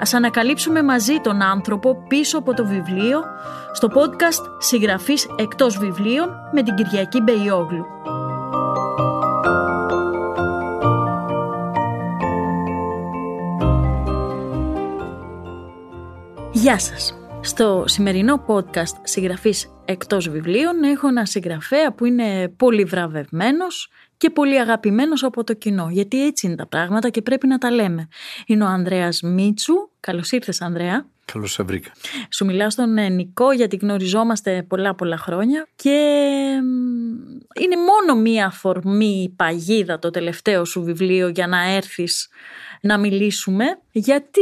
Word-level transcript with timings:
Ας 0.00 0.14
ανακαλύψουμε 0.14 0.82
μαζί 0.82 1.20
τον 1.20 1.42
άνθρωπο 1.42 2.02
πίσω 2.08 2.38
από 2.38 2.54
το 2.54 2.66
βιβλίο 2.66 3.20
στο 3.72 3.88
podcast 3.94 4.56
«Συγγραφής 4.58 5.28
εκτός 5.36 5.78
βιβλίων» 5.78 6.28
με 6.52 6.62
την 6.62 6.74
Κυριακή 6.74 7.20
Μπεϊόγλου. 7.20 7.84
Γεια 16.52 16.78
σας! 16.78 17.14
Στο 17.40 17.84
σημερινό 17.86 18.44
podcast 18.46 18.96
συγγραφής 19.02 19.70
εκτός 19.84 20.28
βιβλίων 20.28 20.82
έχω 20.82 21.08
ένα 21.08 21.26
συγγραφέα 21.26 21.92
που 21.92 22.04
είναι 22.04 22.48
πολύ 22.48 22.84
βραβευμένος 22.84 23.90
και 24.20 24.30
πολύ 24.30 24.60
αγαπημένος 24.60 25.22
από 25.24 25.44
το 25.44 25.54
κοινό, 25.54 25.88
γιατί 25.90 26.26
έτσι 26.26 26.46
είναι 26.46 26.56
τα 26.56 26.66
πράγματα 26.66 27.08
και 27.08 27.22
πρέπει 27.22 27.46
να 27.46 27.58
τα 27.58 27.70
λέμε. 27.70 28.08
Είναι 28.46 28.64
ο 28.64 28.66
Ανδρέας 28.66 29.20
Μίτσου. 29.22 29.74
Καλώς 30.00 30.30
ήρθες 30.30 30.60
Ανδρέα. 30.60 31.06
Καλώς 31.24 31.52
σε 31.52 31.62
βρήκα. 31.62 31.90
Σου 32.30 32.44
μιλάω 32.44 32.70
στον 32.70 32.98
ε, 32.98 33.08
Νικό 33.08 33.52
γιατί 33.52 33.76
γνωριζόμαστε 33.76 34.62
πολλά 34.68 34.94
πολλά 34.94 35.16
χρόνια 35.16 35.66
και 35.76 35.98
είναι 37.60 37.76
μόνο 37.76 38.20
μία 38.20 38.46
αφορμή 38.46 39.22
η 39.22 39.28
παγίδα 39.28 39.98
το 39.98 40.10
τελευταίο 40.10 40.64
σου 40.64 40.82
βιβλίο 40.82 41.28
για 41.28 41.46
να 41.46 41.74
έρθεις 41.74 42.28
να 42.80 42.98
μιλήσουμε 42.98 43.64
γιατί 43.92 44.40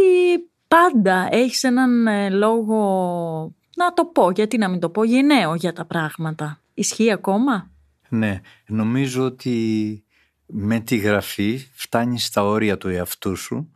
πάντα 0.69 1.29
έχεις 1.31 1.63
έναν 1.63 2.07
ε, 2.07 2.31
λόγο, 2.31 2.81
να 3.77 3.93
το 3.93 4.05
πω, 4.05 4.31
γιατί 4.31 4.59
να 4.59 4.69
μην 4.69 4.81
το 4.81 4.89
πω, 4.89 5.05
γενναίο 5.05 5.55
για 5.55 5.73
τα 5.73 5.85
πράγματα. 5.85 6.61
Ισχύει 6.75 7.13
ακόμα; 7.13 7.71
Ναι, 8.09 8.41
νομίζω 8.67 9.25
ότι 9.25 10.03
με 10.47 10.81
τη 10.81 10.97
γραφή 10.97 11.67
φτάνεις 11.75 12.25
στα 12.25 12.45
όρια 12.45 12.79
του 12.79 12.89
εαυτού 12.89 13.37
σου, 13.37 13.73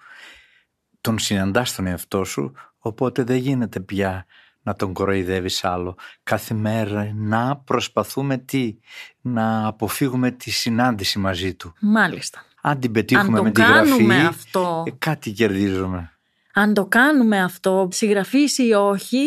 τον 1.00 1.18
συναντάς 1.18 1.74
τον 1.74 1.86
εαυτό 1.86 2.24
σου, 2.24 2.52
οπότε 2.78 3.22
δεν 3.22 3.36
γίνεται 3.36 3.80
πια 3.80 4.26
να 4.62 4.74
τον 4.74 4.92
κοροϊδεύεις 4.92 5.64
άλλο. 5.64 5.96
Κάθε 6.22 6.54
μέρα 6.54 7.12
να 7.14 7.56
προσπαθούμε 7.56 8.38
τι, 8.38 8.78
να 9.20 9.66
αποφύγουμε 9.66 10.30
τη 10.30 10.50
συνάντηση 10.50 11.18
μαζί 11.18 11.54
του. 11.54 11.72
Μάλιστα. 11.80 12.44
Αν 12.60 12.78
την 12.80 12.92
πετύχουμε 12.92 13.26
Αν 13.28 13.34
το 13.34 13.42
με 13.42 13.50
τη 13.50 13.60
γραφή, 13.62 13.90
κάνουμε 13.90 14.24
αυτό. 14.26 14.84
ε, 14.86 14.90
κάτι 14.98 15.30
κερδίζουμε. 15.32 16.12
Αν 16.54 16.74
το 16.74 16.86
κάνουμε 16.86 17.42
αυτό, 17.42 17.88
συγγραφείς 17.90 18.58
ή 18.58 18.72
όχι, 18.72 19.18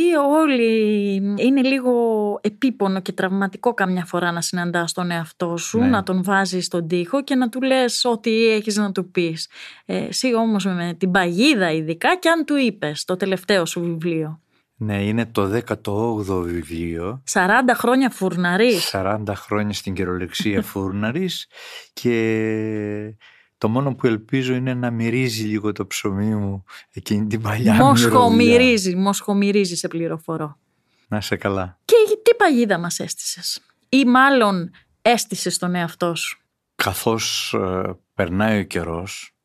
όλοι 0.42 1.16
είναι 1.38 1.62
λίγο 1.62 1.94
επίπονο 2.42 3.02
και 3.02 3.12
τραυματικό 3.12 3.74
καμιά 3.74 4.06
φορά 4.06 4.32
να 4.32 4.42
συναντάς 4.42 4.92
τον 4.94 5.12
εαυτό 5.12 5.58
σου, 5.58 5.80
Ναι. 5.80 5.88
να 5.88 6.04
τον 6.04 6.24
βάζεις 6.24 6.66
στον 6.66 6.88
τοίχο 6.88 7.24
και 7.24 7.36
να 7.36 7.50
του 7.50 7.62
λες 7.62 8.06
ό,τι 8.06 8.48
έχεις 8.48 8.76
να 8.78 8.92
του 8.92 9.12
πεις. 9.12 9.50
Ε, 9.86 9.98
εσύ 10.06 10.36
όμως 10.36 10.66
με 10.66 10.96
την 10.98 11.12
παγίδα 11.12 11.72
ειδικά 11.72 12.16
και 12.18 12.30
αν 12.30 12.46
του 12.46 12.56
είπες 12.56 13.06
το 13.06 13.16
τελευταίο 13.16 13.66
σου 13.66 13.82
βιβλίο. 13.82 14.40
Ναι, 14.78 15.04
είναι 15.04 15.26
το 15.26 15.62
18ο 15.66 16.42
βιβλίο 16.44 17.22
40 17.34 17.48
χρόνια 17.74 18.10
φουρναρής. 18.10 18.90
40 18.94 19.18
χρόνια 19.36 19.74
στην 19.74 19.94
κυριολεξία 19.94 20.62
φούρναρης 20.72 21.48
και 21.94 23.16
το 23.58 23.70
μόνο 23.70 23.96
που 23.96 24.08
ελπίζω 24.08 24.54
είναι 24.54 24.74
να 24.74 24.92
μυρίζει 24.92 25.44
λίγο 25.44 25.72
το 25.72 25.88
ψωμί 25.88 26.36
μου 26.36 26.64
εκείνη 26.92 27.28
την 27.28 27.42
παλιά 27.42 27.74
μυρωδιά. 27.74 27.86
Μοσχομυρίζει, 27.86 28.96
μοσχομυρίζει 28.96 29.76
σε 29.76 29.88
πληροφορώ. 29.88 30.60
Να 31.08 31.22
σε 31.22 31.36
καλά. 31.36 31.80
Και 31.86 31.96
τι 32.24 32.36
παγίδα 32.36 32.78
μας 32.78 33.00
έστησες; 33.00 33.62
Ή 33.90 34.06
μάλλον 34.06 34.72
έστησες 35.02 35.58
τον 35.58 35.76
εαυτό 35.76 36.16
σου; 36.16 36.40
Καθώς 36.76 37.54
ε, 37.54 38.00
περνάει 38.14 38.60
ο 38.60 38.64
καιρός 38.64 39.36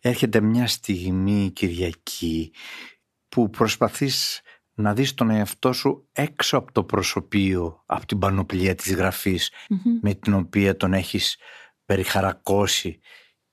έρχεται 0.00 0.40
μια 0.40 0.66
στιγμή 0.66 1.50
Κυριακή 1.50 2.52
που 3.28 3.50
προσπαθείς 3.50 4.40
να 4.74 4.94
δεις 4.94 5.14
τον 5.14 5.30
εαυτό 5.30 5.72
σου 5.72 6.08
έξω 6.12 6.56
από 6.56 6.72
το 6.72 6.84
προσωπείο, 6.84 7.82
από 7.86 8.06
την 8.06 8.18
πανοπλία 8.18 8.74
της 8.74 8.94
γραφής 8.94 9.50
με 10.00 10.14
την 10.14 10.34
οποία 10.34 10.76
τον 10.76 10.92
έχεις 10.92 11.36
περιχαρακώσει 11.84 13.00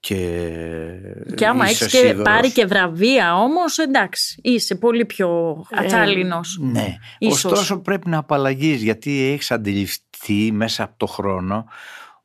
και, 0.06 0.92
Και 1.36 1.48
άμα 1.48 1.70
είσαι 1.70 1.84
έχεις 1.84 2.00
και 2.00 2.06
σίγουρος. 2.06 2.24
πάρει 2.24 2.52
και 2.52 2.66
βραβεία 2.66 3.36
όμως, 3.36 3.78
εντάξει, 3.78 4.40
είσαι 4.44 4.76
πολύ 4.76 5.06
πιο 5.06 5.62
ατσάλινος. 5.72 6.60
Ε, 6.62 6.66
ναι. 6.66 6.96
Ίσως. 7.18 7.46
Ωστόσο 7.46 7.80
πρέπει 7.80 8.10
να 8.10 8.18
απαλλαγείς 8.18 8.82
γιατί 8.82 9.22
έχεις 9.22 9.52
αντιληφθεί 9.52 10.52
μέσα 10.52 10.84
από 10.84 10.94
το 10.98 11.06
χρόνο 11.06 11.66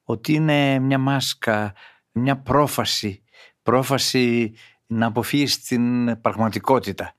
ότι 0.05 0.33
είναι 0.33 0.79
μια 0.79 0.99
μάσκα, 0.99 1.73
μια 2.13 2.37
πρόφαση, 2.37 3.23
πρόφαση 3.63 4.53
να 4.87 5.07
αποφύγεις 5.07 5.63
την 5.63 6.21
πραγματικότητα. 6.21 7.15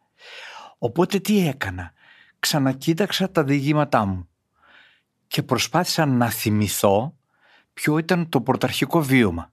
Οπότε 0.78 1.20
τι 1.20 1.48
έκανα; 1.48 1.94
Ξανακοίταξα 2.40 3.32
τα 3.32 3.44
διηγήματά 3.44 4.06
μου 4.06 4.30
και 5.28 5.44
προσπάθησα 5.44 6.06
να 6.06 6.30
θυμηθώ 6.30 7.16
ποιο 7.74 7.98
ήταν 7.98 8.30
το 8.30 8.42
πρωταρχικό 8.42 9.02
βίωμα. 9.02 9.52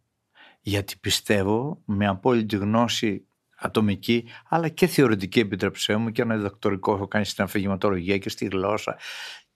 Γιατί 0.60 0.96
πιστεύω 1.00 1.82
με 1.84 2.06
απόλυτη 2.06 2.56
γνώση 2.56 3.26
ατομική 3.56 4.28
αλλά 4.48 4.68
και 4.68 4.86
θεωρητική 4.86 5.40
επιτρέψέ 5.40 5.96
μου 5.96 6.10
και 6.10 6.22
ένα 6.22 6.36
διδακτορικό 6.36 6.94
έχω 6.94 7.08
κάνει 7.08 7.24
στην 7.24 7.44
αφηγηματολογία 7.44 8.18
και 8.18 8.28
στη 8.28 8.44
γλώσσα 8.46 8.98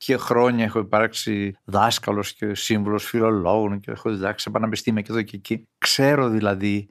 και 0.04 0.16
χρόνια 0.16 0.64
έχω 0.64 0.78
υπάρξει 0.78 1.56
δάσκαλος 1.64 2.32
και 2.32 2.54
σύμβουλος 2.54 3.04
φιλολόγων 3.04 3.80
και 3.80 3.90
έχω 3.90 4.10
διδάξει 4.10 4.44
σε 4.44 4.50
πανεπιστήμια 4.50 5.02
και 5.02 5.12
εδώ 5.12 5.22
και 5.22 5.36
εκεί. 5.36 5.68
Ξέρω 5.78 6.28
δηλαδή 6.28 6.88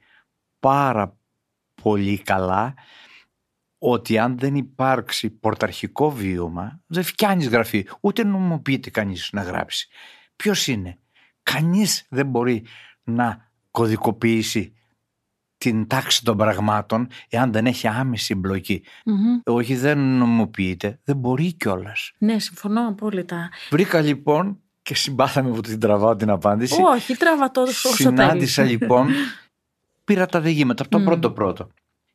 πάρα 0.60 1.18
πολύ 1.82 2.18
καλά 2.18 2.74
ότι 3.78 4.18
αν 4.18 4.38
δεν 4.38 4.56
υπάρξει 4.56 5.30
πορταρχικό 5.30 6.12
βίωμα 6.12 6.82
δεν 6.88 7.04
φτιάνεις 7.04 7.48
γραφή 7.48 7.88
ούτε 8.02 8.24
νομιμοποιείται 8.24 8.90
κανείς 8.90 9.30
να 9.32 9.42
γράψει. 9.42 9.88
Ποιος 10.36 10.68
είναι; 10.68 11.00
Κανείς 11.44 12.06
δεν 12.10 12.28
μπορεί 12.28 12.66
να 13.04 13.51
κωδικοποιήσει 13.72 14.74
την 15.58 15.88
τάξη 15.88 16.24
των 16.24 16.38
πραγμάτων 16.38 17.08
εάν 17.30 17.52
δεν 17.52 17.66
έχει 17.66 17.88
άμεση 17.88 18.34
εμπλοκή. 18.38 18.84
Μμμ. 19.06 19.40
Όχι 19.44 19.76
δεν 19.76 20.00
νομιμοποιείται, 20.00 21.00
δεν 21.04 21.18
μπορεί 21.18 21.54
κιόλας. 21.54 22.12
Ναι, 22.18 22.40
συμφωνώ 22.40 22.88
απόλυτα. 22.88 23.50
Βρήκα 23.70 24.02
λοιπόν 24.02 24.60
και 24.82 24.96
συμπάθαμε 24.96 25.50
που 25.52 25.62
την 25.62 25.80
τραβάω 25.80 26.16
την 26.16 26.30
απάντηση. 26.30 26.82
Όχι, 26.82 27.16
τράβα 27.16 27.52
το 27.52 27.62
όσο 27.62 27.90
Συνάντησα 27.90 28.64
θέλεις. 28.64 28.80
λοιπόν, 28.80 29.08
πήρα 30.06 30.26
τα 30.26 30.42
διηγήματα 30.42 30.84
από 30.84 30.92
το 30.92 31.00
Μμ. 31.00 31.06
πρώτο 31.06 31.32
πρώτο. 31.32 31.70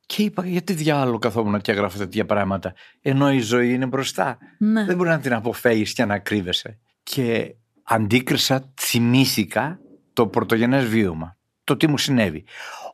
Και 0.07 0.23
είπα 0.23 0.47
γιατί 0.47 0.73
διάλογο 0.73 1.19
καθόμουν 1.19 1.61
και 1.61 1.73
έγραφα 1.73 1.99
τέτοια 1.99 2.27
πράγματα. 2.27 2.75
Ενώ 3.01 3.33
η 3.33 3.39
ζωή 3.39 3.73
είναι 3.73 3.87
μπροστά. 3.87 4.39
Ναι. 4.59 4.85
Δεν 4.85 4.97
μπορεί 4.97 5.09
να 5.09 5.19
την 5.19 5.33
αποφεύγεις 5.33 5.93
και 5.93 6.05
να 6.05 6.19
κρύβεσαι. 6.19 6.79
Και 7.03 7.55
αντίκρισα, 7.83 8.73
θυμήθηκα 8.81 9.79
το 10.13 10.27
πρωτογενές 10.27 10.85
βίωμα. 10.85 11.37
Το 11.67 11.77
τι 11.77 11.87
μου 11.87 11.99
συνέβη. 11.99 12.45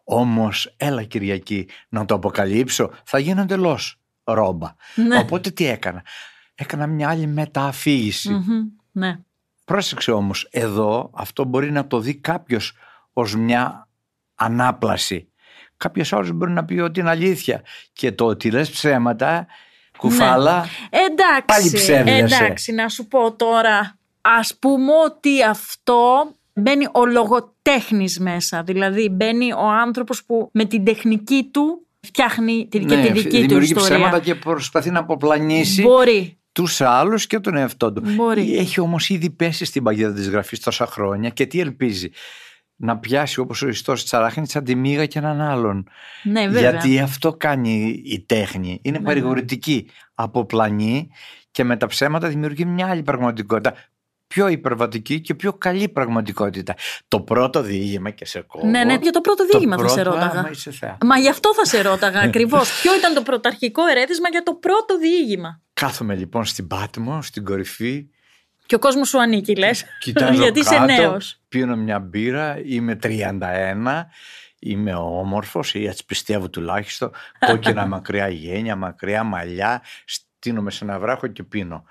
Όμως 0.05 0.75
έλα 0.77 1.03
Κυριακή 1.03 1.69
να 1.89 2.05
το 2.05 2.15
αποκαλύψω 2.15 2.91
θα 3.05 3.19
γίνω 3.19 3.41
εντελώς 3.41 4.01
ρόμπα. 4.25 4.75
Ναι. 4.95 5.19
Οπότε 5.19 5.51
τι 5.51 5.67
έκανα. 5.67 6.03
Έκανα 6.55 6.87
μια 6.87 7.09
άλλη 7.09 7.27
μετααφήγηση. 7.27 8.31
Μμμ. 8.31 8.63
Ναι. 8.93 9.19
Πρόσεξε 9.65 10.13
όμως, 10.13 10.49
εδώ 10.51 11.11
αυτό 11.15 11.45
μπορεί 11.45 11.73
να 11.73 11.87
το 11.87 12.01
δει 12.01 12.15
κάποιος 12.15 12.73
ως 13.13 13.37
μια 13.37 13.89
ανάπλαση. 14.35 15.29
Κάποιος 15.77 16.13
άλλος 16.13 16.33
μπορεί 16.33 16.53
να 16.53 16.65
πει 16.65 16.79
ότι 16.79 17.01
είναι 17.01 17.11
αλήθεια. 17.11 17.63
Και 17.93 18.13
το 18.13 18.25
ότι 18.25 18.51
λες 18.51 18.71
ψέματα, 18.71 19.47
κουφάλα, 19.97 20.67
Εντάξει, 20.91 21.45
Πάλι 21.47 21.71
ψεύδεσαι. 21.71 22.35
εντάξει, 22.45 22.73
να 22.73 22.89
σου 22.89 23.07
πω 23.07 23.33
τώρα. 23.33 23.99
Ας 24.21 24.57
πούμε 24.59 24.93
ότι 25.05 25.43
αυτό 25.43 26.33
μπαίνει 26.55 26.87
ο 26.93 27.07
λογοτέχνης 27.07 28.19
μέσα. 28.19 28.63
Δηλαδή 28.63 29.09
μπαίνει 29.09 29.53
ο 29.53 29.69
άνθρωπος 29.83 30.25
που 30.25 30.49
με 30.53 30.65
την 30.65 30.85
τεχνική 30.85 31.49
του 31.53 31.87
φτιάχνει 32.01 32.69
τη, 32.71 32.79
και 32.79 32.95
ναι, 32.95 33.03
τη 33.07 33.13
δική 33.13 33.29
του 33.29 33.41
δημιουργεί 33.41 33.73
ιστορία. 33.73 33.97
ψέματα 33.97 34.21
και 34.21 34.35
προσπαθεί 34.35 34.91
να 34.91 34.99
αποπλανήσει 34.99 35.83
Μπορεί. 35.83 36.39
τους 36.53 36.81
άλλους 36.81 37.27
και 37.27 37.39
τον 37.41 37.57
εαυτό 37.57 37.93
του. 37.93 38.03
Μπορεί. 38.15 38.57
Έχει 38.57 38.81
όμως 38.81 39.09
ήδη 39.09 39.31
πέσει 39.31 39.65
στην 39.65 39.83
παγίδα 39.83 40.13
της 40.13 40.29
γραφής 40.29 40.61
τόσα 40.61 40.87
χρόνια 40.87 41.29
και 41.29 41.47
τι 41.47 41.61
ελπίζει; 41.61 42.11
Να 42.77 42.99
πιάσει 42.99 43.41
όπως 43.41 43.63
ο 43.63 43.69
ιστός 43.69 44.03
της 44.03 44.15
αράχνης 44.15 44.57
αντιμίγα 44.57 45.07
και 45.07 45.19
έναν 45.19 45.41
άλλον. 45.41 45.89
Ναι, 46.23 46.49
βέβαια. 46.49 46.71
Γιατί 46.71 46.99
αυτό 46.99 47.33
κάνει 47.33 48.03
η 48.05 48.21
τέχνη. 48.21 48.81
Είναι 48.83 49.01
παρηγορητική. 49.01 49.89
Αποπλανεί 50.15 51.11
και 51.51 51.65
με 51.65 51.77
τα 51.77 51.87
ψέματα 51.87 52.29
δημιουργεί 52.29 52.65
μια 52.65 52.87
άλλη 52.87 53.03
πραγματικότητα. 53.03 53.75
Πιο 54.33 54.49
υπερβατική 54.49 55.21
και 55.21 55.35
πιο 55.35 55.53
καλή 55.53 55.89
πραγματικότητα. 55.89 56.75
Το 57.09 57.21
πρώτο 57.21 57.63
διήγημα 57.63 58.11
και 58.11 58.25
σε 58.25 58.41
κόβω. 58.41 58.67
Ναι, 58.67 58.85
ναι, 58.85 58.99
για 59.03 59.13
το 59.13 59.21
πρώτο 59.21 59.47
διήγημα 59.47 59.79
θα 59.79 59.89
σε 59.89 60.03
ρώταγα. 60.03 60.39
Άμα 60.39 60.51
είσαι 60.51 60.71
θεά. 60.71 60.99
Μα 61.05 61.19
γι' 61.19 61.29
αυτό 61.29 61.55
θα 61.55 61.65
σε 61.65 61.83
ρώταγα 61.83 62.21
ακριβώς. 62.29 62.81
Ποιο 62.83 62.97
ήταν 62.97 63.15
το 63.15 63.23
πρωταρχικό 63.23 63.87
ερέθισμα 63.87 64.29
για 64.29 64.43
το 64.43 64.55
πρώτο 64.55 64.99
διήγημα; 64.99 65.61
Κάθομαι 65.73 66.15
λοιπόν 66.15 66.45
στην 66.45 66.67
Πάτμο, 66.67 67.23
στην 67.23 67.45
κορυφή. 67.45 68.07
Και 68.67 68.75
ο 68.75 68.79
κόσμος 68.79 69.09
σου 69.09 69.21
ανήκει, 69.21 69.57
λες. 69.57 69.85
Κοιτάζω 70.01 70.41
Γιατί 70.43 70.61
είσαι 70.61 70.75
κάτω, 70.75 70.85
νέος. 70.85 71.41
Πίνω 71.49 71.77
μια 71.77 71.99
μπύρα, 71.99 72.61
είμαι 72.65 72.99
31, 73.03 74.05
είμαι 74.59 74.95
όμορφος 74.95 75.75
ή 75.75 75.87
έτσι 75.87 76.05
πιστεύω 76.05 76.51
τουλάχιστον. 76.51 77.11
Κόκκινα 77.47 77.87
μακριά 77.95 78.29
γένια, 78.29 78.77
μακριά 78.77 79.23
μαλλιά. 79.23 79.83
Στείνομαι 80.05 80.71
σε 80.71 80.85
ένα 80.85 80.99
βράχο 80.99 81.27
και 81.27 81.43
πίνω. 81.43 81.85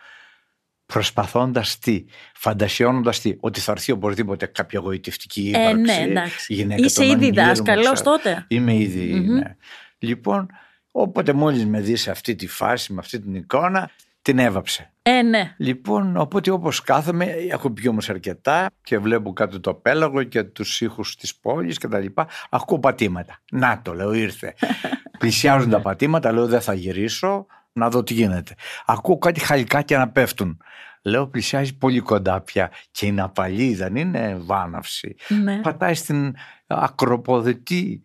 Προσπαθώντας 0.94 1.80
τι, 1.80 2.06
φαντασιώνοντας 2.34 3.22
τι, 3.22 3.36
ότι 3.40 3.60
θα 3.60 3.72
έρθει 3.72 3.92
οπωσδήποτε 3.92 4.46
κάποια 4.46 4.80
γοητευτική 4.80 5.52
Ε, 5.56 5.60
ύπαρξη. 5.60 5.82
ναι, 5.82 6.04
εντάξει. 6.10 6.54
γυναίκα 6.54 6.86
Είσαι 6.86 6.96
των 7.00 7.10
ήδη 7.10 7.26
αγγέλων, 7.26 7.46
δάσκαλος 7.48 7.92
ξέρω. 7.92 8.12
τότε. 8.12 8.46
Είμαι 8.48 8.76
ήδη, 8.76 9.20
ναι. 9.20 9.56
Λοιπόν, 9.98 10.48
όποτε 10.92 11.34
μόλις 11.34 11.66
με 11.66 11.80
δεις 11.82 12.02
σε 12.02 12.12
αυτή 12.12 12.36
τη 12.36 12.48
φάση, 12.48 12.94
με 12.94 13.00
αυτή 13.00 13.20
την 13.20 13.36
εικόνα, 13.36 13.90
την 14.22 14.40
έβαψε. 14.40 14.92
Ε, 15.02 15.22
ναι. 15.22 15.54
Λοιπόν, 15.58 16.18
οπότε 16.18 16.52
όπως 16.52 16.82
κάθομαι, 16.82 17.26
έχω 17.26 17.72
πει 17.72 17.88
όμως 17.88 18.10
αρκετά 18.10 18.70
και 18.84 18.98
βλέπω 18.98 19.34
κάτω 19.34 19.60
το 19.60 19.74
πέλαγο 19.74 20.24
και 20.24 20.44
τους 20.44 20.82
ήχους 20.82 21.16
της 21.16 21.36
πόλης 21.36 21.78
και 21.78 21.88
τα 21.88 22.00
λοιπά. 22.00 22.28
Ακούω 22.50 22.80
πατήματα. 22.80 23.38
Να 23.52 23.82
το, 23.82 23.94
λέω, 23.94 24.14
ήρθε. 24.14 24.54
Πλησιάζουν 25.20 25.70
τα 25.70 25.82
πατήματα, 25.82 26.32
λέω, 26.32 26.48
δεν 26.48 26.62
θα 26.62 26.74
γυρίσω, 26.74 27.46
να 27.74 27.90
δω 27.90 28.04
τι 28.04 28.14
γίνεται. 28.14 28.54
Ακούω 28.86 29.18
κάτι 29.18 29.40
χαλικάκια 29.40 29.98
να 29.98 30.10
πέφτουν. 30.10 30.58
Λέω, 31.04 31.28
πλησιάζει 31.28 31.78
πολύ 31.78 32.00
κοντά 32.00 32.42
πια 32.42 32.72
και 32.92 33.06
είναι 33.06 33.22
απαλή, 33.22 33.76
δεν 33.76 33.96
είναι 33.96 34.38
βάναυση. 34.40 35.16
ναι. 35.44 35.58
Πατάει 35.62 35.94
στην 35.94 36.36
ακροποδετή. 36.68 38.02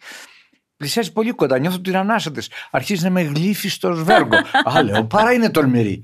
Πλησιάζει 0.77 1.13
πολύ 1.13 1.31
κοντά, 1.31 1.59
νιώθω 1.59 1.81
την 1.81 1.97
ανάσα 1.97 2.31
τη. 2.31 2.47
Αρχίζει 2.71 3.05
να 3.05 3.11
με 3.11 3.23
γλύφει 3.23 3.69
στο 3.69 3.93
σβέργο. 3.93 4.37
Α, 4.75 4.83
λέω, 4.83 5.05
παρά 5.05 5.33
είναι 5.33 5.51
τολμηρή. 5.51 6.03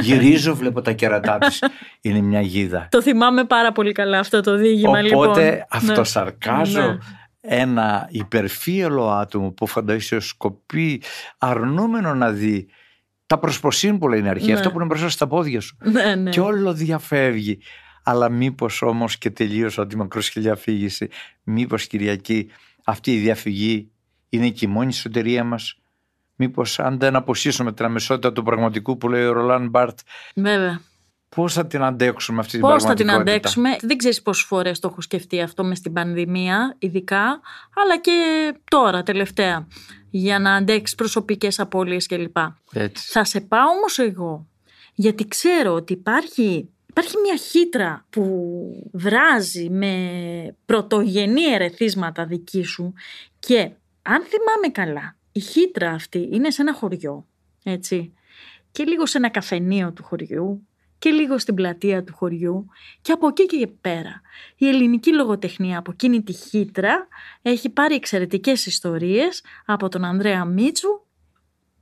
Γυρίζω, 0.00 0.54
βλέπω 0.54 0.80
τα 0.82 0.92
κερατά 0.92 1.38
της. 1.38 1.62
Είναι 2.00 2.20
μια 2.20 2.40
γίδα. 2.40 2.88
Το 2.90 3.02
θυμάμαι 3.02 3.44
πάρα 3.44 3.72
πολύ 3.72 3.92
καλά 3.92 4.18
αυτό 4.18 4.40
το 4.40 4.56
διήγημα, 4.56 5.02
λοιπόν. 5.02 5.28
Οπότε 5.28 5.66
αυτοσαρκάζω 5.70 6.80
Ναι. 6.86 6.98
ένα 7.40 8.08
υπερφύελο 8.10 9.10
άτομο 9.10 9.50
που 9.50 9.66
φαντασιοσκοπεί 9.66 11.02
αρνούμενο 11.38 12.14
να 12.14 12.30
δει 12.30 12.68
τα 13.28 13.38
προσποσύνη 13.38 13.98
που 13.98 14.08
λέει 14.08 14.18
είναι 14.18 14.28
αρχή, 14.28 14.46
Ναι. 14.46 14.52
αυτό 14.52 14.70
που 14.70 14.76
είναι 14.76 14.84
μπροστά 14.84 15.08
στα 15.08 15.26
πόδια 15.26 15.60
σου. 15.60 15.76
Ναι, 15.82 16.14
ναι. 16.14 16.30
Και 16.30 16.40
όλο 16.40 16.72
διαφεύγει. 16.74 17.58
Αλλά 18.02 18.28
μήπως 18.28 18.82
όμως 18.82 19.18
και 19.18 19.30
τελείωσα 19.30 19.86
τη 19.86 19.96
μακροσχελιά 19.96 20.56
φύγηση, 20.56 21.08
μήπως 21.42 21.86
Κυριακή 21.86 22.50
αυτή 22.84 23.14
η 23.14 23.18
διαφυγή 23.18 23.90
είναι 24.28 24.48
και 24.48 24.64
η 24.66 24.68
μόνη 24.68 24.92
σωτηρία 24.92 25.44
μας; 25.44 25.78
Μήπως 26.40 26.78
αν 26.78 26.98
δεν 26.98 27.16
αποσύσουμε 27.16 27.72
την 27.72 27.84
αμεσότητα 27.84 28.32
του 28.32 28.42
πραγματικού 28.42 28.98
που 28.98 29.08
λέει 29.08 29.24
ο 29.24 29.32
Ρολάν 29.32 29.68
Μπάρτ, 29.68 29.98
Βέβαια. 30.34 30.80
Πώς 31.28 31.52
θα 31.52 31.66
την 31.66 31.82
αντέξουμε 31.82 32.40
αυτή 32.40 32.50
την 32.50 32.60
Πώς 32.60 32.82
θα 32.82 32.94
την 32.94 33.06
πραγματικότητα; 33.06 33.48
αντέξουμε, 33.60 33.88
δεν 33.88 33.96
ξέρεις 33.96 34.22
πόσες 34.22 34.44
φορές 34.44 34.78
το 34.78 34.88
έχω 34.88 35.00
σκεφτεί 35.00 35.40
αυτό 35.40 35.64
μες 35.64 35.78
στην 35.78 35.92
πανδημία, 35.92 36.76
ειδικά, 36.78 37.40
αλλά 37.74 37.98
και 38.00 38.54
τώρα, 38.70 39.02
τελευταία, 39.02 39.66
για 40.10 40.38
να 40.38 40.54
αντέξεις 40.54 40.96
προσωπικές 40.96 41.58
απώλειες 41.60 42.06
κλπ. 42.06 42.36
Έτσι. 42.72 43.10
Θα 43.10 43.24
σε 43.24 43.40
πάω 43.40 43.68
όμως 43.68 43.98
εγώ, 43.98 44.46
γιατί 44.94 45.28
ξέρω 45.28 45.72
ότι 45.72 45.92
υπάρχει, 45.92 46.68
υπάρχει 46.86 47.14
μια 47.22 47.36
χύτρα 47.36 48.06
που 48.10 48.90
βράζει 48.92 49.70
με 49.70 50.56
πρωτογενή 50.66 51.44
ερεθίσματα 51.44 52.24
δική 52.24 52.62
σου 52.62 52.92
και 53.38 53.70
αν 54.02 54.22
θυμάμαι 54.22 54.68
καλά, 54.72 55.16
η 55.32 55.40
χύτρα 55.40 55.90
αυτή 55.90 56.28
είναι 56.32 56.50
σε 56.50 56.62
ένα 56.62 56.74
χωριό, 56.74 57.26
έτσι, 57.62 58.12
και 58.70 58.84
λίγο 58.84 59.06
σε 59.06 59.18
ένα 59.18 59.30
καφενείο 59.30 59.92
του 59.92 60.04
χωριού 60.04 60.68
και 60.98 61.10
λίγο 61.10 61.38
στην 61.38 61.54
πλατεία 61.54 62.04
του 62.04 62.14
χωριού 62.14 62.66
και 63.00 63.12
από 63.12 63.28
εκεί 63.28 63.46
και 63.46 63.66
πέρα. 63.66 64.20
Η 64.56 64.68
ελληνική 64.68 65.14
λογοτεχνία 65.14 65.78
από 65.78 65.90
εκείνη 65.90 66.22
τη 66.22 66.32
χύτρα 66.32 67.08
έχει 67.42 67.70
πάρει 67.70 67.94
εξαιρετικές 67.94 68.66
ιστορίες 68.66 69.42
από 69.66 69.88
τον 69.88 70.04
Ανδρέα 70.04 70.44
Μίτσου 70.44 70.88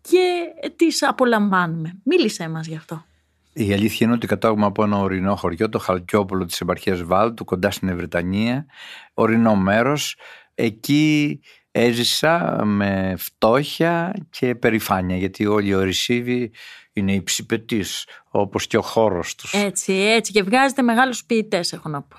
και 0.00 0.44
τις 0.76 1.02
απολαμβάνουμε. 1.02 2.00
Μίλησέ 2.04 2.48
μας 2.48 2.66
γι' 2.66 2.76
αυτό. 2.76 3.04
Η 3.52 3.72
αλήθεια 3.72 4.06
είναι 4.06 4.14
ότι 4.14 4.26
κατάγομαι 4.26 4.66
από 4.66 4.84
ένα 4.84 4.98
ορεινό 4.98 5.36
χωριό, 5.36 5.68
το 5.68 5.78
Χαλκιόπουλο 5.78 6.44
της 6.44 6.60
επαρχίας 6.60 7.02
Βάλτου, 7.02 7.44
κοντά 7.44 7.70
στην 7.70 7.88
Ευρυτανία. 7.88 8.66
Ορεινό 9.14 9.56
μέρος. 9.56 10.16
Εκεί 10.54 11.40
έζησα 11.70 12.64
με 12.64 13.14
φτώχεια 13.18 14.14
και 14.30 14.54
περηφάνεια, 14.54 15.16
γιατί 15.16 15.46
όλοι 15.46 15.68
οι 15.68 15.74
ορισίβοι 15.74 16.52
είναι 16.96 17.12
υψηπετείς, 17.12 18.06
όπως 18.28 18.66
και 18.66 18.76
ο 18.76 18.82
χώρος 18.82 19.34
τους. 19.34 19.52
Έτσι, 19.52 19.92
έτσι 19.92 20.32
και 20.32 20.42
βγάζετε 20.42 20.82
μεγάλους 20.82 21.24
ποιητές 21.24 21.72
έχω 21.72 21.88
να 21.88 22.02
πω. 22.02 22.16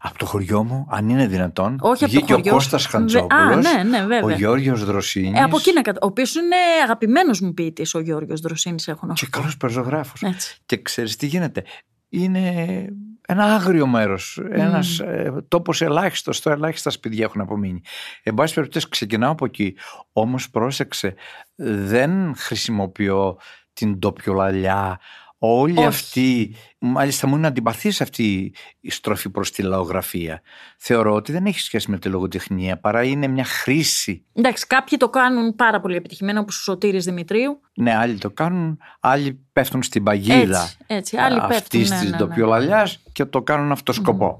Από 0.00 0.18
το 0.18 0.26
χωριό 0.26 0.64
μου, 0.64 0.86
αν 0.90 1.08
είναι 1.08 1.26
δυνατόν, 1.26 1.78
Όχι 1.80 2.04
από 2.04 2.12
το 2.12 2.18
βγήκε 2.18 2.32
χωριό 2.32 2.50
ο 2.52 2.54
Κώστας 2.54 2.82
σου. 2.82 2.88
Χαντζόπουλος, 2.88 3.66
Α, 3.66 3.74
ναι, 3.74 3.82
ναι, 3.82 3.98
βέβαια. 4.00 4.22
ο 4.22 4.30
Γιώργος 4.30 4.84
Δροσίνης 4.84 5.40
Ε, 5.40 5.42
από 5.42 5.56
εκεί 5.56 5.72
να 5.72 5.82
κατα... 5.82 5.98
Ο 6.02 6.06
οποίος 6.06 6.34
είναι 6.34 6.56
αγαπημένος 6.82 7.40
μου 7.40 7.54
ποιητής 7.54 7.94
ο 7.94 8.00
Γιώργος 8.00 8.40
Δροσίνης 8.40 8.88
έχω 8.88 9.06
να 9.06 9.12
και 9.12 9.24
σου 9.24 9.30
πω. 9.30 9.38
καλός 9.38 9.56
πεζογράφος. 9.56 10.22
Έτσι. 10.22 10.56
Και 10.66 10.82
ξέρεις 10.82 11.16
τι 11.16 11.26
γίνεται. 11.26 11.64
Είναι 12.08 12.84
ένα 13.26 13.44
άγριο 13.44 13.86
μέρος, 13.86 14.40
ένας 14.50 14.98
ε, 14.98 15.44
τόπος 15.48 15.82
ελάχιστος, 15.82 16.40
το 16.40 16.50
ελάχιστα 16.50 16.90
σπίτια 16.90 17.24
έχουν 17.24 17.40
απομείνει. 17.40 17.80
Εν 18.22 18.34
πάση 18.34 18.54
περιπτώσει 18.54 18.88
ξεκινάω 18.88 19.30
από 19.30 19.44
εκεί, 19.44 19.76
όμως 20.12 20.50
πρόσεξε, 20.50 21.14
δεν 21.54 22.34
χρησιμοποιώ 22.36 23.38
την 23.78 23.98
τοπιολαλιά, 23.98 25.00
όλη 25.38 25.78
Όχι. 25.78 25.86
αυτή, 25.86 26.54
μάλιστα 26.78 27.26
μου 27.26 27.36
είναι 27.36 27.46
αντιπαθής 27.46 28.00
αυτή 28.00 28.52
η 28.80 28.90
στροφή 28.90 29.30
προς 29.30 29.50
τη 29.50 29.62
λαογραφία. 29.62 30.42
Θεωρώ 30.78 31.14
ότι 31.14 31.32
δεν 31.32 31.46
έχει 31.46 31.60
σχέση 31.60 31.90
με 31.90 31.98
τη 31.98 32.08
λογοτεχνία, 32.08 32.78
παρά 32.78 33.02
είναι 33.02 33.26
μια 33.26 33.44
χρήση. 33.44 34.24
Εντάξει, 34.32 34.66
κάποιοι 34.66 34.98
το 34.98 35.08
κάνουν 35.08 35.54
πάρα 35.56 35.80
πολύ 35.80 35.96
επιτυχημένα 35.96 36.40
όπως 36.40 36.58
ο 36.58 36.62
Σωτήρης 36.62 37.04
Δημητρίου. 37.04 37.60
Ναι, 37.74 37.96
άλλοι 37.96 38.18
το 38.18 38.30
κάνουν, 38.30 38.78
άλλοι 39.00 39.46
πέφτουν 39.52 39.82
στην 39.82 40.02
παγίδα 40.02 40.62
Έτσι, 40.62 40.76
έτσι, 40.86 41.16
άλλοι 41.16 41.38
πέφτουν, 41.38 41.56
αυτής 41.56 41.90
ναι, 41.90 41.96
της 41.96 42.04
ναι, 42.04 42.10
ναι. 42.10 42.16
ντοπιολαλιάς 42.16 43.02
και 43.12 43.24
το 43.24 43.42
κάνουν 43.42 43.72
αυτό 43.72 43.92
σκοπό. 43.92 44.38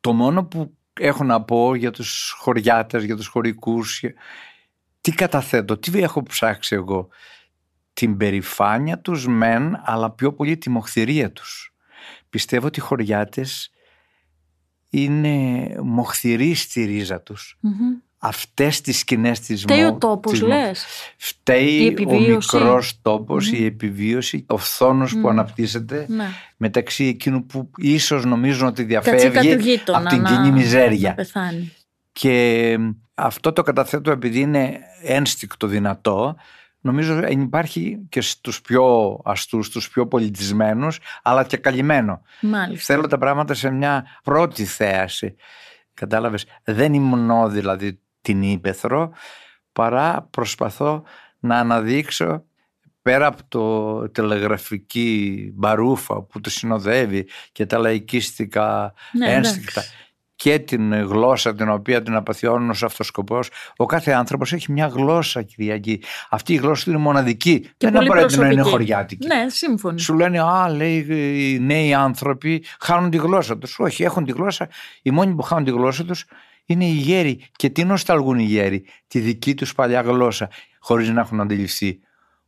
Το 0.00 0.12
μόνο 0.12 0.44
που 0.44 0.76
έχω 1.00 1.24
να 1.24 1.42
πω 1.42 1.74
για 1.74 1.90
τους 1.90 2.34
χωριάτες, 2.38 3.04
για 3.04 3.16
τους 3.16 3.26
χωρικούς, 3.26 3.98
για- 4.00 4.14
τι 5.00 5.12
καταθέτω, 5.12 5.76
τι 5.78 6.02
έχω 6.02 6.22
ψάξει 6.22 6.74
εγώ; 6.74 7.08
Την 7.98 8.16
περηφάνεια 8.16 8.98
τους 8.98 9.26
μεν, 9.26 9.80
αλλά 9.84 10.10
πιο 10.10 10.32
πολύ 10.32 10.56
τη 10.56 10.70
μοχθηρία 10.70 11.32
τους. 11.32 11.74
Πιστεύω 12.30 12.66
ότι 12.66 12.78
οι 12.78 12.82
χωριάτες 12.82 13.70
είναι 14.90 15.68
μοχθηροί 15.82 16.54
στη 16.54 16.84
ρίζα 16.84 17.20
τους. 17.20 17.56
Μμμ. 17.60 17.72
Αυτές 18.18 18.80
τις 18.80 18.98
σκηνές 18.98 19.40
της 19.40 19.62
Φταίει 19.62 19.84
ο 19.84 19.90
μο- 19.90 19.98
τόπος, 19.98 20.32
της 20.32 20.40
μο- 20.42 20.48
λες. 20.48 20.84
Φταίει 21.16 21.66
Η 21.74 21.84
ο 21.84 21.86
επιβίωση. 21.86 22.56
μικρός 22.56 22.98
τόπος, 23.02 23.52
η 23.52 23.64
επιβίωση, 23.64 24.44
ο 24.48 24.56
φθόνος 24.56 25.16
που 25.20 25.28
αναπτύσσεται 25.28 26.06
Ναι. 26.08 26.26
μεταξύ 26.56 27.04
εκείνου 27.04 27.46
που 27.46 27.70
ίσως 27.76 28.24
νομίζουν 28.24 28.66
ότι 28.66 28.86
Κατσίκα 28.86 29.16
του 29.16 29.30
διαφεύγει 29.30 29.70
γείτονα. 29.70 29.98
από 29.98 30.08
την 30.08 30.20
να- 30.20 30.30
κοινή 30.30 30.50
μιζέρια. 30.50 31.08
Να 31.08 31.14
πεθάνει. 31.14 31.72
Και 32.12 32.76
αυτό 33.14 33.52
το 33.52 33.62
καταθέτω 33.62 34.10
επειδή 34.10 34.40
είναι 34.40 34.78
ένστικτο 35.02 35.66
δυνατό, 35.66 36.36
νομίζω 36.86 37.26
υπάρχει 37.26 38.06
και 38.08 38.20
στους 38.20 38.60
πιο 38.60 39.18
αστούς, 39.24 39.66
στους 39.66 39.88
πιο 39.88 40.06
πολιτισμένους, 40.06 40.98
αλλά 41.22 41.44
και 41.44 41.56
καλυμμένο. 41.56 42.22
Μάλιστα. 42.40 42.94
Θέλω 42.94 43.06
τα 43.06 43.18
πράγματα 43.18 43.54
σε 43.54 43.70
μια 43.70 44.06
πρώτη 44.22 44.64
θέαση. 44.64 45.34
Κατάλαβες, 45.94 46.46
δεν 46.64 46.94
υμνώ 46.94 47.48
δηλαδή 47.48 48.00
την 48.20 48.42
ύπεθρο, 48.42 49.12
παρά 49.72 50.28
προσπαθώ 50.30 51.02
να 51.38 51.58
αναδείξω 51.58 52.44
πέρα 53.02 53.26
από 53.26 53.42
το 53.48 54.08
τηλεγραφική 54.08 55.50
μπαρούφα 55.54 56.22
που 56.22 56.40
το 56.40 56.50
συνοδεύει 56.50 57.28
και 57.52 57.66
τα 57.66 57.78
λαϊκίστικα 57.78 58.94
Ναι, 59.12 59.32
ένστικτα 59.32 59.80
εντάξει. 59.80 60.05
Και 60.46 60.58
την 60.58 60.94
γλώσσα 60.94 61.54
την 61.54 61.68
οποία 61.68 62.02
την 62.02 62.14
απαθιώνουν 62.14 62.70
ως 62.70 62.82
αυτός 62.82 63.06
σκοπός. 63.06 63.50
Ο 63.76 63.86
κάθε 63.86 64.12
άνθρωπος 64.12 64.52
έχει 64.52 64.72
μια 64.72 64.86
γλώσσα 64.86 65.42
Κυριακή. 65.42 66.02
Αυτή 66.30 66.52
η 66.52 66.56
γλώσσα 66.56 66.84
του 66.84 66.90
είναι 66.90 66.98
μοναδική. 66.98 67.60
Και 67.60 67.68
δεν 67.78 67.92
πολύ 67.92 68.06
απαραίτητο 68.08 68.40
να 68.40 68.46
είναι 68.46 68.54
προσωπική. 68.54 68.90
χωριάτικη. 68.90 69.26
Ναι, 69.26 69.48
σύμφωνοι. 69.48 70.00
Σου 70.00 70.14
λένε, 70.14 70.40
Α, 70.40 70.68
λέει, 70.70 71.06
οι 71.54 71.58
νέοι 71.58 71.94
άνθρωποι 71.94 72.64
χάνουν 72.80 73.10
τη 73.10 73.16
γλώσσα 73.16 73.58
τους. 73.58 73.78
Όχι, 73.78 74.02
έχουν 74.02 74.24
τη 74.24 74.32
γλώσσα. 74.32 74.68
Οι 75.02 75.10
μόνοι 75.10 75.34
που 75.34 75.42
χάνουν 75.42 75.64
τη 75.64 75.70
γλώσσα 75.70 76.04
τους 76.04 76.24
είναι 76.66 76.84
οι 76.84 76.92
γέροι. 76.92 77.40
Και 77.56 77.70
τι 77.70 77.84
νοσταλγούν 77.84 78.38
οι 78.38 78.44
γέροι, 78.44 78.84
τη 79.06 79.18
δική 79.18 79.54
τους 79.54 79.74
παλιά 79.74 80.00
γλώσσα, 80.00 80.48
χωρίς 80.78 81.10
να 81.10 81.20
έχουν 81.20 81.40
αντιληφθεί 81.40 82.00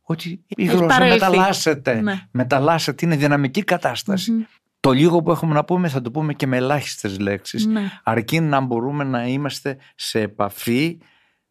ότι 0.03 0.29
η 0.29 0.63
Έχει 0.63 0.69
γλώσσα 0.69 0.85
παρέλθει. 0.97 1.13
μεταλλάσσεται. 1.19 2.01
Ναι. 2.01 2.27
Μεταλλάσσεται, 2.31 3.05
είναι 3.05 3.15
δυναμική 3.15 3.63
κατάσταση. 3.63 4.31
Μμμ. 4.31 4.41
Το 4.79 4.91
λίγο 4.91 5.21
που 5.21 5.31
έχουμε 5.31 5.53
να 5.53 5.65
πούμε 5.65 5.89
θα 5.89 6.01
το 6.01 6.11
πούμε 6.11 6.33
και 6.33 6.47
με 6.47 6.57
ελάχιστες 6.57 7.19
λέξεις 7.19 7.65
Ναι. 7.65 7.91
αρκεί 8.03 8.39
να 8.39 8.59
μπορούμε 8.59 9.03
να 9.03 9.27
είμαστε 9.27 9.77
σε 9.95 10.21
επαφή 10.21 10.97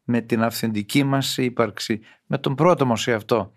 με 0.02 0.20
την 0.20 0.42
αυθεντική 0.42 1.04
μας 1.04 1.36
ύπαρξη, 1.36 2.00
με 2.26 2.38
τον 2.38 2.54
πρώτο 2.54 2.86
μας 2.86 3.06
εαυτό. 3.06 3.52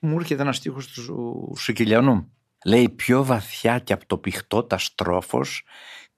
Μου 0.00 0.16
έρχεται 0.18 0.42
ένας 0.42 0.56
στίχος 0.56 0.86
του 0.86 1.52
Σικυλιανού. 1.56 2.32
Λέει 2.64 2.88
πιο 2.88 3.24
βαθιά 3.24 3.78
και 3.78 3.92
από 3.92 4.06
το 4.06 4.18
πηχτό 4.18 4.62
τα 4.62 4.78
στρόφος, 4.78 5.62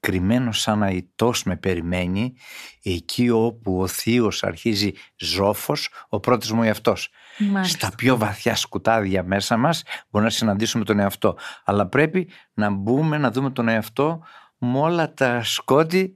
κρυμμένος 0.00 0.60
σαν 0.60 0.82
αητός 0.82 1.44
με 1.44 1.56
περιμένει, 1.56 2.34
εκεί 2.82 3.30
όπου 3.30 3.80
ο 3.80 3.86
θείος 3.86 4.42
αρχίζει 4.44 4.92
ζόφος, 5.16 5.88
ο 6.08 6.20
πρώτος 6.20 6.52
μου 6.52 6.62
εαυτός. 6.62 7.10
Μάλιστα. 7.44 7.86
Στα 7.86 7.96
πιο 7.96 8.16
βαθιά 8.16 8.54
σκουτάδια 8.56 9.22
μέσα 9.22 9.56
μας 9.56 9.82
μπορεί 10.10 10.24
να 10.24 10.30
συναντήσουμε 10.30 10.84
τον 10.84 10.98
εαυτό. 10.98 11.36
Αλλά 11.64 11.86
πρέπει 11.86 12.28
να 12.54 12.70
μπούμε 12.70 13.18
να 13.18 13.30
δούμε 13.30 13.50
τον 13.50 13.68
εαυτό 13.68 14.22
με 14.58 14.78
όλα 14.78 15.14
τα 15.14 15.42
σκότη 15.44 16.14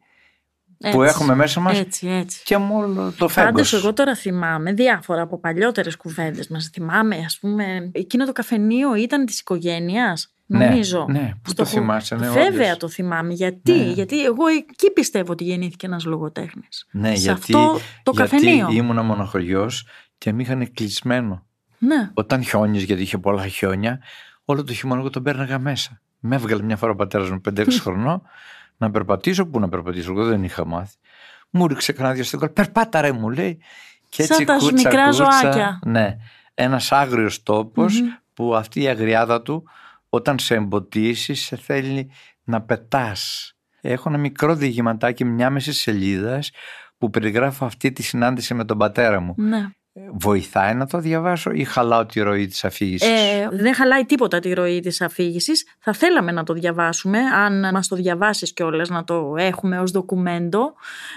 που 0.78 1.02
Έτσι, 1.02 1.14
έχουμε 1.14 1.34
μέσα 1.34 1.60
μας 1.60 1.78
Έτσι, 1.78 2.08
έτσι. 2.08 2.42
και 2.44 2.58
με 2.58 2.74
όλο 2.74 2.94
το 3.18 3.26
Πάντως 3.26 3.32
φέγγος. 3.32 3.72
εγώ 3.72 3.92
τώρα 3.92 4.14
θυμάμαι 4.14 4.72
διάφορα 4.72 5.22
από 5.22 5.38
παλιότερες 5.40 5.96
κουβέντες 5.96 6.48
μας. 6.48 6.70
Θυμάμαι 6.72 7.16
ας 7.24 7.38
πούμε 7.40 7.90
εκείνο 7.92 8.26
το 8.26 8.32
καφενείο 8.32 8.94
ήταν 8.94 9.24
της 9.26 9.40
οικογένειας. 9.40 10.28
Ναι, 10.46 10.64
Νομίζω. 10.66 11.06
ναι. 11.10 11.32
Πού 11.42 11.50
Στο 11.50 11.62
το 11.62 11.64
χω- 11.68 11.78
θυμάσαι, 11.78 12.14
ναι, 12.16 12.28
Βέβαια 12.28 12.66
όντως. 12.66 12.78
το 12.78 12.88
θυμάμαι. 12.88 13.32
Γιατί, 13.32 13.72
Ναι. 13.72 13.82
γιατί 13.92 14.24
εγώ 14.24 14.46
εκεί 14.46 14.90
πιστεύω 14.92 15.32
ότι 15.32 15.44
γεννήθηκε 15.44 15.86
ένας 15.86 16.04
λογοτέχνης. 16.04 16.86
Ναι, 16.90 17.08
Σε 17.08 17.14
γιατί, 17.14 17.30
αυτό 17.40 17.78
το 18.02 18.12
γιατί 18.14 18.30
καφενείο. 18.30 18.68
ήμουνα 18.70 19.02
μονοχωριός 19.02 19.86
και 20.24 20.32
με 20.32 20.42
είχαν 20.42 20.72
κλεισμένο. 20.72 21.46
Ναι. 21.78 22.10
Όταν 22.14 22.44
χιόνιζε, 22.44 22.84
γιατί 22.84 23.02
είχε 23.02 23.18
πολλά 23.18 23.46
χιόνια, 23.46 24.00
όλο 24.44 24.64
το 24.64 24.72
χειμώνα 24.72 25.00
εγώ 25.00 25.10
τον 25.10 25.22
πέρναγα 25.22 25.58
μέσα. 25.58 26.00
Με 26.18 26.36
έβγαλε 26.36 26.62
μια 26.62 26.76
φορά 26.76 26.92
ο 26.92 26.94
πατέρας 26.94 27.30
μου 27.30 27.40
5-6 27.48 27.66
χρονών 27.80 28.22
να 28.76 28.90
περπατήσω. 28.90 29.46
Πού 29.46 29.60
να 29.60 29.68
περπατήσω, 29.68 30.10
εγώ 30.10 30.24
δεν 30.24 30.44
είχα 30.44 30.66
μάθει. 30.66 30.96
Μου 31.50 31.66
ρίξε 31.66 31.92
κανένα 31.92 32.14
δύο 32.14 32.24
στην 32.24 32.38
κόλλα. 32.38 32.52
Περπάτα 32.52 33.00
ρε 33.00 33.12
μου 33.12 33.30
λέει. 33.30 33.58
Και 34.08 34.22
Σαν 34.22 34.40
έτσι 34.40 34.44
τα 34.44 34.56
κούτσα, 34.56 34.72
μικρά 34.72 35.04
κούτσα, 35.04 35.24
ζωάκια. 35.24 35.80
Ναι. 35.84 36.16
Ένας 36.54 36.92
άγριος 36.92 37.42
τόπος 37.42 38.02
που 38.34 38.54
αυτή 38.54 38.82
η 38.82 38.88
αγριάδα 38.88 39.42
του 39.42 39.64
όταν 40.08 40.38
σε 40.38 40.54
εμποτίσει 40.54 41.34
σε 41.34 41.56
θέλει 41.56 42.10
να 42.44 42.62
πετάς. 42.62 43.52
Έχω 43.80 44.08
ένα 44.08 44.18
μικρό 44.18 44.54
διηγηματάκι 44.54 45.24
μια 45.24 45.50
μέση 45.50 45.72
σελίδας 45.72 46.50
που 46.98 47.10
περιγράφω 47.10 47.64
αυτή 47.64 47.92
τη 47.92 48.02
συνάντηση 48.02 48.54
με 48.54 48.64
τον 48.64 48.78
πατέρα 48.78 49.20
μου. 49.20 49.34
ναι. 49.38 49.68
Βοηθάει 50.12 50.74
να 50.74 50.86
το 50.86 50.98
διαβάσω 50.98 51.50
ή 51.50 51.64
χαλάω 51.64 52.06
τη 52.06 52.20
ροή 52.20 52.46
της 52.46 52.64
αφήγησης; 52.64 53.08
Ε, 53.08 53.48
δεν 53.50 53.74
χαλάει 53.74 54.04
τίποτα 54.04 54.38
τη 54.38 54.52
ροή 54.52 54.80
της 54.80 55.00
αφήγησης. 55.00 55.66
Θα 55.78 55.92
θέλαμε 55.92 56.32
να 56.32 56.44
το 56.44 56.52
διαβάσουμε, 56.52 57.18
αν 57.18 57.70
μας 57.72 57.88
το 57.88 57.96
διαβάσεις 57.96 58.52
κιόλας, 58.52 58.88
να 58.88 59.04
το 59.04 59.34
έχουμε 59.36 59.78
ως 59.78 59.90
ντοκουμέντο. 59.90 60.74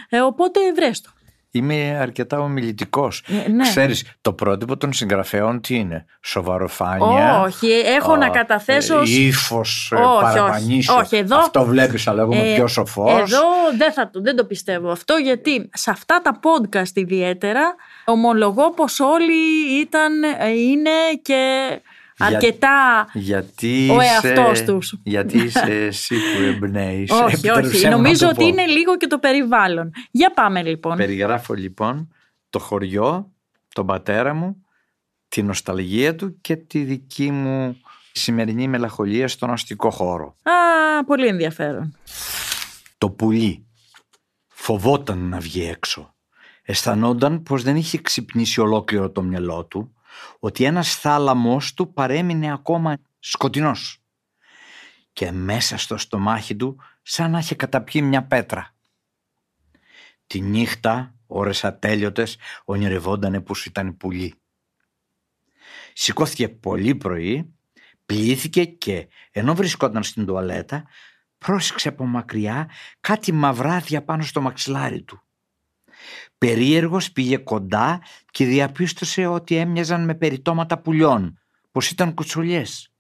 Ε, 0.09 0.19
οπότε 0.19 0.59
βρες 0.73 1.01
το. 1.01 1.09
Είμαι 1.51 1.97
αρκετά 2.01 2.39
ομιλητικός. 2.39 3.23
Ε, 3.45 3.49
ναι. 3.49 3.63
Ξέρεις, 3.63 4.03
το 4.21 4.33
πρότυπο 4.33 4.77
των 4.77 4.93
συγγραφέων 4.93 5.61
τι 5.61 5.75
είναι; 5.75 6.05
Σοβαροφάνεια. 6.23 7.41
Όχι, 7.41 7.67
έχω 7.67 8.15
να 8.15 8.29
καταθέσω 8.29 8.99
ως- 8.99 9.09
Ύφος, 9.17 9.91
Όχι, 9.91 10.03
όχι. 10.03 10.21
παραπανίσιο. 10.21 10.95
Όχι, 10.95 11.15
εδώ- 11.15 11.37
Αυτό 11.37 11.65
βλέπεις, 11.65 12.07
αλλά 12.07 12.21
εγώ 12.21 12.33
είμαι 12.33 12.51
Ε, 12.51 12.55
πιο 12.55 12.67
σοφός. 12.67 13.19
Εδώ 13.19 13.41
δεν, 13.77 13.91
θα, 13.93 14.09
το- 14.09 14.21
δεν 14.21 14.35
το 14.35 14.45
πιστεύω 14.45 14.91
αυτό 14.91 15.13
γιατί 15.15 15.69
σε 15.73 15.91
αυτά 15.91 16.21
τα 16.21 16.39
podcast 16.43 16.91
ιδιαίτερα 16.95 17.75
ομολογώ 18.05 18.71
πως 18.71 18.99
όλοι 18.99 19.33
ήταν, 19.81 20.23
ε, 20.23 20.49
είναι 20.49 20.89
και 21.21 21.67
Για- 21.67 21.81
αρκετά... 22.17 23.07
Γιατί 23.13 23.89
Ο 23.91 24.01
είσαι, 24.01 24.27
εαυτός 24.27 24.63
τους. 24.63 24.99
Γιατί 25.03 25.37
είσαι 25.37 25.59
εσύ 25.87 26.15
που 26.15 26.41
εμπνέεις. 26.41 27.11
όχι, 27.11 27.33
Επιτρέψέ 27.35 27.67
όχι. 27.75 27.85
μου 27.85 27.91
να 27.91 27.95
Νομίζω 27.97 28.19
το 28.25 28.27
ότι 28.27 28.39
πω. 28.41 28.47
είναι 28.47 28.65
λίγο 28.65 28.97
και 28.97 29.07
το 29.07 29.19
περιβάλλον. 29.19 29.91
Για 30.11 30.31
πάμε 30.33 30.63
λοιπόν. 30.63 30.97
Περιγράφω 30.97 31.53
λοιπόν 31.53 32.11
το 32.49 32.59
χωριό, 32.59 33.31
τον 33.73 33.85
πατέρα 33.85 34.33
μου, 34.33 34.65
τη 35.27 35.43
νοσταλγία 35.43 36.15
του 36.15 36.41
και 36.41 36.55
τη 36.55 36.79
δική 36.83 37.31
μου 37.31 37.77
σημερινή 38.11 38.67
μελαγχολία 38.67 39.27
στον 39.27 39.49
αστικό 39.51 39.89
χώρο. 39.89 40.35
Α, 40.43 41.03
πολύ 41.05 41.27
ενδιαφέρον. 41.27 41.95
Το 42.97 43.09
πουλί 43.09 43.65
φοβόταν 44.47 45.17
να 45.29 45.39
βγει 45.39 45.63
έξω. 45.63 46.15
Αισθανόταν 46.63 47.43
πως 47.43 47.63
δεν 47.63 47.75
είχε 47.75 47.97
ξυπνήσει 47.97 48.59
ολόκληρο 48.61 49.09
το 49.11 49.21
μυαλό 49.21 49.65
του, 49.65 49.93
ότι 50.39 50.63
ένας 50.63 50.95
θάλαμος 50.95 51.73
του 51.73 51.93
παρέμεινε 51.93 52.51
ακόμα 52.51 52.97
σκοτεινός. 53.19 54.01
Και 55.13 55.31
μέσα 55.31 55.77
στο 55.77 55.97
στομάχι 55.97 56.55
του 56.55 56.79
σαν 57.01 57.31
να 57.31 57.39
είχε 57.39 57.55
καταπιεί 57.55 58.01
μια 58.05 58.23
πέτρα. 58.23 58.75
Τη 60.27 60.41
νύχτα, 60.41 61.15
ώρες 61.27 61.63
ατέλειωτες, 61.63 62.37
ονειρευόντανε 62.65 63.41
πως 63.41 63.65
ήταν 63.65 63.97
πουλί. 63.97 64.33
Σηκώθηκε 65.93 66.49
πολύ 66.49 66.95
πρωί, 66.95 67.53
πλήθηκε 68.05 68.65
και 68.65 69.07
ενώ 69.31 69.55
βρισκόταν 69.55 70.03
στην 70.03 70.25
τουαλέτα, 70.25 70.87
πρόσεξε 71.37 71.87
από 71.87 72.05
μακριά 72.05 72.69
κάτι 72.99 73.31
μαυράδια 73.31 74.03
πάνω 74.03 74.23
στο 74.23 74.41
μαξιλάρι 74.41 75.01
του. 75.01 75.26
Περίεργος 76.37 77.11
πήγε 77.11 77.37
κοντά 77.37 78.01
και 78.31 78.45
διαπίστωσε 78.45 79.25
ότι 79.25 79.55
έμοιαζαν 79.55 80.05
με 80.05 80.15
περιτώματα 80.15 80.79
πουλιών, 80.81 81.39
πως 81.71 81.89
ήταν 81.89 82.13
κουτσουλιές. 82.13 82.91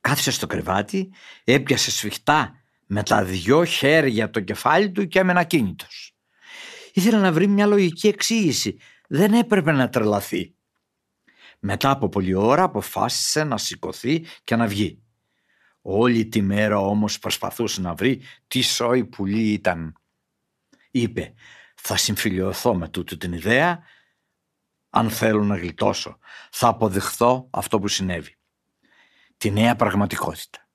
Κάθισε 0.00 0.30
στο 0.30 0.46
κρεβάτι, 0.46 1.12
έπιασε 1.44 1.90
σφιχτά 1.90 2.62
με 2.86 3.02
τα 3.02 3.24
δυο 3.24 3.64
χέρια 3.64 4.30
το 4.30 4.40
κεφάλι 4.40 4.90
του 4.90 5.06
και 5.06 5.18
έμενε 5.18 5.40
ακίνητος. 5.40 6.16
Ήθελε 6.92 7.18
να 7.18 7.32
βρει 7.32 7.46
μια 7.46 7.66
λογική 7.66 8.08
εξήγηση. 8.08 8.76
Δεν 9.08 9.32
έπρεπε 9.32 9.72
να 9.72 9.88
τρελαθεί. 9.88 10.54
Μετά 11.58 11.90
από 11.90 12.08
πολλή 12.08 12.34
ώρα 12.34 12.62
αποφάσισε 12.62 13.44
να 13.44 13.58
σηκωθεί 13.58 14.24
και 14.44 14.56
να 14.56 14.66
βγει. 14.66 15.02
Όλη 15.82 16.26
τη 16.26 16.42
μέρα 16.42 16.78
όμως 16.78 17.18
προσπαθούσε 17.18 17.80
να 17.80 17.94
βρει 17.94 18.20
τι 18.46 18.62
σόι 18.62 19.04
πουλί 19.04 19.52
ήταν. 19.52 20.01
Είπε 20.94 21.34
θα 21.74 21.96
συμφιλειωθώ 21.96 22.74
με 22.74 22.88
τούτη 22.88 23.16
την 23.16 23.32
ιδέα 23.32 23.82
αν 24.90 25.10
θέλω 25.10 25.44
να 25.44 25.56
γλιτώσω. 25.56 26.18
Θα 26.50 26.68
αποδεχθώ 26.68 27.48
αυτό 27.50 27.80
που 27.80 27.88
συνέβη. 27.88 28.36
Τη 29.36 29.50
νέα 29.50 29.76
πραγματικότητα. 29.76 30.68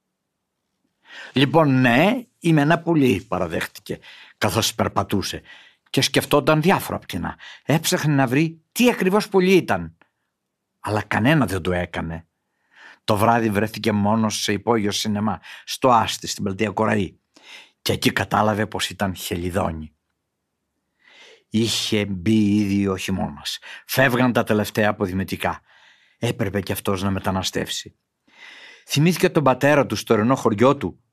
Λοιπόν 1.34 1.82
ναι 1.82 2.26
είμαι 2.40 2.62
ένα 2.62 2.80
πουλί 2.80 3.22
παραδέχτηκε 3.22 4.00
καθώς 4.38 4.76
περπατούσε 4.76 5.42
και 5.90 6.02
σκεφτόταν 6.02 6.62
διάφορα 6.62 7.00
πτηνά. 7.00 7.38
Έψαχνε 7.66 8.14
να 8.14 8.28
βρει 8.28 8.62
τι 8.72 8.90
ακριβώς 8.90 9.30
πουλί 9.30 9.56
ήταν. 9.56 9.98
Αλλά 10.80 11.02
κανένα 11.02 11.46
δεν 11.46 11.62
το 11.62 11.74
έκανε. 11.74 12.28
Το 13.04 13.18
βράδυ 13.18 13.50
βρέθηκε 13.50 13.92
μόνος 13.92 14.42
σε 14.42 14.54
υπόγειο 14.54 14.92
σινεμά, 14.92 15.42
στο 15.66 15.92
Άστι, 15.92 16.28
στην 16.28 16.44
πλατεία 16.44 16.70
Κοραή. 16.70 17.20
Και 17.82 17.94
εκεί 17.94 18.12
κατάλαβε 18.12 18.66
πως 18.66 18.90
ήταν 18.90 19.16
χελιδόνι. 19.16 19.97
Είχε 21.50 22.06
μπει 22.06 22.56
ήδη 22.56 22.88
ο 22.88 22.98
χειμώνας. 22.98 23.60
Φεύγαν 23.86 24.34
τα 24.34 24.44
τελευταία 24.44 24.90
αποδημητικά. 24.90 25.62
Έπρεπε 26.18 26.62
κι 26.62 26.72
αυτός 26.72 27.04
να 27.04 27.12
μεταναστεύσει. 27.12 27.98
Θυμήθηκε 28.86 29.30
τον 29.30 29.44
πατέρα 29.44 29.86
του 29.86 29.96
στο 29.96 30.16
ρενό 30.16 30.36
χωριό 30.36 30.78
του, 30.78 31.04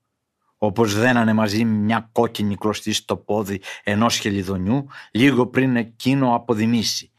όπως 0.57 0.95
δένανε 0.95 1.33
μαζί 1.33 1.65
μια 1.65 2.09
κόκκινη 2.11 2.55
κλωστή 2.55 2.93
στο 2.93 3.17
πόδι 3.17 3.61
ενός 3.83 4.17
χελιδονιού 4.17 4.87
λίγο 5.11 5.47
πριν 5.47 5.75
εκείνο 5.75 6.35
αποδημήσει. 6.35 7.11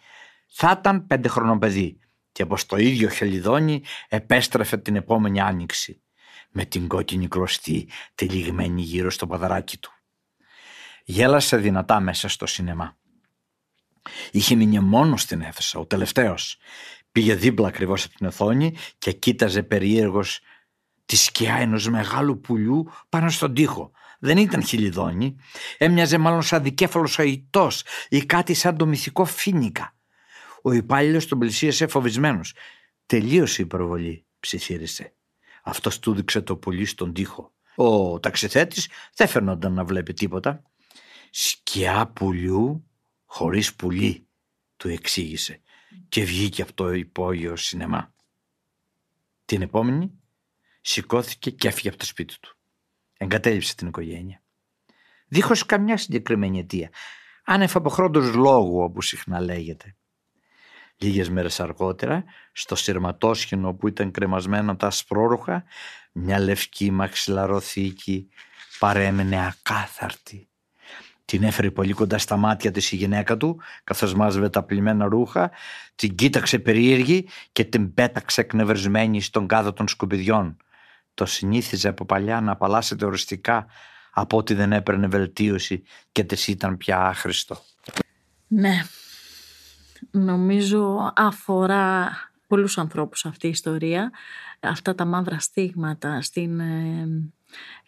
Θα 0.47 0.77
ήταν 0.79 1.07
πέντε 1.07 1.29
χρονών 1.29 1.59
παιδί 1.59 1.99
και 2.33 2.47
πως 2.47 2.67
το 2.67 2.77
ίδιο 2.77 3.09
χελιδόνι 3.09 3.83
επέστρεφε 4.09 4.77
την 4.77 4.97
επόμενη 4.97 5.41
άνοιξη 5.41 6.03
με 6.51 6.65
την 6.65 6.89
κόκκινη 6.89 7.29
κλωστή 7.29 7.89
τυλιγμένη 8.15 8.83
γύρω 8.83 9.11
στο 9.11 9.27
παδαράκι 9.27 9.79
του. 9.79 9.91
Γέλασε 11.05 11.57
δυνατά 11.57 12.01
μέσα 12.01 12.29
στο 12.29 12.47
σινεμά. 12.47 12.97
Είχε 14.37 14.55
μείνει 14.55 14.81
μόνος 14.81 15.23
στην 15.23 15.41
αίθουσα, 15.41 15.79
ο 15.79 15.87
τελευταίος. 15.87 16.57
Πήγε 17.13 17.35
δίπλα 17.35 17.69
ακριβώς 17.69 18.05
από 18.05 18.15
την 18.15 18.27
οθόνη 18.27 18.75
και 18.99 19.13
κοίταζε 19.13 19.63
περίεργος 19.63 20.41
τη 21.07 21.17
σκιά 21.17 21.55
ενός 21.55 21.89
μεγάλου 21.89 22.41
πουλιού 22.41 22.91
πάνω 23.09 23.31
στον 23.31 23.55
τοίχο. 23.55 23.91
Δεν 24.19 24.37
ήταν 24.37 24.63
χιλιδόνι, 24.63 25.37
έμοιαζε 25.79 26.19
μάλλον 26.19 26.43
σαν 26.43 26.63
δικέφαλος 26.63 27.19
αητός 27.19 27.85
ή 28.09 28.25
κάτι 28.25 28.55
σαν 28.55 28.77
το 28.77 28.87
μυθικό 28.87 29.25
φίνικα. 29.25 29.97
Ο 30.63 30.73
υπάλληλος 30.73 31.27
τον 31.27 31.39
πλησίασε 31.39 31.87
φοβισμένος. 31.87 32.55
Τελείωσε 33.07 33.63
η 33.63 33.67
προβολή, 33.67 34.27
ψιθύρισε. 34.41 35.15
Αυτός 35.63 35.99
του 35.99 36.15
δείξε 36.15 36.41
το 36.41 36.57
πουλί 36.57 36.85
στον 36.85 37.13
τοίχο. 37.13 37.53
Ο 37.75 38.21
ταξιθέτης 38.21 38.89
δεν 39.15 39.29
φαινόταν 39.29 39.73
να 39.73 39.85
βλέπει 39.85 40.13
τίποτα. 40.13 40.63
Σκιά 41.31 42.07
πουλιού 42.15 42.87
χωρίς 43.27 43.75
πουλί, 43.75 44.26
του 44.77 44.89
εξήγησε 44.89 45.61
και 46.09 46.25
βγήκε 46.25 46.63
από 46.63 46.73
το 46.73 46.93
υπόγειο 46.93 47.57
σινεμά. 47.57 48.15
Την 49.45 49.63
επόμενη 49.63 50.13
σηκώθηκε 50.81 51.51
και 51.51 51.69
έφυγε 51.69 51.89
από 51.89 51.99
το 51.99 52.05
σπίτι 52.05 52.35
του. 52.41 52.57
Εγκατέλειψε 53.17 53.75
την 53.75 53.87
οικογένεια. 53.87 54.43
Δίχως 55.29 55.67
καμιά 55.67 55.97
συγκεκριμένη 55.97 56.59
αιτία. 56.59 56.91
Άνευ 57.45 57.77
αποχρόντος 57.77 58.35
λόγου 58.35 58.83
όπως 58.83 59.07
συχνά 59.07 59.41
λέγεται. 59.41 59.97
Λίγες 60.97 61.31
μέρες 61.31 61.61
αργότερα, 61.61 62.25
στο 62.53 62.75
σειρματόσχηνο 62.75 63.75
που 63.75 63.89
ήταν 63.89 64.11
κρεμασμένα 64.11 64.77
τα 64.77 64.87
ασπρόρουχα, 64.87 65.65
μια 66.13 66.39
λευκή 66.39 66.91
μαξιλαροθήκη 66.91 68.29
παρέμενε 68.79 69.47
ακάθαρτη. 69.47 70.49
Την 71.27 71.43
έφερε 71.43 71.71
πολύ 71.71 71.93
κοντά 71.93 72.19
στα 72.19 72.37
μάτια 72.37 72.71
της 72.71 72.93
η 72.93 72.97
γυναίκα 72.97 73.37
του, 73.37 73.61
καθώς 73.85 74.15
μάζευε 74.15 74.49
τα 74.49 74.63
πλημμένα 74.63 75.05
ρούχα, 75.05 75.51
την 75.95 76.15
κοίταξε 76.15 76.59
περίεργη 76.59 77.29
και 77.53 77.65
την 77.65 77.95
πέταξε 77.95 78.41
εκνευρισμένη 78.41 79.21
στον 79.21 79.47
κάδο 79.47 79.73
των 79.73 79.89
σκουπιδιών. 79.89 80.57
Το 81.15 81.27
συνήθιζε 81.27 81.89
από 81.89 82.05
παλιά 82.05 82.41
να 82.41 82.53
απαλλάσσεται 82.53 83.05
οριστικά 83.05 83.67
από 84.11 84.37
ότι 84.37 84.55
δεν 84.55 84.73
έπαιρνε 84.73 85.07
βελτίωση 85.07 85.83
και 86.13 86.25
της 86.25 86.49
ήταν 86.49 86.77
πια 86.77 87.01
άχρηστο. 87.01 87.63
Ναι, 88.47 88.83
νομίζω 90.11 91.13
αφορά 91.17 92.11
πολλούς 92.47 92.79
ανθρώπους 92.79 93.27
αυτή 93.27 93.47
η 93.47 93.51
ιστορία. 93.51 94.11
Αυτά 94.61 94.95
τα 94.95 95.05
μαύρα 95.05 95.39
στίγματα 95.39 96.23
στην 96.23 96.61
ε, 96.61 97.09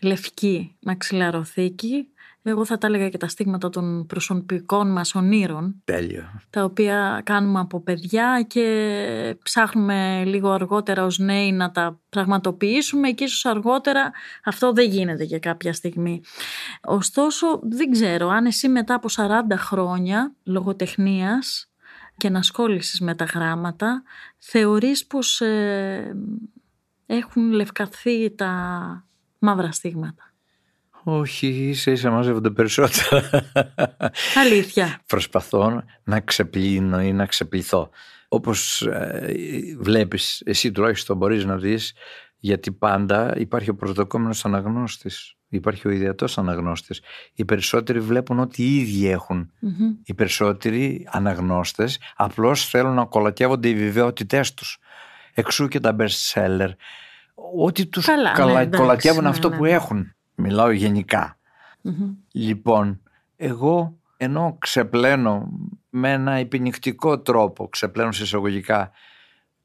λευκή 0.01 0.77
μαξιλαροθήκη 0.81 2.09
εγώ 2.43 2.65
θα 2.65 2.79
τα 2.79 2.87
έλεγα 2.87 3.09
και 3.09 3.19
τα 3.19 3.29
στίγματα 3.29 3.71
των 3.71 4.07
προσωπικών 4.07 4.93
μας 4.93 5.15
ονείρων. 5.15 5.83
Τέλειο. 5.85 6.25
Τα 6.51 6.65
οποία 6.65 7.21
κάνουμε 7.25 7.61
από 7.61 7.81
παιδιά 7.81 8.45
και 8.47 9.37
ψάχνουμε 9.43 10.25
λίγο 10.25 10.51
αργότερα 10.51 11.05
ως 11.05 11.19
νέοι 11.19 11.53
να 11.53 11.71
τα 11.71 12.01
πραγματοποιήσουμε 12.09 13.11
και 13.11 13.25
ίσως 13.25 13.45
αργότερα 13.45 14.13
αυτό 14.45 14.73
δεν 14.73 14.91
γίνεται 14.91 15.25
για 15.25 15.39
κάποια 15.39 15.73
στιγμή. 15.73 16.21
Ωστόσο 16.83 17.61
δεν 17.63 17.91
ξέρω 17.91 18.29
αν 18.29 18.47
εσύ 18.47 18.69
μετά 18.69 18.95
από 18.95 19.09
40 19.11 19.27
χρόνια 19.57 20.33
λογοτεχνίας 20.45 21.71
και 22.17 22.27
ενασχόλησης 22.27 23.01
με 23.01 23.15
τα 23.15 23.25
γράμματα 23.25 24.03
θεωρείς 24.39 25.07
πως 25.07 25.41
ε, 25.41 26.17
έχουν 27.07 27.51
λευκαθεί 27.51 28.35
τα 28.35 28.53
μαύρα 29.39 29.73
στίγματα; 29.73 30.28
Όχι, 31.11 31.47
ίσα 31.47 31.91
ίσα 31.91 32.11
μαζεύονται 32.11 32.51
περισσότερα. 32.51 33.31
Αλήθεια. 34.35 35.01
Προσπαθώ 35.07 35.83
να 36.05 36.21
ξεπλύνω 36.21 37.01
ή 37.01 37.13
να 37.13 37.27
ξεπληθώ. 37.27 37.91
Όπως 38.29 38.83
ε, 38.83 39.35
βλέπεις, 39.79 40.43
εσύ 40.45 40.73
τουλάχιστον 40.73 41.17
μπορείς 41.17 41.45
να 41.45 41.57
δεις, 41.57 41.95
γιατί 42.39 42.73
πάντα 42.73 43.35
υπάρχει 43.37 43.71
ο 43.71 43.75
προσδοκόμενος 43.75 44.45
αναγνώστης. 44.45 45.35
Υπάρχει 45.49 45.89
ο 45.89 45.91
ιδιαίτερος 45.91 46.39
αναγνώστης. 46.39 47.01
Οι 47.35 47.45
περισσότεροι 47.45 48.01
βλέπουν 48.01 48.39
ότι 48.39 48.63
οι 48.63 48.77
ίδιοι 48.77 49.17
Οι 50.05 50.15
περισσότεροι 50.15 51.09
αναγνώστες 51.11 51.99
απλώς 52.17 52.69
θέλουν 52.69 52.95
να 52.95 53.05
κολακεύονται 53.05 53.69
οι 53.69 53.75
βεβαιότητές 53.75 54.55
τους. 54.55 54.79
Εξού 55.35 55.69
και 55.69 55.81
τα 55.81 55.97
best 55.99 56.33
seller. 56.35 56.71
Ότι 57.57 57.87
τους 57.87 58.07
Καλά, 58.35 58.65
ναι, 58.65 58.77
κολακεύουν 58.77 59.23
ναι, 59.23 59.29
αυτό 59.29 59.49
ναι. 59.49 59.57
που 59.57 59.65
έχουν. 59.65 60.13
Μιλάω 60.41 60.71
Λοιπόν, 62.33 63.01
εγώ 63.37 63.99
ενώ 64.17 64.57
ξεπλένω 64.59 65.49
με 65.91 66.13
ένα 66.13 66.39
υπενικτικό 66.39 67.19
τρόπο, 67.19 67.69
ξεπλένω 67.69 68.13
σε 68.13 68.23
εισαγωγικά, 68.23 68.91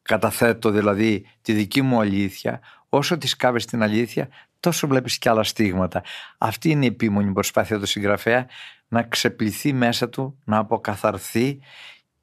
καταθέτω 0.01 0.69
δηλαδή 0.69 1.25
τη 1.41 1.53
δική 1.53 1.81
μου 1.81 1.99
αλήθεια, 1.99 2.59
όσο 2.89 3.17
τη 3.17 3.35
κάβεις 3.35 3.65
την 3.65 3.83
αλήθεια, 3.83 4.29
τόσο 4.59 4.87
βλέπεις 4.87 5.17
και 5.17 5.29
άλλα 5.29 5.43
στίγματα. 5.43 6.03
Αυτή 6.37 6.69
είναι 6.69 6.85
η 6.85 6.87
επίμονη 6.87 7.31
προσπάθεια 7.31 7.79
του 7.79 7.85
συγγραφέα 7.85 8.47
να 8.87 9.03
ξεπληθεί 9.03 9.73
μέσα 9.73 10.09
του, 10.09 10.39
να 10.45 10.57
αποκαθαρθεί 10.57 11.59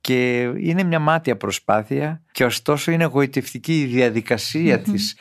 και 0.00 0.40
είναι 0.42 0.82
μια 0.82 0.98
μάτια 0.98 1.36
προσπάθεια 1.36 2.22
και 2.32 2.44
ωστόσο 2.44 2.90
είναι 2.90 3.04
εγωιτευτική 3.04 3.80
η 3.80 3.84
διαδικασία 3.84 4.80
mm-hmm. 4.80 4.84
της 4.84 5.16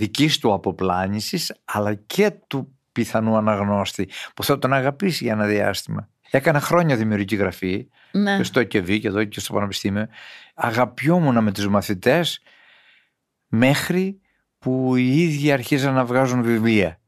δικής 0.00 0.38
του 0.38 0.52
αποπλάνησης 0.52 1.54
αλλά 1.64 1.94
και 1.94 2.30
του 2.46 2.78
πιθανού 2.92 3.36
αναγνώστη 3.36 4.08
που 4.34 4.44
θα 4.44 4.58
τον 4.58 4.72
αγαπήσει 4.72 5.24
για 5.24 5.32
ένα 5.32 5.46
διάστημα. 5.46 6.08
Έκανα 6.30 6.60
χρόνια 6.60 6.96
δημιουργική 6.96 7.36
γραφή 7.36 7.88
ναι. 8.12 8.36
και 8.36 8.42
στο 8.42 8.60
ΕΚΕΒ 8.60 8.86
και 8.86 9.08
εδώ 9.08 9.24
και 9.24 9.40
στο 9.40 9.54
Πανεπιστήμιο. 9.54 10.08
Αγαπιόμουν 10.54 11.42
με 11.42 11.52
τους 11.52 11.68
μαθητές 11.68 12.40
μέχρι 13.48 14.20
που 14.58 14.96
οι 14.96 15.22
ίδιοι 15.22 15.52
αρχίζαν 15.52 15.94
να 15.94 16.04
βγάζουν 16.04 16.42
βιβλία. 16.42 17.00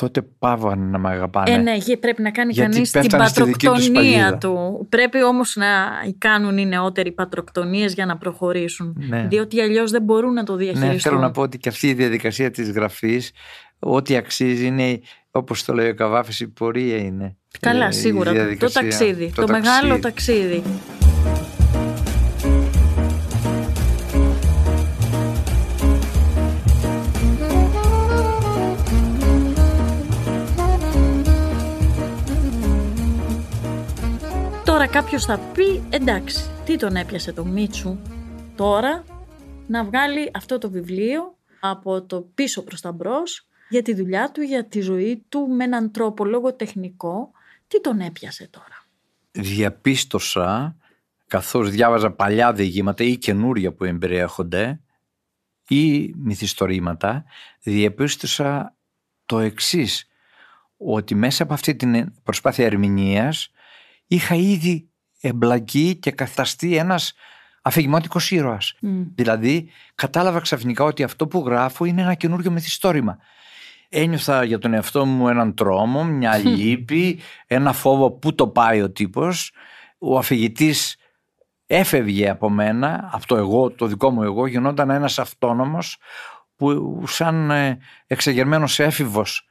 Τότε 0.00 0.22
πάβαν 0.38 0.90
να 0.90 0.98
με 0.98 1.08
αγαπάνε. 1.08 1.50
Ε, 1.50 1.56
ναι, 1.56 1.96
πρέπει 2.00 2.22
να 2.22 2.30
κάνει 2.30 2.54
κανείς 2.54 2.90
την 2.90 3.10
πατροκτονία 3.10 4.38
του. 4.38 4.86
Πρέπει 4.88 5.24
όμως 5.24 5.56
να 5.56 5.66
κάνουν 6.18 6.58
οι 6.58 6.66
νεότεροι 6.66 7.12
πατροκτονίες 7.12 7.94
για 7.94 8.06
να 8.06 8.16
προχωρήσουν. 8.16 8.96
Ναι. 9.08 9.26
Διότι 9.28 9.60
αλλιώς 9.60 9.90
δεν 9.90 10.02
μπορούν 10.02 10.32
να 10.32 10.44
το 10.44 10.52
ναι, 10.52 10.58
διαχειριστούν. 10.58 10.92
Ναι, 10.92 10.98
θέλω 10.98 11.18
να 11.18 11.30
πω 11.30 11.42
ότι 11.42 11.58
και 11.58 11.68
αυτή 11.68 11.88
η 11.88 11.94
διαδικασία 11.94 12.50
της 12.50 12.70
γραφής 12.70 13.32
ό,τι 13.78 14.16
αξίζει 14.16 14.66
είναι, 14.66 15.00
όπως 15.30 15.64
το 15.64 15.72
λέει 15.72 15.88
ο 15.88 15.94
Καβάφης, 15.94 16.40
η 16.40 16.48
πορεία 16.48 16.96
είναι. 16.96 17.36
Καλά, 17.60 17.92
σίγουρα. 17.92 18.56
Το 18.58 18.72
ταξίδι, 18.72 19.32
το, 19.34 19.48
μεγάλο 19.48 19.98
ταξίδι. 19.98 20.62
Κάποιος 34.90 35.24
θα 35.24 35.38
πει 35.38 35.82
εντάξει, 35.90 36.50
τι 36.64 36.76
τον 36.76 36.96
έπιασε 36.96 37.32
το 37.32 37.44
Μίτσου 37.44 37.98
τώρα 38.56 39.04
να 39.66 39.84
βγάλει 39.84 40.30
αυτό 40.34 40.58
το 40.58 40.70
βιβλίο 40.70 41.36
από 41.60 42.02
το 42.02 42.20
πίσω 42.34 42.62
προς 42.62 42.80
τα 42.80 42.92
μπρος 42.92 43.48
για 43.68 43.82
τη 43.82 43.94
δουλειά 43.94 44.30
του, 44.30 44.40
για 44.40 44.68
τη 44.68 44.80
ζωή 44.80 45.24
του 45.28 45.48
με 45.48 45.64
έναν 45.64 45.90
τρόπο 45.90 46.24
λογοτεχνικό. 46.24 47.30
Τι 47.68 47.80
τον 47.80 48.00
έπιασε 48.00 48.48
τώρα; 48.50 48.86
Διαπίστωσα 49.30 50.76
καθώς 51.26 51.70
διάβαζα 51.70 52.10
παλιά 52.10 52.52
διηγήματα 52.52 53.04
ή 53.04 53.16
καινούρια 53.16 53.72
που 53.72 53.84
εμπεριέχονται 53.84 54.80
ή 55.68 56.14
μυθιστορήματα 56.16 57.24
διαπίστωσα 57.60 58.76
το 59.26 59.38
εξής 59.38 60.08
ότι 60.76 61.14
μέσα 61.14 61.42
από 61.42 61.54
αυτή 61.54 61.76
την 61.76 62.12
προσπάθεια 62.22 62.64
ερμηνείας 62.64 63.52
είχα 64.08 64.34
ήδη 64.34 64.88
εμπλακεί 65.20 65.96
και 65.96 66.10
καθαστεί 66.10 66.76
ένας 66.76 67.12
αφηγημάτικος 67.62 68.30
ήρωας. 68.30 68.74
Δηλαδή 69.14 69.70
κατάλαβα 69.94 70.40
ξαφνικά 70.40 70.84
ότι 70.84 71.02
αυτό 71.02 71.26
που 71.26 71.42
γράφω 71.46 71.84
είναι 71.84 72.02
ένα 72.02 72.14
καινούριο 72.14 72.50
μυθιστόρημα 72.50 73.18
ένιωθα 73.88 74.44
για 74.44 74.58
τον 74.58 74.74
εαυτό 74.74 75.04
μου 75.04 75.28
έναν 75.28 75.54
τρόμο, 75.54 76.04
μια 76.04 76.36
λύπη, 76.36 77.20
ένα 77.46 77.72
φόβο 77.72 78.10
που 78.10 78.34
το 78.34 78.48
πάει 78.48 78.82
ο 78.82 78.90
τύπος. 78.90 79.52
Ο 79.98 80.18
αφηγητής 80.18 80.96
έφευγε 81.66 82.28
από 82.28 82.50
μένα, 82.50 83.08
από 83.12 83.26
το 83.26 83.36
εγώ, 83.36 83.70
το 83.70 83.86
δικό 83.86 84.10
μου 84.10 84.22
εγώ, 84.22 84.46
γινόταν 84.46 84.90
ένας 84.90 85.18
αυτόνομος 85.18 85.96
που 86.56 87.02
σαν 87.06 87.50
ε, 87.50 87.78
εξεγερμένος 88.06 88.78
έφηβος 88.78 89.47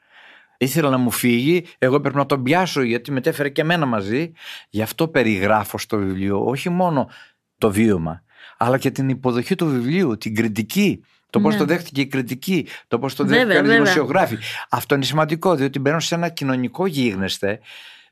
ήθελα 0.57 0.89
να 0.89 0.97
μου 0.97 1.11
φύγει, 1.11 1.65
εγώ 1.77 1.99
πρέπει 1.99 2.15
να 2.15 2.25
τον 2.25 2.43
πιάσω 2.43 2.81
γιατί 2.81 3.11
μετέφερε 3.11 3.49
και 3.49 3.61
εμένα 3.61 3.85
μαζί. 3.85 4.31
Γι' 4.69 4.81
αυτό 4.81 5.07
περιγράφω 5.07 5.77
στο 5.77 5.97
βιβλίο 5.97 6.45
όχι 6.45 6.69
μόνο 6.69 7.09
το 7.57 7.71
βίωμα, 7.71 8.23
αλλά 8.57 8.77
και 8.77 8.91
την 8.91 9.09
υποδοχή 9.09 9.55
του 9.55 9.67
βιβλίου, 9.67 10.17
την 10.17 10.35
κριτική 10.35 11.01
το 11.29 11.39
πώς 11.39 11.53
ναι. 11.53 11.59
το 11.59 11.65
δέχτηκε 11.65 12.01
η 12.01 12.07
κριτική, 12.07 12.67
το 12.87 12.99
πώς 12.99 13.15
το 13.15 13.23
δέχτηκαν 13.23 13.65
οι 13.65 13.69
δημοσιογράφοι. 13.69 14.37
Αυτό 14.69 14.95
είναι 14.95 15.03
σημαντικό, 15.03 15.55
διότι 15.55 15.79
μπαίνω 15.79 15.99
σε 15.99 16.15
ένα 16.15 16.29
κοινωνικό 16.29 16.85
γίγνεσθε, 16.85 17.59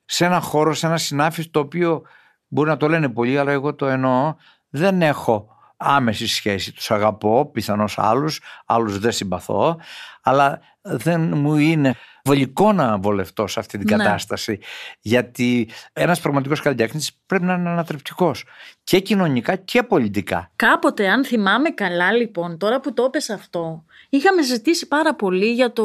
σε 0.05 0.25
ένα 0.25 0.39
χώρο, 0.39 0.73
σε 0.73 0.85
ένα 0.85 0.97
συνάφι 0.97 1.49
το 1.49 1.59
οποίο 1.59 2.01
μπορεί 2.47 2.69
να 2.69 2.77
το 2.77 2.89
λένε 2.89 3.09
πολλοί, 3.09 3.37
αλλά 3.37 3.51
εγώ 3.51 3.75
το 3.75 3.85
εννοώ. 3.85 4.35
Δεν 4.69 5.01
έχω 5.01 5.47
άμεση 5.77 6.27
σχέση. 6.27 6.73
Τους 6.73 6.91
αγαπώ, 6.91 7.45
πιθανώς 7.45 7.99
άλλους, 7.99 8.41
άλλους 8.65 8.99
δεν 8.99 9.11
συμπαθώ, 9.11 9.79
αλλά 10.21 10.59
δεν 10.81 11.37
μου 11.37 11.55
είναι 11.55 11.95
βολικό 12.25 12.73
να 12.73 12.97
βολευτώ 12.97 13.47
σε 13.47 13.59
αυτή 13.59 13.77
την 13.77 13.95
ναι. 13.95 14.03
κατάσταση. 14.03 14.59
Γιατί 15.01 15.69
ένας 15.93 16.19
πραγματικός 16.19 16.61
καλλιτέχνης 16.61 17.11
πρέπει 17.25 17.43
να 17.43 17.53
είναι 17.53 17.69
ανατρεπτικός 17.69 18.43
και 18.83 18.99
κοινωνικά 18.99 19.55
και 19.55 19.83
πολιτικά. 19.83 20.51
Κάποτε, 20.55 21.09
αν 21.09 21.25
θυμάμαι 21.25 21.69
καλά 21.69 22.11
λοιπόν, 22.11 22.57
τώρα 22.57 22.79
που 22.79 22.93
το 22.93 23.03
έπεσε 23.03 23.33
αυτό, 23.33 23.85
είχαμε 24.09 24.43
ζητήσει 24.43 24.87
πάρα 24.87 25.15
πολύ 25.15 25.53
για, 25.53 25.73
το... 25.73 25.83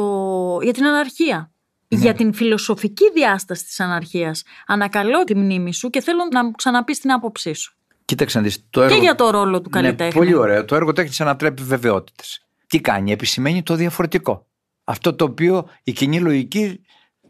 για 0.63 0.73
την 0.73 0.85
αναρχία. 0.85 1.51
Ναι. 1.87 1.99
Για 1.99 2.13
την 2.13 2.33
φιλοσοφική 2.33 3.11
διάσταση 3.13 3.65
της 3.65 3.79
αναρχίας. 3.79 4.43
Ανακαλώ 4.67 5.23
τη 5.23 5.35
μνήμη 5.35 5.73
σου 5.73 5.89
και 5.89 6.01
θέλω 6.01 6.27
να 6.31 6.45
μου 6.45 6.51
ξαναπείς 6.51 6.99
την 6.99 7.11
άποψή 7.11 7.53
σου. 7.53 7.75
Κοίταξε 8.05 8.37
να 8.37 8.43
δεις. 8.43 8.65
Το 8.69 8.81
έργο... 8.81 8.95
Και 8.95 9.01
για 9.01 9.15
το 9.15 9.29
ρόλο 9.29 9.61
του 9.61 9.69
ναι, 9.73 9.81
καλλιτέχνη. 9.81 10.19
Ναι, 10.19 10.25
πολύ 10.25 10.35
ωραίο. 10.35 10.65
Το 10.65 10.75
έργο 10.75 10.93
τέχνης 10.93 11.21
ανατρέπει 11.21 11.63
βεβαιότητες. 11.63 12.45
τι 12.67 12.81
κάνει, 12.81 13.11
επισημαίνει 13.11 13.63
το 13.63 13.75
διαφορετικό. 13.75 14.45
Αυτό 14.91 15.15
το 15.15 15.25
οποίο 15.25 15.69
η 15.83 15.91
κοινή 15.91 16.19
λογική 16.19 16.81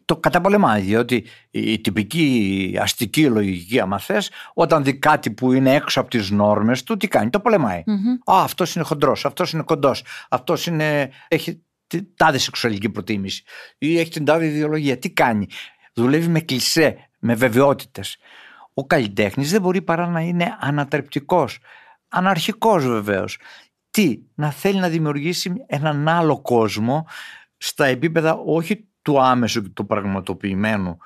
το 0.05 0.17
καταπολεμάει. 0.17 0.81
Διότι 0.81 1.25
η 1.51 1.79
τυπική 1.81 2.77
αστική 2.81 3.25
λογική, 3.25 3.79
άμα 3.79 3.99
θες, 3.99 4.31
όταν 4.53 4.83
δει 4.83 4.97
κάτι 4.97 5.31
που 5.31 5.53
είναι 5.53 5.73
έξω 5.73 5.99
από 5.99 6.09
τις 6.09 6.29
νόρμες 6.29 6.83
του, 6.83 6.97
τι 6.97 7.07
κάνει, 7.07 7.29
το 7.29 7.39
πολεμάει. 7.39 7.83
Mm-hmm. 7.85 8.33
Α, 8.33 8.43
αυτός 8.43 8.75
είναι 8.75 8.83
χοντρός, 8.83 9.25
αυτός 9.25 9.51
είναι 9.51 9.63
κοντός, 9.63 10.03
αυτός 10.29 10.67
έχει 11.27 11.63
την 11.87 12.07
τάδε 12.15 12.37
σεξουαλική 12.37 12.89
προτίμηση 12.89 13.43
ή 13.77 13.99
έχει 13.99 14.11
την 14.11 14.25
τάδε 14.25 14.45
ιδεολογία. 14.45 14.97
Τι 14.97 15.11
κάνει, 15.11 15.47
δουλεύει 15.93 16.27
με 16.27 16.39
κλισέ, 16.39 17.09
με 17.19 17.35
βεβαιότητες. 17.35 18.17
Ο 18.73 18.85
καλλιτέχνης 18.85 19.51
δεν 19.51 19.61
μπορεί 19.61 19.81
παρά 19.81 20.07
να 20.07 20.19
είναι 20.19 20.57
ανατρεπτικός, 20.59 21.59
αναρχικός 22.07 22.85
βεβαίως. 22.87 23.37
Τι, 23.91 24.19
να 24.35 24.51
θέλει 24.51 24.79
να 24.79 24.89
δημιουργήσει 24.89 25.53
έναν 25.67 26.07
άλλο 26.07 26.41
κόσμο 26.41 27.07
στα 27.63 27.85
επίπεδα 27.85 28.33
όχι 28.45 28.87
του 29.01 29.21
άμεσου 29.21 29.61
και 29.61 29.69
του 29.69 29.85
πραγματοποιημένου 29.85 30.97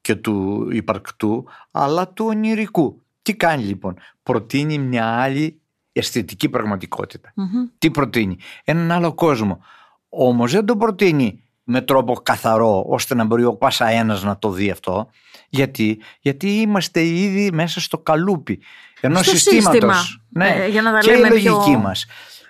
και 0.00 0.14
του 0.14 0.68
υπαρκτού, 0.72 1.46
αλλά 1.70 2.08
του 2.08 2.24
ονειρικού. 2.26 3.02
Τι 3.22 3.34
κάνει 3.34 3.62
λοιπόν, 3.62 3.96
προτείνει 4.22 4.78
μια 4.78 5.06
άλλη 5.06 5.60
αισθητική 5.92 6.50
Τι 7.78 7.90
προτείνει, 7.90 8.36
έναν 8.64 8.92
άλλο 8.92 9.14
κόσμο. 9.14 9.60
Όμως 10.08 10.52
δεν 10.52 10.64
το 10.64 10.76
προτείνει 10.76 11.42
με 11.64 11.80
τρόπο 11.80 12.14
καθαρό 12.14 12.84
ώστε 12.88 13.14
να 13.14 13.24
μπορεί 13.24 13.44
ο 13.44 13.54
πάσα 13.54 13.88
ένας 13.88 14.22
να 14.22 14.38
το 14.38 14.50
δει 14.50 14.70
αυτό. 14.70 15.10
Γιατί, 15.48 16.00
Γιατί 16.20 16.60
είμαστε 16.60 17.04
ήδη 17.04 17.50
μέσα 17.52 17.80
στο 17.80 17.98
καλούπι 17.98 18.60
ενός 19.00 19.26
στο 19.26 19.36
συστήματος. 19.36 19.72
Σύστημα. 19.72 19.96
Ναι. 20.28 20.48
Ε, 20.48 20.68
για 20.68 20.82
να 20.82 20.92
τα 20.92 20.98
και 20.98 21.10
λέμε 21.10 21.26
η 21.26 21.30
λογική 21.30 21.70
πιο... 21.70 21.78
μας. 21.78 22.06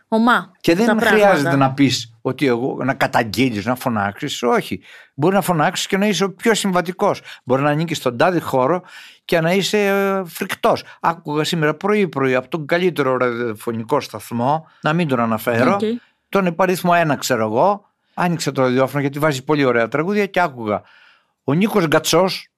Ομά, 0.08 0.52
και 0.60 0.74
δεν 0.74 0.86
τα 0.86 1.06
χρειάζεται 1.06 1.42
πράγματα. 1.42 1.56
να 1.56 1.72
πεις 1.72 2.14
ότι 2.22 2.46
εγώ 2.46 2.84
να 2.84 2.94
καταγγείλεις, 2.94 3.64
να 3.64 3.74
φωνάξεις. 3.74 4.42
Όχι. 4.42 4.80
Μπορεί 5.14 5.34
να 5.34 5.40
φωνάξεις 5.40 5.86
και 5.86 5.96
να 5.96 6.06
είσαι 6.06 6.24
ο 6.24 6.30
πιο 6.32 6.54
συμβατικός. 6.54 7.20
Μπορεί 7.44 7.62
να 7.62 7.70
ανήκει 7.70 7.94
στον 7.94 8.16
τάδι 8.16 8.40
χώρο 8.40 8.82
και 9.24 9.40
να 9.40 9.52
είσαι 9.52 9.86
ε, 9.86 10.22
φρικτός. 10.24 10.84
Άκουγα 11.00 11.44
σήμερα 11.44 11.74
πρωί-πρωί 11.74 12.34
από 12.34 12.48
τον 12.48 12.66
καλύτερο 12.66 13.16
ραδιοφωνικό 13.16 14.00
σταθμό, 14.00 14.66
να 14.80 14.92
μην 14.92 15.08
τον 15.08 15.20
αναφέρω, 15.20 15.76
Okay. 15.80 15.92
τον 16.28 16.46
υπαριθμό 16.46 16.92
ένα 16.94 17.16
ξέρω 17.16 17.44
εγώ, 17.44 17.86
άνοιξε 18.14 18.52
το 18.52 18.62
ραδιόφωνο 18.62 19.00
γιατί 19.00 19.18
βάζει 19.18 19.44
πολύ 19.44 19.64
ωραία 19.64 19.88
τραγούδια 19.88 20.26
και 20.26 20.40
άκουγα. 20.40 20.82
Ο 21.44 21.52
Νίκος 21.52 21.86
Γκατσός 21.86 22.48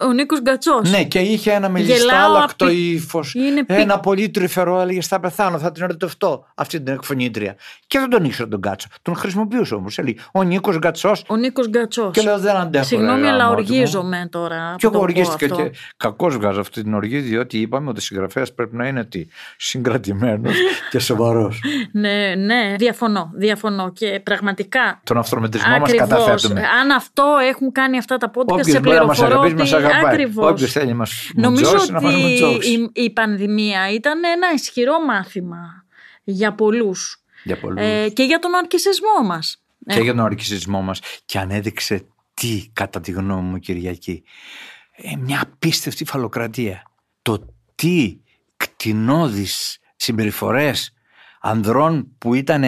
Ο 0.00 0.12
Νίκος 0.12 0.40
Γκατσός. 0.40 0.90
ναι, 0.90 1.04
και 1.04 1.18
είχε 1.18 1.50
ένα 1.50 1.58
Γελάω 1.58 1.72
μελιστάλακτο 1.72 2.64
απ' 2.64 2.70
τη- 2.72 2.90
ύφος. 2.92 3.34
Είναι 3.34 3.64
πι- 3.64 3.78
Ένα 3.78 4.00
πολύ 4.00 4.28
τρυφερό, 4.30 4.80
έλεγε 4.80 5.00
Θα 5.02 5.20
πεθάνω, 5.20 5.58
θα 5.58 5.72
την 5.72 5.82
ερωτευτώ 5.82 6.46
αυτή 6.54 6.80
την 6.80 6.92
εκφωνήτρια. 6.94 7.56
Και 7.86 7.98
δεν 7.98 8.08
τον 8.10 8.24
ήξερα 8.24 8.48
τον 8.48 8.58
Γκάτσο. 8.58 8.88
Τον 9.02 9.14
χρησιμοποιούσε 9.16 9.74
όμως. 9.74 9.98
Έλεγε 9.98 10.20
Ο 10.32 10.42
Νίκος 10.42 10.76
Γκατσός. 10.78 11.24
Ο 11.28 11.36
Νίκος 11.36 11.68
Γκατσός. 11.68 12.10
Και 12.12 12.22
λέω 12.22 12.38
Δεν 12.38 12.56
αντέχω. 12.56 12.84
Συγγνώμη, 12.84 13.20
ρε, 13.20 13.28
αλλά 13.28 13.44
γάμο 13.44 13.54
του 13.54 13.62
μου». 13.62 13.68
οργίζομαι 13.70 14.28
τώρα. 14.30 14.74
Και 14.76 14.88
που 14.88 14.92
εγώ 14.92 14.92
το 14.92 14.98
πω 14.98 15.02
οργίστηκα 15.02 15.54
αυτό. 15.54 15.68
και 15.68 15.76
κακώς 15.96 16.36
βγάζω 16.36 16.60
αυτή 16.60 16.82
την 16.82 16.94
οργή, 16.94 17.18
διότι 17.18 17.58
είπαμε 17.60 17.88
ότι 17.88 17.98
ο 17.98 18.02
συγγραφέας 18.02 18.54
πρέπει 18.54 18.76
να 18.76 18.86
είναι 18.86 19.04
τι, 19.04 19.26
συγκρατημένος 19.56 20.54
και 20.90 20.98
σοβαρός. 20.98 21.62
Ναι, 21.92 22.34
ναι, 22.36 22.74
διαφωνώ. 22.78 23.30
Διαφωνώ. 23.34 23.92
Και 23.92 24.20
πραγματικά. 24.24 25.00
Τον 25.04 25.18
αυτομετρισμό 25.18 25.68
μας 25.78 25.80
Ακριβώς. 25.80 26.08
καταθέτουμε. 26.08 26.60
Αν 26.80 26.90
αυτό 26.90 27.24
έχουν 27.48 27.72
κάνει 27.72 27.98
αυτά 27.98 28.16
τα 28.16 28.30
podcast, 28.34 28.44
Όποιος 28.52 28.66
σε 28.70 28.80
μπορεί 28.80 28.96
να 28.96 29.04
μας 29.04 29.18
πληροφορώ 29.18 29.40
αγαπήσει, 29.40 29.62
ότι 29.62 29.72
μα 29.72 29.78
αγαπάει. 29.90 30.12
ακριβώς. 30.12 30.50
Όποιος 30.50 30.72
θέλει 30.72 30.88
να 30.88 30.94
μας 30.94 31.30
Νομίζω 31.34 31.64
μουτζώσει, 31.70 31.92
να 31.92 32.00
μα 32.00 32.08
ότι 32.08 32.20
μουτζώσει. 32.20 32.72
η, 32.72 32.90
η 32.92 33.10
πανδημία 33.10 33.92
ήταν 33.92 34.20
ένα 34.24 34.52
ισχυρό 34.54 35.04
μάθημα 35.06 35.84
για 36.24 36.52
πολλούς 36.54 37.22
Για 37.44 37.60
πολλούς. 37.60 37.80
ε, 37.80 38.08
και 38.08 38.22
για 38.22 38.38
τον 38.38 38.54
αρκισισμό 38.54 39.26
μας. 39.26 39.62
Ε, 39.86 39.94
και 39.94 40.00
για 40.00 40.14
τον 40.14 40.24
ορκισμό 40.24 40.80
μας 40.80 41.00
και 41.24 41.38
ανέδειξε 41.38 42.04
τι 42.34 42.70
κατά 42.72 43.00
τη 43.00 43.10
γνώμη 43.10 43.48
μου 43.48 43.58
Κυριακή 43.58 44.22
ε, 44.96 45.16
μια 45.16 45.40
απίστευτη 45.42 46.04
φαλοκρατία 46.04 46.82
το 47.22 47.54
τι 47.74 48.16
κτηνώδεις 48.56 49.78
συμπεριφορές 49.96 50.94
ανδρών 51.40 52.14
που 52.18 52.34
ήταν 52.34 52.64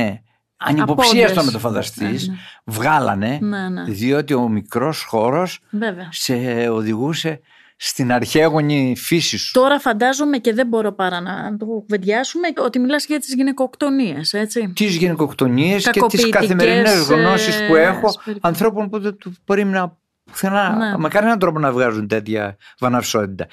ανυποψία 0.64 1.10
Απόντες. 1.26 1.30
στο 1.30 1.42
να 1.42 1.50
το 1.52 1.58
φανταστείς 1.58 2.26
Ναι, 2.28 2.32
ναι. 2.34 2.38
βγάλανε 2.64 3.38
Ναι, 3.42 3.68
ναι. 3.68 3.82
διότι 3.84 4.34
ο 4.34 4.48
μικρός 4.48 5.02
χώρος 5.02 5.60
Βέβαια. 5.70 6.08
σε 6.10 6.34
οδηγούσε 6.68 7.40
στην 7.76 8.12
αρχαίγονη 8.12 8.94
φύση 8.96 9.38
σου. 9.38 9.52
Τώρα 9.52 9.80
φαντάζομαι 9.80 10.38
και 10.38 10.52
δεν 10.54 10.66
μπορώ 10.66 10.92
παρά 10.92 11.20
να 11.20 11.56
το 11.56 11.64
κουβεντιάσουμε 11.64 12.48
ότι 12.64 12.78
μιλάς 12.78 13.06
για 13.06 13.18
τις 13.18 13.34
γυναικοκτονίες, 13.34 14.32
έτσι. 14.32 14.72
τις 14.74 14.96
γυναικοκτονίες 14.96 15.82
και 15.84 15.90
τις 15.90 16.00
Κακοποιητικές, 16.00 16.40
καθημερινές 16.40 17.00
γνώσεις 17.00 17.56
που 17.66 17.74
ε, 17.74 17.82
έχω 17.82 18.08
συμπεριφορές. 18.10 18.38
ανθρώπων 18.40 18.88
που 18.90 18.98
δεν 19.00 19.16
του 19.16 19.34
περίμενα 19.44 19.96
πουθενά 20.24 20.76
Ναι. 20.76 20.96
με 20.98 21.08
κανέναν 21.08 21.38
τρόπο 21.38 21.58
να 21.58 21.72
βγάζουν 21.72 22.08
τέτοια 22.08 22.56
βαναυσότητα. 22.78 23.46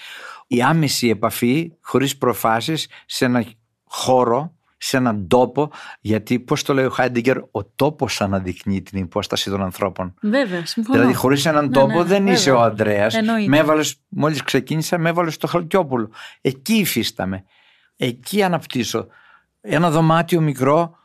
Η 0.48 0.62
άμεση 0.62 1.08
επαφή 1.10 1.72
χωρίς 1.82 2.18
προφάσεις 2.18 2.88
σε 3.06 3.26
ένα 3.26 3.44
χώρο, 3.84 4.54
σε 4.82 4.98
έναν 4.98 5.28
τόπο, 5.28 5.72
γιατί 6.00 6.40
πώς 6.40 6.64
το 6.64 6.74
λέει 6.74 6.86
ο 6.86 6.90
Χάιντιγκερ, 6.90 7.38
ο 7.52 7.66
τόπος 7.76 8.22
αναδεικνύει 8.22 8.82
την 8.82 9.00
υπόσταση 9.00 9.50
των 9.50 9.62
ανθρώπων. 9.64 10.14
Βέβαια, 10.22 10.66
συμφωνώ. 10.66 11.00
Δηλαδή, 11.00 11.16
χωρίς 11.18 11.46
έναν 11.46 11.66
Ναι, 11.66 11.72
τόπο 11.72 11.88
ναι, 11.88 12.04
δεν 12.04 12.18
βέβαια. 12.18 12.34
είσαι 12.34 12.52
ο 12.52 12.62
Ανδρέας. 12.62 13.16
Εννοείται. 13.16 13.50
Με 13.50 13.58
έβαλες, 13.58 13.96
μόλις 14.08 14.44
ξεκίνησα, 14.44 14.98
με 14.98 15.10
έβαλες 15.10 15.34
στο 15.34 15.48
Χαλκιόπουλο. 15.48 16.10
Εκεί 16.42 16.74
υφίσταμαι. 16.74 17.44
Εκεί 17.96 18.44
αναπτύσσω. 18.44 19.08
Ένα 19.62 19.92
δωμάτιο 19.92 20.42
μικρό 20.42 20.98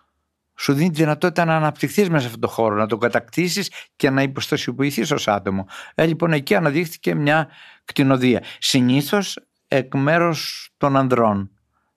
σου 0.56 0.72
δίνει 0.72 0.90
τη 0.90 0.96
δυνατότητα 0.96 1.44
να 1.44 1.56
αναπτυχθείς 1.56 2.08
μέσα 2.08 2.20
σε 2.20 2.26
αυτόν 2.26 2.40
τον 2.40 2.50
χώρο, 2.50 2.74
να 2.74 2.86
το 2.86 2.98
κατακτήσεις 2.98 3.70
και 3.96 4.10
να 4.10 4.22
υποστασιοποιηθείς 4.22 5.10
ως 5.10 5.28
άτομο. 5.28 5.66
Ε, 5.94 6.06
λοιπόν, 6.06 6.32
εκεί 6.32 6.54
αναδείχθηκε 6.54 7.14
μια 7.14 7.48
κτηνοδία. 7.84 8.42
Συνήθως 8.58 9.38
εκ 9.68 9.94
μέρους 9.94 10.70
των 10.76 10.96
ανδρών. 10.96 11.50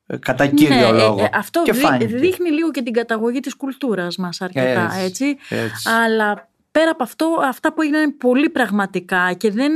Ε, 0.08 0.18
Κατά 0.18 0.48
κύριο 0.48 0.76
Ναι, 0.76 0.82
ε, 0.86 0.92
λόγο. 0.92 1.24
ε, 1.24 1.30
αυτό 1.34 1.62
και 1.64 1.72
δεί- 1.72 1.82
φάνηκε. 1.82 2.06
δείχνει 2.18 2.50
λίγο 2.50 2.72
και 2.72 2.82
την 2.82 2.94
καταγωγή 2.94 3.40
της 3.40 3.56
κουλτούρας 3.56 4.18
μας 4.18 4.42
αρκετά, 4.42 4.94
έτσι. 5.04 5.38
έτσι. 5.50 5.90
Αλλά 6.06 6.50
πέρα 6.72 6.92
από 6.92 7.04
αυτό, 7.04 7.36
αυτά 7.44 7.74
που 7.74 7.82
έγιναν 7.82 8.02
είναι 8.02 8.12
πολύ 8.18 8.50
πραγματικά 8.50 9.34
και 9.34 9.52
δεν 9.52 9.72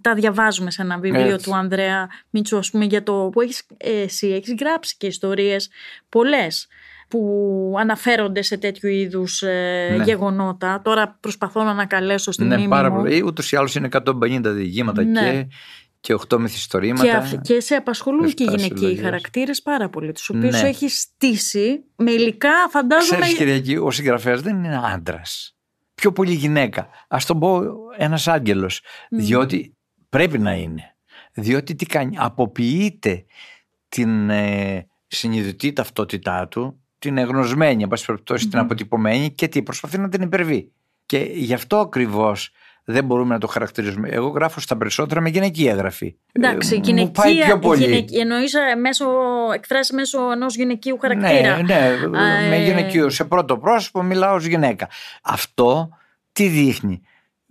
τα 0.00 0.14
διαβάζουμε 0.14 0.70
σε 0.70 0.82
ένα 0.82 0.98
βιβλίο 0.98 1.32
Έτσι. 1.34 1.46
του 1.48 1.54
Ανδρέα 1.56 2.08
Μίτσου, 2.30 2.58
ας 2.58 2.70
πούμε, 2.70 2.84
για 2.84 3.02
το 3.02 3.28
που 3.32 3.40
έχεις, 3.40 3.66
ε, 3.76 4.00
εσύ 4.00 4.28
έχεις 4.28 4.54
γράψει 4.60 4.96
και 4.98 5.06
ιστορίες 5.06 5.70
πολλές 6.08 6.66
που 7.08 7.74
αναφέρονται 7.78 8.42
σε 8.42 8.56
τέτοιου 8.56 8.88
είδους 8.88 9.42
ε, 9.42 9.94
Ναι. 9.98 10.04
γεγονότα. 10.04 10.80
Τώρα 10.84 11.16
προσπαθώ 11.20 11.62
να 11.62 11.70
ανακαλέσω 11.70 12.32
στη 12.32 12.44
Ναι, 12.44 12.54
μνήμη 12.54 12.68
πάρα 12.70 12.90
μου. 12.90 12.96
πολύ. 12.96 13.22
Ούτως 13.26 13.52
ή 13.52 13.56
άλλως 13.56 13.74
είναι 13.74 13.86
150 13.86 14.50
διηγήματα 14.52 15.02
Ναι. 15.04 15.20
και, 15.20 15.46
και 16.04 16.14
8 16.28 16.38
μυθιστορήματα. 16.38 17.02
Και, 17.04 17.10
αυ- 17.10 17.40
και 17.40 17.60
σε 17.60 17.74
απασχολούν 17.74 18.32
και 18.32 18.42
οι 18.42 18.46
Λεφτά 18.46 18.56
γυναικοί 18.62 18.78
συλλογές. 18.78 19.04
χαρακτήρες 19.04 19.62
πάρα 19.62 19.88
πολύ, 19.88 20.12
τους 20.12 20.28
οποίους 20.28 20.52
Ναι. 20.52 20.58
σου 20.58 20.66
έχει 20.66 20.88
στήσει 20.88 21.84
με 21.96 22.10
υλικά, 22.10 22.50
φαντάζομαι... 22.70 23.20
Ξέρεις 23.20 23.36
Κυριακή, 23.38 23.76
ο 23.76 23.90
συγγραφέας 23.90 24.40
δεν 24.40 24.56
είναι 24.64 24.80
άντρας. 24.94 25.56
Πιο 25.94 26.12
πολύ 26.12 26.32
γυναίκα. 26.32 26.88
Α 27.08 27.16
τον 27.26 27.38
πω 27.38 27.62
ένας 27.96 28.28
άγγελος. 28.28 28.80
Διότι 29.10 29.76
πρέπει 30.08 30.38
να 30.38 30.52
είναι. 30.52 30.94
Διότι 31.32 31.74
τι 31.74 31.86
κάνει, 31.86 32.16
αποποιείται 32.18 33.24
την 33.88 34.30
ε, 34.30 34.86
συνειδητή 35.06 35.72
ταυτότητά 35.72 36.48
του, 36.48 36.80
την 36.98 37.18
εγνωσμένη, 37.18 37.82
εν 37.82 37.88
πάση 37.88 38.04
περιπτώσει, 38.04 38.48
την 38.48 38.58
αποτυπωμένη 38.58 39.32
και 39.32 39.48
τι 39.48 39.62
προσπαθεί 39.62 39.98
να 39.98 40.08
την 40.08 40.22
υπερβεί. 40.22 40.72
Και 41.06 41.18
γι' 41.18 41.54
αυτό 41.54 41.76
ακριβώς 41.78 42.50
δεν 42.84 43.04
μπορούμε 43.04 43.34
να 43.34 43.40
το 43.40 43.46
χαρακτηρίζουμε. 43.46 44.08
Εγώ 44.08 44.28
γράφω 44.28 44.60
στα 44.60 44.76
περισσότερα 44.76 45.20
με 45.20 45.28
γυναική 45.28 45.66
έγγραφη. 45.66 46.16
Εντάξει, 46.32 46.74
Ε, 46.86 46.92
μου 46.92 47.10
πάει 47.10 47.32
γυναικεία, 47.32 47.44
πιο 47.44 47.58
πολύ. 47.58 47.84
γυναικ- 47.84 48.16
εννοείς 48.18 48.54
ε, 48.54 48.74
μέσω, 48.74 49.06
εκφράσεις 49.54 49.92
μέσω 49.94 50.30
ενός 50.32 50.56
γυναικείου 50.56 50.98
χαρακτήρα. 51.00 51.56
Ναι, 51.56 51.62
ναι, 51.62 52.18
Α, 52.18 52.48
με 52.48 52.56
ε, 52.56 52.64
γυναικείο. 52.64 53.08
Σε 53.10 53.24
πρώτο 53.24 53.58
πρόσωπο 53.58 54.02
μιλάω 54.02 54.34
ως 54.34 54.44
γυναίκα. 54.44 54.88
Αυτό 55.22 55.88
τι 56.32 56.46
δείχνει; 56.46 57.00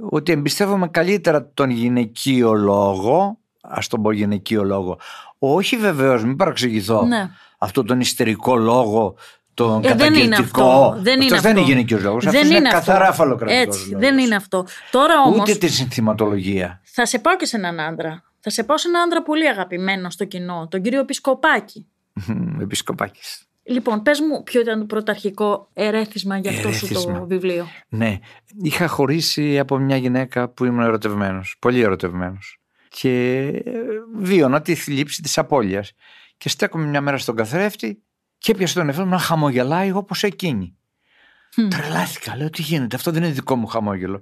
Ότι 0.10 0.32
εμπιστεύομαι 0.32 0.88
καλύτερα 0.88 1.52
τον 1.54 1.70
γυναικείο 1.70 2.54
λόγο, 2.54 3.38
ας 3.62 3.88
τον 3.88 4.02
πω 4.02 4.12
γυναικείο 4.12 4.64
λόγο, 4.64 5.00
όχι 5.38 5.78
βεβαίως, 5.78 6.24
μην 6.24 6.36
παραξηγηθώ, 6.36 7.06
Ναι. 7.06 7.30
αυτό 7.58 7.84
τον 7.84 8.00
ιστερικό 8.00 8.56
λόγο, 8.56 9.16
τον 9.54 9.84
Ε, 9.84 9.94
δεν 9.94 10.14
είναι 10.14 10.28
καταγγελτικό. 10.28 10.64
αυτό. 10.64 11.02
Δεν 11.02 11.14
είναι 11.16 11.24
Αυτός 11.24 11.42
δεν 11.42 11.52
αυτό. 11.52 11.62
είναι 11.64 11.70
γυναικείος 11.70 12.02
λόγος, 12.02 12.24
Δεν 12.24 12.34
αυτός 12.34 12.48
είναι, 12.50 12.58
είναι 12.58 12.68
αυτό. 12.68 12.80
καθαρά 12.92 13.12
φαλοκρατικός 13.14 13.66
Έτσι, 13.76 13.90
λόγος. 13.90 14.06
δεν 14.08 14.18
είναι 14.18 14.36
αυτό. 14.36 14.66
Τώρα 14.92 15.14
όμως 15.26 15.40
Ούτε 15.50 15.56
τη 15.56 15.68
συνθηματολογία. 15.68 16.82
θα 16.84 17.06
σε 17.06 17.20
πάω 17.20 17.36
και 17.36 17.46
σε 17.46 17.58
έναν 17.58 17.80
άντρα. 17.80 18.24
Θα 18.40 18.50
σε 18.50 18.64
πάω 18.64 18.78
σε 18.78 18.88
έναν 18.88 19.02
άντρα 19.02 19.24
πολύ 19.24 19.48
αγαπημένο 19.48 20.10
στο 20.10 20.26
κοινό, 20.26 20.68
τον 20.72 20.82
κύριο 20.82 21.00
Επισκοπάκη. 21.00 21.88
Επισκοπάκης. 22.62 23.44
Λοιπόν, 23.66 24.02
πες 24.02 24.20
μου 24.20 24.44
ποιο 24.44 24.62
ήταν 24.62 24.80
το 24.80 24.86
πρωταρχικό 24.86 25.70
ερέθισμα 25.74 26.38
για 26.38 26.52
αυτό 26.52 26.72
σου 26.72 26.80
το 26.80 26.94
Ερέθισμα. 27.00 27.26
βιβλίο; 27.26 27.68
Ναι, 27.90 28.20
είχα 28.64 28.88
χωρίσει 28.88 29.60
από 29.60 29.78
μια 29.78 29.98
γυναίκα 29.98 30.50
που 30.50 30.66
ήμουν 30.66 30.82
ερωτευμένος, 30.84 31.56
πολύ 31.60 31.82
ερωτευμένος 31.82 32.60
και 32.90 33.40
ε, 33.66 33.72
βίωνα 34.18 34.62
τη 34.62 34.76
θλίψη 34.76 35.22
της 35.22 35.38
απώλειας 35.38 35.92
και 36.38 36.50
στέκομαι 36.50 36.86
μια 36.86 37.02
μέρα 37.02 37.18
στον 37.18 37.36
καθρέφτη 37.36 38.04
Και 38.44 38.52
έπιασε 38.52 38.74
τον 38.74 38.88
εαυτό 38.88 39.04
μου 39.04 39.10
να 39.10 39.18
χαμογελάει 39.18 39.92
όπως 39.92 40.24
εκείνη. 40.24 40.76
Τρελάθηκα, 41.70 42.36
λέω 42.38 42.50
τι 42.50 42.62
γίνεται, 42.62 42.96
αυτό 42.96 43.12
δεν 43.12 43.24
είναι 43.24 43.32
δικό 43.32 43.56
μου 43.56 43.68
χαμόγελο. 43.68 44.22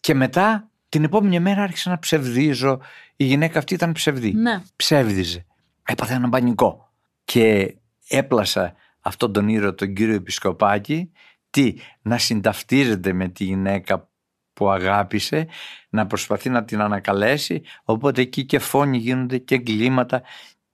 Και 0.00 0.14
μετά 0.14 0.70
την 0.88 1.04
επόμενη 1.04 1.40
μέρα 1.40 1.62
άρχισα 1.62 1.90
να 1.90 1.98
ψευδίζω. 1.98 2.80
Η 3.16 3.24
γυναίκα 3.24 3.58
αυτή 3.58 3.74
ήταν 3.74 3.92
ψευδή. 3.92 4.32
Ναι. 4.32 4.62
Ψεύδιζε. 4.76 5.46
Έπαθα 5.84 6.14
έναν 6.14 6.30
πανικό. 6.30 6.92
Και 7.24 7.76
έπλασα 8.08 8.74
αυτόν 9.00 9.32
τον 9.32 9.48
ήρωα 9.48 9.74
τον 9.74 9.94
κύριο 9.94 10.14
Επισκοπάκη 10.14 11.10
τι, 11.50 11.74
να 12.02 12.18
συνταυτίζεται 12.18 13.12
με 13.12 13.28
τη 13.28 13.44
γυναίκα 13.44 14.08
που 14.52 14.70
αγάπησε, 14.70 15.46
να 15.88 16.06
προσπαθεί 16.06 16.48
να 16.48 16.64
την 16.64 16.80
ανακαλέσει, 16.80 17.62
οπότε 17.84 18.20
εκεί 18.20 18.44
και 18.44 18.58
φόνοι 18.58 18.98
γίνονται 18.98 19.38
και 19.38 19.54
εγκλήματα 19.54 20.22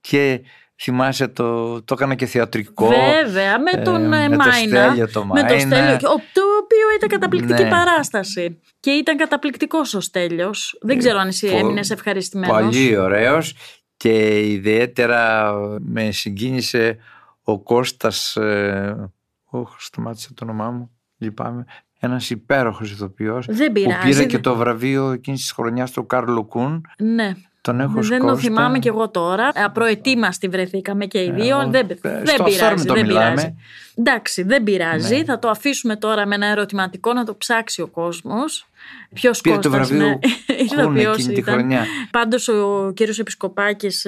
και 0.00 0.42
θυμάσαι 0.80 1.28
το, 1.28 1.82
το 1.82 1.94
έκανα 1.98 2.14
και 2.14 2.26
θεατρικό. 2.26 2.88
Βέβαια, 2.88 3.58
με 3.60 3.82
τον 3.82 4.12
ε, 4.12 4.28
με 4.28 4.36
Μάινα. 4.36 4.86
Το 4.86 4.90
Στέλιο, 4.90 5.08
το 5.10 5.24
με 5.26 5.40
το 5.40 5.44
Μάινα. 5.54 5.58
Στέλιο, 5.76 5.98
το 5.98 6.42
οποίο 6.62 6.86
ήταν 6.96 7.08
καταπληκτική 7.08 7.62
Ναι. 7.62 7.68
παράσταση. 7.68 8.60
Και 8.80 8.90
ήταν 8.90 9.16
καταπληκτικός 9.16 9.94
ο 9.94 10.00
Στέλιος. 10.00 10.78
Δεν 10.80 10.98
ξέρω 10.98 11.18
αν 11.18 11.28
εσύ 11.28 11.50
πο- 11.50 11.56
έμεινες 11.56 11.90
ευχαριστημένος. 11.90 12.56
Πολύ 12.64 12.96
ωραίος 12.96 13.54
και 13.96 14.40
ιδιαίτερα 14.50 15.52
με 15.78 16.10
συγκίνησε 16.10 16.98
ο 17.42 17.58
Κώστας, 17.60 18.36
ε, 18.36 19.10
όχι 19.44 19.74
σταμάτησε 19.78 20.34
το 20.34 20.44
όνομά 20.44 20.70
μου, 20.70 20.90
λυπάμαι, 21.18 21.64
ένας 22.00 22.30
υπέροχος 22.30 22.90
ηθοποιός 22.90 23.46
Δεν 23.48 23.66
που 23.66 23.72
πειράζει. 23.72 24.08
πήρε 24.08 24.24
και 24.24 24.38
το 24.38 24.54
βραβείο 24.56 25.10
εκείνης 25.10 25.40
της 25.40 25.52
χρονιάς 25.52 25.90
του 25.90 26.06
Κάρλο 26.06 26.44
Κούν. 26.44 26.86
Ναι. 26.98 27.32
Τον 27.66 27.81
έχω 27.81 28.00
Δεν 28.00 28.18
το 28.18 28.24
Κώστα. 28.26 28.40
θυμάμαι 28.40 28.79
κι 28.79 28.88
εγώ 28.88 29.09
τώρα. 29.11 29.50
Απροετοίμαστοι 29.55 30.48
βρεθήκαμε 30.48 31.07
και 31.07 31.18
οι 31.22 31.31
δύο. 31.31 31.61
εγώ- 31.61 31.70
δεν 31.70 31.87
ε, 31.90 31.96
δεν 32.00 32.26
στο 32.26 32.44
πειράζει. 32.44 32.62
αυθόρμητο 32.64 32.94
Δεν 32.94 33.07
μιλάμε. 33.07 33.35
πειράζει. 33.35 33.55
Εντάξει, 33.94 34.42
δεν 34.42 34.62
πειράζει. 34.62 35.16
Ναι. 35.16 35.24
Θα 35.24 35.38
το 35.38 35.48
αφήσουμε 35.48 35.96
τώρα 35.96 36.26
με 36.26 36.35
ένα 36.35 36.46
ερωτηματικό 36.46 37.12
να 37.12 37.24
το 37.24 37.35
ψάξει 37.37 37.83
ο 37.83 37.87
κόσμος. 37.87 38.66
Ποιος 39.14 39.40
Πήρε 39.40 39.59
το 39.59 39.70
βραβείο 39.70 40.18
Κούν 40.76 40.96
εκείνη 40.96 41.35
τη 41.35 41.42
χρονιά. 41.42 41.85
Πάντως 42.11 42.48
ο 42.48 42.92
κύριος 42.94 43.18
Επισκοπάκης 43.18 44.07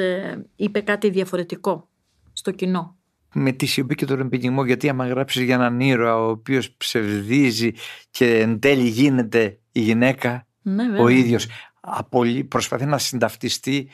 είπε 0.57 0.81
κάτι 0.81 1.11
διαφορετικό 1.11 1.89
στο 2.33 2.51
κοινό. 2.51 2.97
με 3.35 3.53
τη 3.53 3.67
σιωπή 3.67 3.95
και 3.95 4.05
τον 4.07 4.21
εμπειριγμό 4.21 4.65
γιατί 4.65 4.89
άμα 4.89 5.07
γράψεις 5.07 5.43
για 5.43 5.55
έναν 5.55 5.81
ήρωα 5.81 6.17
ο 6.17 6.29
οποίος 6.31 6.71
ψευδίζει 6.77 7.73
και 8.11 8.39
εν 8.39 8.59
τέλει 8.59 8.89
γίνεται 8.89 9.59
η 9.73 9.81
γυναίκα 9.81 10.47
Ναι, 10.63 10.85
βέβαια. 10.85 11.03
ο 11.03 11.09
ίδιος 11.09 11.47
απολύ, 11.91 12.45
προσπαθεί 12.45 12.85
να 12.85 12.99
συνταυτιστεί 12.99 13.91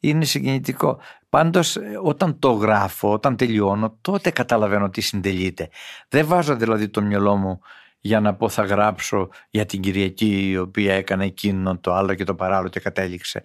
είναι 0.00 0.24
συγκινητικό. 0.24 1.00
Πάντως 1.28 1.76
ε, 1.76 1.98
όταν 2.02 2.38
το 2.38 2.50
γράφω, 2.52 3.12
όταν 3.12 3.36
τελειώνω 3.36 3.98
τότε 4.00 4.30
καταλαβαίνω 4.30 4.90
τι 4.90 5.00
συντελείται. 5.00 5.68
Δεν 6.08 6.26
βάζω 6.26 6.56
δηλαδή 6.56 6.88
το 6.88 7.02
μυαλό 7.02 7.36
μου 7.36 7.60
για 8.00 8.20
να 8.20 8.34
πω 8.34 8.48
θα 8.48 8.62
γράψω 8.64 9.28
για 9.50 9.66
την 9.66 9.80
Κυριακή 9.80 10.48
η 10.50 10.58
οποία 10.58 10.94
έκανε 10.94 11.24
εκείνο 11.24 11.78
το 11.78 11.94
άλλο 11.94 12.14
και 12.14 12.24
το 12.24 12.34
παράλληλο 12.34 12.68
και 12.68 12.80
κατέληξε. 12.80 13.42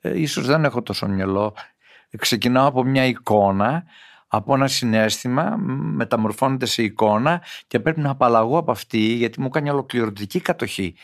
Ε, 0.00 0.20
ίσως 0.20 0.46
δεν 0.46 0.64
έχω 0.64 0.82
τόσο 0.82 1.08
μυαλό. 1.08 1.54
Ξεκινάω 2.18 2.66
από 2.66 2.84
μια 2.84 3.04
εικόνα, 3.04 3.84
από 4.26 4.54
ένα 4.54 4.68
συνέστημα, 4.68 5.56
μ, 5.56 5.94
μεταμορφώνεται 5.94 6.66
σε 6.66 6.82
εικόνα 6.82 7.42
και 7.66 7.80
πρέπει 7.80 8.00
να 8.00 8.10
απαλλαγώ 8.10 8.58
από 8.58 8.70
αυτή 8.70 8.98
γιατί 8.98 9.40
μου 9.40 9.48
κάνει 9.48 9.70
ολοκληρωτική 9.70 10.40
κατοχή 10.40 10.94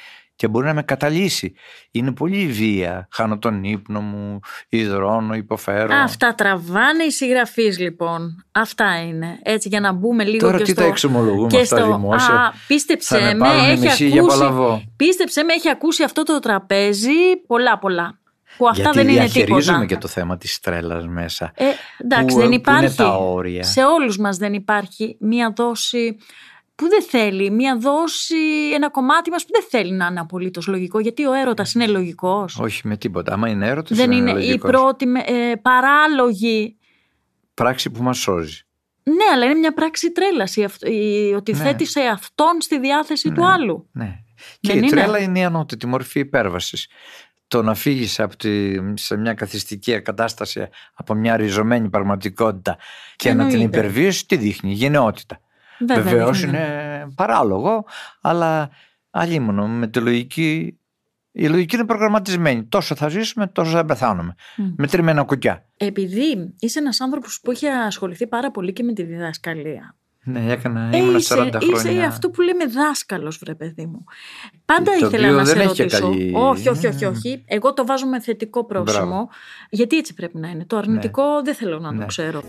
και 0.43 0.49
μπορεί 0.49 0.67
να 0.67 0.75
με 0.75 0.83
καταλύσει. 0.83 1.55
Είναι 1.91 2.13
πολύ 2.13 2.47
βία. 2.47 3.09
Χάνω 3.11 3.39
τον 3.39 3.65
ύπνο 3.65 4.01
μου, 4.01 4.41
υδρώνω, 4.69 5.35
υποφέρω. 5.35 5.95
Αυτά 5.95 6.35
τραβάνε 6.35 7.03
οι 7.05 7.11
συγγραφείς 7.11 7.79
λοιπόν. 7.79 8.45
Αυτά 8.53 9.03
είναι. 9.07 9.39
Έτσι 9.43 9.69
για 9.69 9.81
να 9.81 9.93
μπούμε 9.93 10.25
λίγο 10.25 10.47
Τώρα 10.47 10.57
και 10.59 10.65
τι 10.65 10.71
στο... 10.71 10.81
τα 10.81 10.87
εξομολογούμε 10.87 11.47
και 11.47 11.61
αυτά 11.61 11.77
στο- 11.77 11.87
δημόσια. 11.87 12.35
Α, 12.35 12.53
πίστεψε 12.67 13.19
Θα 13.19 13.25
με 13.25 13.35
με, 13.35 13.39
πάρουν 13.39 13.65
έχει 13.71 13.79
μισή 13.81 14.07
για 14.07 14.21
ακούσει, 14.21 14.39
παλαβό. 14.39 14.83
πίστεψε 14.97 15.43
με, 15.45 15.53
έχει 15.53 15.69
ακούσει 15.71 16.03
αυτό 16.03 16.23
το 16.23 16.39
τραπέζι 16.39 17.11
πολλά 17.47 17.79
πολλά. 17.79 18.19
Που 18.57 18.69
αυτά 18.69 18.83
Γιατί 18.83 18.97
δεν 18.99 19.09
είναι 19.09 19.19
διαχειρίζομαι 19.21 19.61
τίποτα. 19.79 19.85
και 19.87 19.97
το 19.97 20.09
θέμα 20.09 20.37
της 20.37 20.61
τρέλας 20.61 21.07
μέσα. 21.07 21.53
Ε, 21.55 21.65
εντάξει, 21.99 22.35
Πού- 22.35 22.41
δεν 22.41 22.49
πού 22.49 22.55
υπάρχει. 22.55 22.85
είναι 22.85 22.95
τα 22.95 23.17
όρια. 23.17 23.63
Σε 23.63 23.83
όλους 23.85 24.19
μας 24.19 24.37
δεν 24.37 24.53
υπάρχει 24.53 25.17
μία 25.21 25.53
δόση 25.57 26.17
που 26.83 26.89
δεν 26.89 27.03
θέλει, 27.03 27.51
μία 27.51 27.77
δόση, 27.77 28.71
ένα 28.75 28.91
κομμάτι 28.91 29.31
μας 29.31 29.45
που 29.45 29.51
δεν 29.53 29.63
θέλει 29.69 29.93
να 29.93 30.07
είναι 30.07 30.21
απολύτως 30.21 30.67
λογικό, 30.67 31.01
γιατί 31.01 31.27
ο 31.27 31.33
έρωτας 31.33 31.75
είναι 31.75 31.87
λογικός. 31.87 32.59
Όχι 32.59 32.89
με 32.89 32.97
τίποτα. 32.97 33.33
Άμα 33.33 33.49
είναι 33.49 33.67
έρωτας 33.69 33.97
δεν 33.97 34.09
δεν 34.09 34.17
είναι 34.19 34.31
η 34.31 34.35
λογικός. 34.35 34.71
πρώτη 34.71 35.07
με- 35.07 35.25
ε, 35.27 35.55
παράλογη 35.63 36.77
Πράξη 37.55 37.91
που 37.91 38.03
μας 38.03 38.19
σώζει. 38.19 38.61
Ναι, 39.03 39.25
αλλά 39.35 39.45
είναι 39.45 39.55
μια 39.59 39.73
πράξη 39.73 40.13
τρέλαση. 40.13 40.61
η 40.61 40.65
αυ- 40.65 40.89
η- 40.89 41.33
Ότι 41.37 41.53
Ναι. 41.53 41.59
θέτει 41.59 41.87
σε 41.87 42.01
αυτόν 42.01 42.61
στη 42.61 42.79
διάθεση 42.79 43.33
του 43.33 43.47
άλλου. 43.47 43.89
Ναι. 43.93 44.17
Και 44.61 44.73
Δεν 44.73 44.77
η 44.77 44.81
είναι. 44.83 44.91
τρέλα 45.01 45.19
είναι 45.19 45.39
η 45.39 45.45
ανώτατη 45.45 45.87
μορφή 45.87 46.19
υπέρβασης. 46.21 46.89
Το 47.49 47.63
να 47.63 47.75
φύγεις 47.75 48.21
σε 48.95 49.17
μια 49.17 49.35
καθιστική 49.35 50.01
κατάσταση 50.03 50.69
από 50.95 51.15
μια 51.15 51.37
ριζωμένη 51.37 51.89
πραγματικότητα 51.89 52.77
και 53.17 53.33
να 53.33 53.47
την 53.47 53.55
Εννοείται. 53.55 53.79
υπερβείς, 53.79 54.27
τι 54.27 54.37
δείχνει, 54.37 54.73
γενναιότητα. 54.73 55.41
Βέβαια, 55.87 56.03
Βεβαίως 56.03 56.41
δείχνει. 56.41 56.57
είναι 56.59 57.09
παράλογο, 57.15 57.85
αλλά 58.21 58.71
αλλήμωνο 59.11 59.69
με 59.69 59.87
τη 59.87 60.01
λογική. 60.01 60.77
Η 61.35 61.49
λογική 61.49 61.77
είναι 61.77 61.85
προγραμματισμένη. 61.87 62.65
Τόσο 62.65 62.95
θα 62.95 63.09
ζήσουμε, 63.09 63.47
τόσο 63.47 63.71
θα 63.71 63.85
πεθάνουμε. 63.85 64.35
Μμ. 64.57 64.65
Με 64.77 64.87
τριμμένα 64.87 65.23
κουκιά. 65.23 65.65
Επειδή 65.77 66.55
είσαι 66.59 66.79
ένας 66.79 67.01
άνθρωπος 67.01 67.41
που 67.43 67.51
έχει 67.51 67.67
ασχοληθεί 67.67 68.27
πάρα 68.27 68.51
πολύ 68.51 68.73
και 68.73 68.83
με 68.83 68.93
τη 68.93 69.03
διδασκαλία. 69.03 69.97
Ναι, 70.25 70.53
έκανα, 70.53 70.89
Ε, 70.93 70.97
ήμουν 70.97 71.17
είσαι, 71.17 71.35
40 71.35 71.59
χρόνια. 71.63 71.91
είσαι 71.91 72.03
αυτό 72.03 72.31
που 72.31 72.41
λέμε 72.43 72.67
δάσκαλος 72.67 73.39
βρε 73.39 73.55
παιδί 73.55 73.87
μου. 73.87 74.05
Πάντα 74.65 74.85
Το 74.99 75.07
ήθελα 75.07 75.27
οποίο 75.27 75.37
να 75.37 75.45
δεν 75.45 75.57
σε 75.57 75.63
έχει 75.63 75.73
και 75.75 75.83
ρωτήσω. 75.83 76.01
καλή- 76.11 76.37
Όχι, 76.37 76.69
όχι, 76.69 76.87
όχι, 76.87 77.05
όχι. 77.05 77.45
Εγώ 77.47 77.73
το 77.73 77.87
βάζω 77.87 78.07
με 78.07 78.21
θετικό 78.21 78.65
πρόσημο. 78.65 79.07
Μπράβο. 79.07 79.29
Γιατί 79.71 79.97
έτσι 79.97 80.15
πρέπει 80.15 80.39
να 80.39 80.49
είναι. 80.49 80.65
Το 80.65 80.77
αρνητικό 80.77 81.43
δεν 81.43 81.55
θέλω 81.55 81.79
να 81.79 81.89
το 81.89 81.95
Ναι. 81.95 82.07
ξέρω. 82.07 82.43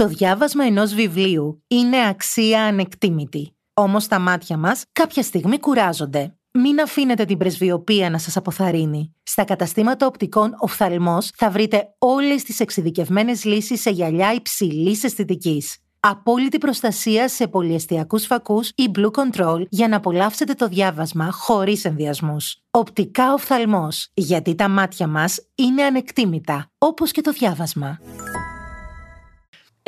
Το 0.00 0.06
διάβασμα 0.06 0.64
ενός 0.64 0.94
βιβλίου 0.94 1.62
είναι 1.66 2.06
αξία 2.08 2.64
ανεκτήμητη. 2.64 3.56
Όμως 3.74 4.06
τα 4.06 4.18
μάτια 4.18 4.56
μας 4.56 4.84
κάποια 4.92 5.22
στιγμή 5.22 5.58
κουράζονται. 5.58 6.34
Μην 6.50 6.80
αφήνετε 6.80 7.24
την 7.24 7.38
πρεσβειοποίηση 7.38 8.08
να 8.08 8.18
σας 8.18 8.36
αποθαρρύνει. 8.36 9.14
Στα 9.22 9.44
καταστήματα 9.44 10.06
οπτικών 10.06 10.54
οφθαλμός 10.58 11.30
θα 11.36 11.50
βρείτε 11.50 11.94
όλες 11.98 12.42
τις 12.42 12.60
εξειδικευμένες 12.60 13.44
λύσεις 13.44 13.80
σε 13.80 13.90
γυαλιά 13.90 14.32
υψηλής 14.32 15.04
αισθητικής. 15.04 15.76
Απόλυτη 16.00 16.58
προστασία 16.58 17.28
σε 17.28 17.46
πολυεστιακούς 17.48 18.26
φακούς 18.26 18.68
ή 18.68 18.90
Blue 18.94 19.10
Control 19.10 19.62
για 19.68 19.88
να 19.88 19.96
απολαύσετε 19.96 20.54
το 20.54 20.68
διάβασμα 20.68 21.30
χωρίς 21.32 21.84
ενδιασμούς. 21.84 22.56
Οπτικά 22.70 23.32
οφθαλμός, 23.32 24.08
γιατί 24.14 24.54
τα 24.54 24.68
μάτια 24.68 25.06
μας 25.06 25.38
είναι 25.54 25.82
ανεκτήμητα, 25.82 26.70
όπως 26.78 27.10
και 27.10 27.20
το 27.20 27.30
διάβασμα. 27.30 27.98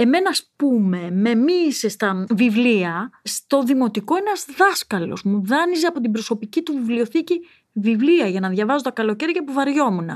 Εμένα, 0.03 0.29
ας 0.29 0.51
πούμε, 0.57 1.11
με 1.11 1.35
μίλησε 1.35 1.89
στα 1.89 2.25
βιβλία, 2.31 3.11
στο 3.23 3.63
δημοτικό 3.63 4.17
ένας 4.17 4.47
δάσκαλος 4.57 5.23
μου 5.23 5.47
δάνειζε 5.47 5.87
από 5.87 6.01
την 6.01 6.13
προσωπική 6.13 6.63
του 6.63 6.73
βιβλιοθήκη 6.73 7.41
βιβλία 7.73 8.27
για 8.27 8.41
να 8.41 8.49
διαβάζω 8.49 8.83
τα 8.83 8.91
καλοκαίρια 8.91 9.45
που 9.45 9.53
βαριόμουν. 9.53 10.09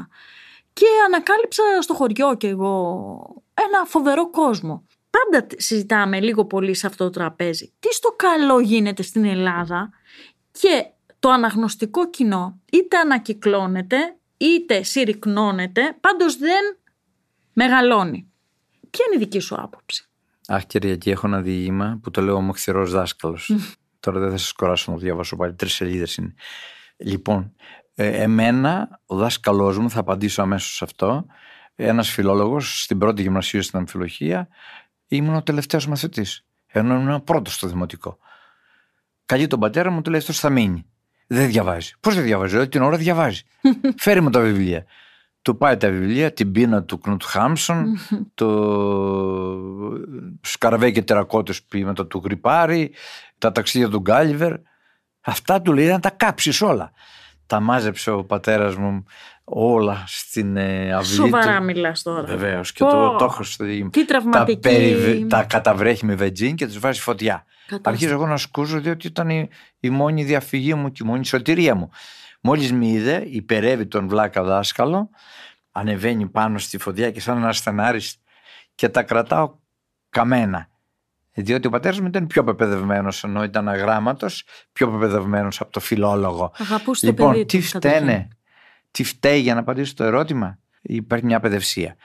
Και 0.72 0.87
ανακάλυψα 1.07 1.62
στο 1.81 1.94
χωριό 1.94 2.37
και 2.37 2.46
εγώ 2.46 3.42
ένα 3.55 3.85
φοβερό 3.85 4.31
κόσμο. 4.31 4.87
Πάντα 5.11 5.46
συζητάμε 5.57 6.20
λίγο 6.20 6.44
πολύ 6.44 6.75
σε 6.75 6.87
αυτό 6.87 7.05
το 7.05 7.11
τραπέζι. 7.11 7.72
Τι 7.79 7.94
στο 7.94 8.14
καλό 8.16 8.61
γίνεται 8.61 9.03
στην 9.03 9.25
Ελλάδα 9.25 9.90
και 10.51 10.87
το 11.18 11.31
αναγνωστικό 11.31 12.11
κοινό 12.11 12.61
είτε 12.72 12.96
ανακυκλώνεται 12.96 14.16
είτε 14.37 14.83
συρρυκνώνεται, 14.83 15.96
πάντως 16.01 16.37
δεν 16.37 16.79
μεγαλώνει. 17.53 18.31
Ποια 18.96 19.04
είναι 19.06 19.22
η 19.22 19.26
δική 19.26 19.38
σου 19.38 19.54
άποψη; 19.59 20.09
Αχ, 20.46 20.66
Κυριακή, 20.66 21.11
έχω 21.11 21.26
ένα 21.26 21.40
διήγημα 21.40 21.98
που 22.02 22.11
το 22.11 22.20
λέω 22.20 22.35
ομοχθηρό 22.35 22.87
δάσκαλος. 22.87 23.50
Τώρα 24.00 24.20
δεν 24.20 24.30
θα 24.30 24.37
σας 24.37 24.52
κοράσω 24.52 24.90
να 24.90 24.96
το 24.96 25.02
διαβάσω 25.02 25.37
πάλι. 25.37 25.54
Τρεις 25.54 25.74
σελίδες 25.74 26.16
είναι. 26.16 26.35
Λοιπόν, 26.96 27.54
ε, 27.94 28.22
εμένα, 28.22 29.00
ο 29.06 29.16
δάσκαλός 29.16 29.78
μου, 29.78 29.90
θα 29.90 30.00
απαντήσω 30.00 30.42
αμέσως 30.42 30.74
σε 30.76 30.85
αυτό. 30.85 31.26
Ένας 31.74 32.11
φιλόλογος 32.11 32.82
στην 32.82 32.98
πρώτη 32.98 33.22
γυμνασίου 33.22 33.62
στην 33.62 33.78
αμφιλοχία, 33.78 34.48
ήμουν 35.06 35.35
ο 35.35 35.42
τελευταίος 35.42 35.87
μαθητής. 35.87 36.44
Ενώ 36.66 36.94
ήμουν 36.94 37.24
πρώτος 37.24 37.54
στο 37.54 37.66
δημοτικό. 37.66 38.18
Καλεί 39.26 39.46
τον 39.46 39.61
πατέρα 39.61 39.90
μου, 39.90 40.02
του 40.02 40.11
λέει: 40.11 40.20
Αυτός 40.20 40.38
θα 40.38 40.50
μείνει. 40.50 40.87
Δεν 41.26 41.46
διαβάζει. 41.46 41.92
Πώς 42.00 42.14
δεν 42.14 42.24
διαβάζει, 42.24 42.56
όλη 42.56 42.68
την 42.68 42.82
ώρα 42.82 42.96
διαβάζει. 42.96 43.42
Φέρει 44.04 44.20
μου 44.20 44.30
τα 44.30 44.40
βιβλία. 44.40 44.85
Του 45.46 45.56
πάει 45.56 45.76
τα 45.76 45.88
βιβλία, 45.90 46.32
την 46.32 46.52
πείνα 46.52 46.82
του 46.82 46.98
Κνούτ 46.98 47.22
Χάμσον, 47.24 47.98
το 48.35 48.48
Σκαραβέ 50.40 50.90
και 50.90 51.02
τερακότες 51.02 51.62
ποίηματα 51.62 52.06
του 52.06 52.20
Γρυπάρη, 52.24 52.92
τα 53.38 53.52
ταξίδια 53.52 53.88
του 53.88 53.98
Γκάλιβερ. 54.00 54.52
Αυτά 55.20 55.62
του 55.62 55.72
λέει 55.72 55.87
να 55.88 56.00
τα 56.00 56.11
κάψεις 56.11 56.62
όλα. 56.62 56.92
Τα 57.46 57.61
μάζεψε 57.61 58.11
ο 58.11 58.24
πατέρας 58.24 58.76
μου 58.76 59.04
όλα 59.44 60.04
στην 60.06 60.56
ε, 60.56 60.92
αυλή 60.94 61.14
Σοβαρά 61.14 61.56
του. 61.59 61.64
μιλάς 61.64 62.02
τώρα. 62.02 62.22
Βεβαίως. 62.26 62.72
Και 62.72 62.85
Πω. 62.85 62.90
το, 62.90 63.16
το 63.16 63.24
έχω 63.24 63.42
στη- 63.42 63.88
Τι 63.92 64.04
τα, 64.04 64.18
τραυματική. 64.18 64.59
περι- 64.59 65.28
τα 65.28 65.42
καταβρέχει 65.44 66.04
με 66.06 66.14
βεντζίν 66.14 66.54
και 66.56 66.66
τους 66.66 66.78
βάζει 66.78 67.00
φωτιά. 67.00 67.44
κατάσταση. 67.66 67.94
Αρχίζω 67.94 68.12
εγώ 68.12 68.26
να 68.26 68.37
σκούζω 68.37 68.80
διότι 68.80 69.06
ήταν 69.06 69.28
η, 69.30 69.48
η 69.80 69.90
μόνη 69.90 70.24
διαφυγή 70.24 70.74
μου 70.74 70.92
και 70.92 71.00
η 71.04 71.06
μόνη 71.06 71.24
σωτηρία 71.26 71.74
μου. 71.74 71.90
Μόλις 72.46 72.72
με 72.72 72.87
είδε, 72.87 73.24
υπερεύει 73.26 73.87
τον 73.87 74.09
βλάκα 74.09 74.42
δάσκαλο, 74.42 75.11
ανεβαίνει 75.72 76.26
πάνω 76.26 76.59
στη 76.59 76.78
φωτιά 76.78 77.11
και 77.11 77.20
σαν 77.20 77.37
ένας 77.37 77.56
στενάρις 77.56 78.16
και 78.74 78.88
τα 78.88 79.02
κρατάω 79.02 79.54
καμένα. 80.11 80.68
Διότι 81.32 81.66
ο 81.66 81.70
πατέρας 81.70 82.00
μου 82.00 82.06
ήταν 82.06 82.26
πιο 82.26 82.44
πεπαιδευμένος 82.44 83.24
ενώ 83.24 83.42
ήταν 83.42 83.68
αγράμματος, 83.68 84.44
πιο 84.72 84.90
πεπαιδευμένος 84.90 85.61
από 85.61 85.72
το 85.72 85.80
φιλόλογο. 85.80 86.52
Αγαπούσε 86.59 87.06
Λοιπόν, 87.06 87.26
το 87.26 87.32
παιδί 87.32 87.44
τι 87.44 87.59
του, 87.59 87.68
καταρχήν. 87.72 88.00
φταίνε, 88.00 88.28
τι 88.90 89.04
φταίει 89.04 89.40
για 89.40 89.54
να 89.54 89.61
απαντήσω 89.61 89.94
το 89.94 90.04
ερώτημα; 90.04 90.59
Υπάρχει 90.82 91.24
μια 91.24 91.40
παιδευσία. 91.40 91.96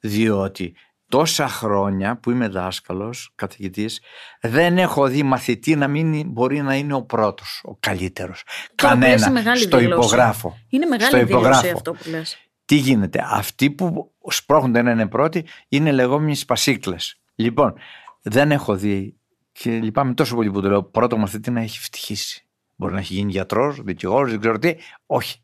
Διότι 0.00 0.74
τόσα 1.08 1.48
χρόνια 1.48 2.16
που 2.16 2.30
είμαι 2.30 2.48
δάσκαλος, 2.48 3.32
καθηγητής, 3.34 4.00
δεν 4.40 4.78
έχω 4.78 5.06
δει 5.06 5.22
μαθητή 5.22 5.76
να 5.76 5.88
μην 5.88 6.28
μπορεί 6.30 6.62
να 6.62 6.74
είναι 6.74 6.94
ο 6.94 7.02
πρώτος, 7.02 7.60
ο 7.64 7.76
καλύτερος. 7.80 8.42
Τώρα 8.74 8.92
που 8.94 8.98
λες 9.00 9.08
είναι 9.08 9.18
Κανένα. 9.18 9.30
μεγάλη 9.40 9.60
Στο 9.60 9.76
δήλωση. 9.78 9.98
υπογράφω. 10.06 10.58
Είναι 10.68 10.86
στο 10.86 10.96
μεγάλη 10.96 11.24
δήλωση 11.24 11.32
υπογράφω. 11.46 11.76
αυτό 11.76 11.92
που 11.92 12.10
λες. 12.10 12.36
Τι 12.64 12.74
γίνεται. 12.74 13.24
Αυτοί 13.30 13.70
που 13.70 14.12
σπρώχνονται 14.28 14.82
να 14.82 14.90
είναι 14.90 15.06
πρώτοι 15.08 15.44
είναι 15.68 15.92
λεγόμενοι 15.92 16.34
σπασίκλες. 16.34 17.20
Λοιπόν, 17.34 17.74
δεν 18.22 18.50
έχω 18.52 18.76
δει 18.76 19.16
και 19.52 19.70
λυπάμαι 19.70 20.14
τόσο 20.14 20.34
πολύ 20.34 20.50
που 20.50 20.60
το 20.60 20.68
λέω 20.68 20.82
πρώτο 20.82 21.16
μαθητή 21.16 21.50
να 21.50 21.60
έχει 21.60 21.78
ευτυχήσει. 21.78 22.42
Μπορεί 22.76 22.92
να 22.92 22.98
έχει 22.98 23.14
γίνει 23.14 23.30
γιατρός, 23.30 23.82
δικηγόρος, 23.82 24.30
δεν 24.30 24.40
ξέρω 24.40 24.58
τι. 24.58 24.74
Όχι. 25.06 25.42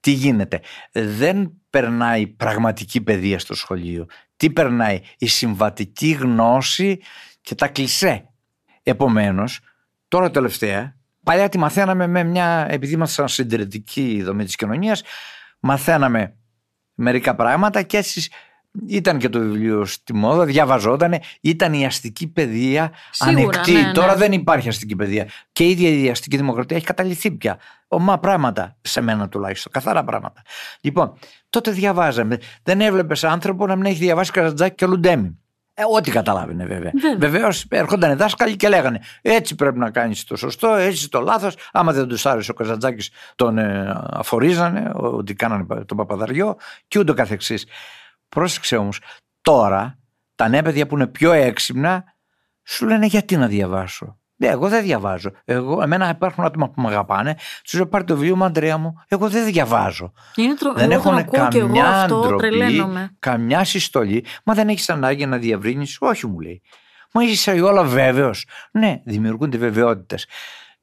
Τι 0.00 0.10
γίνεται. 0.10 0.60
Δεν 0.92 1.52
περνάει 1.70 2.26
πραγματική 2.26 3.00
παιδεία 3.00 3.38
στο 3.38 3.54
σχολείο. 3.54 4.06
Τι 4.38 4.50
περνάει. 4.50 5.00
Η 5.18 5.26
συμβατική 5.26 6.10
γνώση 6.10 7.00
και 7.40 7.54
τα 7.54 7.68
κλισέ. 7.68 8.28
Επομένως, 8.82 9.60
τώρα 10.08 10.30
τελευταία, 10.30 10.96
παλιά 11.22 11.48
τη 11.48 11.58
μαθαίναμε 11.58 12.06
με 12.06 12.24
μια, 12.24 12.66
επειδή 12.70 12.92
ήμασταν 12.92 13.28
συντηρητική 13.28 14.22
δομή 14.24 14.44
της 14.44 14.56
κοινωνίας, 14.56 15.02
μαθαίναμε 15.60 16.36
μερικά 16.94 17.34
πράγματα 17.34 17.82
και 17.82 17.96
έτσι 17.96 18.30
ήταν 18.86 19.18
και 19.18 19.28
το 19.28 19.38
βιβλίο 19.38 19.84
στη 19.84 20.14
μόδα, 20.14 20.44
διαβαζόταν, 20.44 21.14
ήταν 21.40 21.72
η 21.72 21.86
αστική 21.86 22.26
παιδεία 22.26 22.92
Σίγουρα, 23.10 23.40
ανεκτή. 23.40 23.72
ναι, 23.72 23.80
ναι. 23.80 23.92
Τώρα 23.92 24.16
δεν 24.16 24.32
υπάρχει 24.32 24.68
αστική 24.68 24.96
παιδεία. 24.96 25.28
Και 25.52 25.64
η 25.64 25.70
ίδια 25.70 25.88
η 25.88 26.10
αστική 26.10 26.36
δημοκρατία 26.36 26.76
έχει 26.76 26.86
καταληθεί 26.86 27.30
πια. 27.30 27.58
Ομά 27.88 28.18
πράγματα, 28.18 28.76
σε 28.80 29.00
μένα 29.00 29.28
τουλάχιστον, 29.28 29.72
καθαρά 29.72 30.04
πράγματα. 30.04 30.42
Λοιπόν, 30.80 31.18
τότε 31.50 31.70
διαβάζαμε. 31.70 32.38
Δεν 32.62 32.80
έβλεπες 32.80 33.24
άνθρωπο 33.24 33.66
να 33.66 33.76
μην 33.76 33.84
έχει 33.84 33.98
διαβάσει 33.98 34.30
Καρατζάκη 34.30 34.74
και 34.74 34.86
Λουντέμι. 34.86 35.38
Ε, 35.80 35.82
ό,τι 35.96 36.10
καταλάβαινε 36.10 36.64
βέβαια. 36.64 36.92
Βέβαια. 36.94 37.18
Βεβαίως 37.18 37.66
έρχονταν 37.68 38.10
οι 38.10 38.14
δάσκαλοι 38.14 38.56
και 38.56 38.68
λέγανε 38.68 39.00
Έτσι 39.22 39.54
πρέπει 39.54 39.78
να 39.78 39.90
κάνεις 39.90 40.24
το 40.24 40.36
σωστό, 40.36 40.68
έτσι 40.68 41.08
το 41.08 41.20
λάθος. 41.20 41.56
Άμα 41.72 41.92
δεν 41.92 42.08
τους 42.08 42.26
άρεσε 42.26 42.50
ο 42.50 42.54
Καζαντζάκη, 42.54 43.10
τον 43.34 43.58
ε, 43.58 44.02
αφορίζανε, 44.10 44.90
ότι 44.94 45.34
κάνανε 45.34 45.84
τον 45.84 45.96
παπαδαριό 45.96 46.56
και 46.88 46.98
ούτω 46.98 47.14
καθεξής. 47.14 47.66
Πρόσεξε 48.28 48.76
όμως, 48.76 49.00
τώρα 49.40 49.98
τα 50.34 50.48
νέα 50.48 50.62
παιδιά 50.62 50.86
που 50.86 50.94
είναι 50.94 51.06
πιο 51.06 51.32
έξυπνα 51.32 52.04
σου 52.62 52.86
λένε 52.86 53.06
γιατί 53.06 53.36
να 53.36 53.46
διαβάσω; 53.46 54.18
Ναι, 54.40 54.46
εγώ 54.46 54.68
δεν 54.68 54.82
διαβάζω. 54.82 55.30
Εγώ, 55.44 55.82
εμένα 55.82 56.08
υπάρχουν 56.08 56.44
άτομα 56.44 56.70
που 56.70 56.80
με 56.80 56.88
αγαπάνε. 56.88 57.36
Τους 57.62 57.72
λέω 57.72 57.86
πάρει 57.86 58.04
το 58.04 58.14
βιβλίο 58.14 58.36
μου, 58.36 58.44
Αντρέα 58.44 58.78
μου. 58.78 59.02
Εγώ 59.08 59.28
δεν 59.28 59.44
διαβάζω. 59.44 60.12
Είναι 60.34 60.54
τρο... 60.54 60.72
Δεν 60.72 60.90
εγώ 60.90 61.02
τον 61.02 61.18
έχουν 61.18 61.26
ακούω 61.26 61.48
και 61.48 61.58
εγώ 61.58 61.66
καμιά 61.66 62.02
αυτό, 62.02 62.20
ντροπή, 62.20 62.48
τρελαίνομαι. 62.48 63.16
καμιά 63.18 63.64
συστολή. 63.64 64.24
Μα 64.44 64.54
δεν 64.54 64.68
έχεις 64.68 64.90
ανάγκη 64.90 65.26
να 65.26 65.36
διαβρύνει. 65.36 65.86
Όχι, 65.98 66.26
μου 66.26 66.40
λέει. 66.40 66.62
Μα 67.12 67.22
είσαι 67.22 67.50
όλα 67.50 67.84
βέβαιος. 67.84 68.46
Ναι, 68.70 69.00
δημιουργούνται 69.04 69.58
βεβαιότητες. 69.58 70.26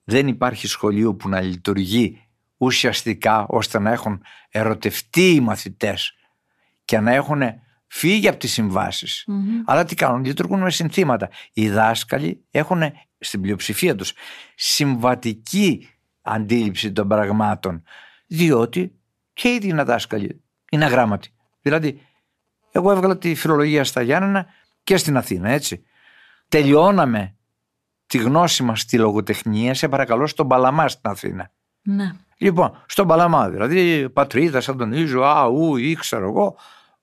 Δεν 0.04 0.28
υπάρχει 0.28 0.68
σχολείο 0.68 1.16
που 1.16 1.30
να 1.30 1.42
λειτουργεί 1.42 2.28
ουσιαστικά 2.58 3.46
ώστε 3.48 3.80
να 3.80 3.92
έχουν 3.92 4.22
ερωτευτεί 4.50 5.34
οι 5.34 5.40
μαθητές 5.40 6.14
και 6.86 7.00
να 7.00 7.14
έχουν 7.14 7.42
φύγει 7.88 8.28
από 8.28 8.38
τις 8.38 8.52
συμβάσεις. 8.52 9.24
Μμμ. 9.28 9.62
Αλλά 9.66 9.84
τι 9.84 9.96
κάνουν, 9.96 10.26
λειτουργούν 10.26 10.60
με 10.60 10.70
συνθήματα. 10.70 11.30
Οι 11.54 11.70
δάσκαλοι 11.70 12.46
έχουν 12.52 12.84
στην 13.26 13.42
πλειοψηφία 13.42 13.96
τους 13.96 14.14
συμβατική 14.56 15.90
αντίληψη 16.22 16.92
των 16.92 17.08
πραγμάτων 17.08 17.84
διότι 18.28 19.00
και 19.34 19.50
οι 19.50 19.56
ίδιοι 19.56 19.68
είναι 19.68 19.84
δάσκαλοι, 19.84 20.42
είναι 20.72 20.86
αγράμματοι. 20.86 21.34
Δηλαδή, 21.62 22.02
εγώ 22.72 22.92
έβγαλα 22.92 23.18
τη 23.18 23.36
φιλολογία 23.36 23.84
στα 23.84 24.02
Γιάννενα 24.02 24.46
και 24.84 24.98
στην 24.98 25.18
Αθήνα, 25.18 25.50
έτσι. 25.50 25.84
Τελειώναμε 26.50 27.36
τη 28.08 28.18
γνώση 28.18 28.64
μας 28.64 28.80
στη 28.80 28.98
λογοτεχνία, 28.98 29.74
σε 29.74 29.88
παρακαλώ, 29.88 30.28
στον 30.28 30.48
Παλαμά 30.48 30.88
στην 30.88 31.10
Αθήνα. 31.10 31.52
Ναι. 31.82 32.12
Λοιπόν, 32.38 32.84
στον 32.86 33.08
Παλαμά, 33.08 33.50
δηλαδή 33.50 34.10
πατρίδα, 34.10 34.62
Αντωνίζου, 34.68 35.26
Α, 35.26 35.46
Ου, 35.46 35.76
ή 35.76 35.94
ξέρω 35.94 36.28
εγώ. 36.28 36.58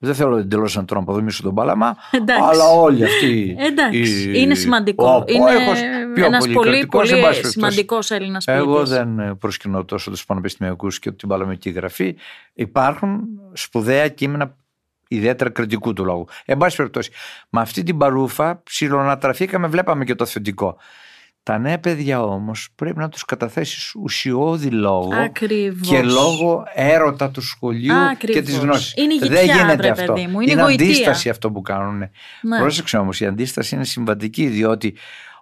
Δεν 0.04 0.14
θέλω 0.14 0.36
εντελώς 0.36 0.76
να 0.76 0.84
τον 0.84 0.98
αποδομήσω 0.98 1.42
τον 1.42 1.54
Παλαμά, 1.54 1.96
Εντάξει. 2.10 2.42
αλλά 2.50 2.64
όλοι 2.70 3.04
αυτοί. 3.04 3.56
Εντάξει, 3.58 3.98
οι- 3.98 4.32
είναι 4.34 4.54
σημαντικό. 4.54 5.04
ο 5.08 5.24
είναι 5.26 5.38
Απόεχος, 5.50 5.78
πιο 6.14 6.24
ένας 6.24 6.38
πολύ 6.44 6.54
πολύ, 6.54 6.70
κρατικός, 6.70 7.00
πολύ 7.08 7.12
εν 7.12 7.20
πάση 7.26 7.40
περιπτώσει. 7.40 7.52
σημαντικός 7.52 8.10
Έλληνας 8.10 8.44
ποιητής. 8.44 8.62
Εγώ 8.64 8.84
δεν 8.86 9.18
ε, 9.18 9.34
προσκυνώ 9.34 9.84
τόσο 9.84 10.10
τους 10.10 10.24
πανεπιστημιακούς 10.24 10.98
και 10.98 11.12
την 11.12 11.28
παλαμική 11.28 11.70
γραφή. 11.70 12.16
Υπάρχουν 12.54 13.20
σπουδαία 13.52 14.08
κείμενα 14.08 14.56
ιδιαίτερα 15.08 15.50
κριτικού 15.50 15.92
του 15.92 16.04
λόγου. 16.04 16.26
Εν 16.44 16.56
πάση 16.58 16.76
περιπτώσει, 16.76 17.10
με 17.48 17.60
αυτή 17.60 17.82
την 17.82 17.98
παρούφα 17.98 18.62
ψιλονατραφήκαμε, 18.62 19.66
βλέπαμε 19.66 20.04
και 20.04 20.14
το 20.14 20.26
θετικό. 20.26 20.76
Τα 21.44 21.58
νέα 21.58 21.78
παιδιά 21.78 22.22
όμως 22.22 22.68
πρέπει 22.74 22.98
να 22.98 23.08
τους 23.08 23.24
καταθέσεις 23.24 23.94
ουσιώδη 23.94 24.70
λόγο 24.70 25.14
Ακριβώς. 25.14 25.88
και 25.88 26.02
λόγω 26.02 26.64
έρωτα 26.74 27.30
του 27.30 27.40
σχολείου 27.40 27.94
Ακριβώς. 27.94 28.36
και 28.36 28.42
της 28.42 28.58
γνώσης. 28.58 28.94
Είναι 28.96 29.18
Δεν 29.18 29.28
γητιά, 29.38 29.54
γίνεται 29.54 29.76
βρε 29.76 29.90
αυτό. 29.90 30.12
παιδί 30.12 30.26
μου, 30.26 30.40
είναι 30.40 30.62
γοητεία. 30.62 30.86
αντίσταση 30.86 31.28
αυτό 31.28 31.50
που 31.50 31.62
κάνουν. 31.62 31.98
Ναι. 32.42 32.58
Πρόσεξε 32.58 32.96
όμως, 32.96 33.20
η 33.20 33.26
αντίσταση 33.26 33.74
είναι 33.74 33.84
συμβατική 33.84 34.46
διότι 34.46 34.94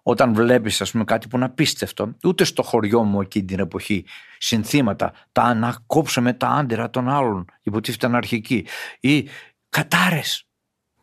όταν 0.02 0.34
βλέπεις 0.34 0.80
ας 0.80 0.90
πούμε 0.90 1.04
κάτι 1.04 1.28
που 1.28 1.36
είναι 1.36 1.44
απίστευτο, 1.44 2.16
ούτε 2.24 2.44
στο 2.44 2.62
χωριό 2.62 3.02
μου 3.02 3.20
εκείνη 3.20 3.44
την 3.44 3.58
εποχή 3.58 4.04
συνθήματα, 4.38 5.12
τα 5.32 5.54
να 5.54 5.76
κόψουμε 5.86 6.32
τα 6.32 6.48
άντερα 6.48 6.90
των 6.90 7.08
άλλων, 7.08 7.44
υποτίθεται 7.62 8.06
αναρχική, 8.06 8.66
ή 9.00 9.28
κατάρες. 9.68 10.44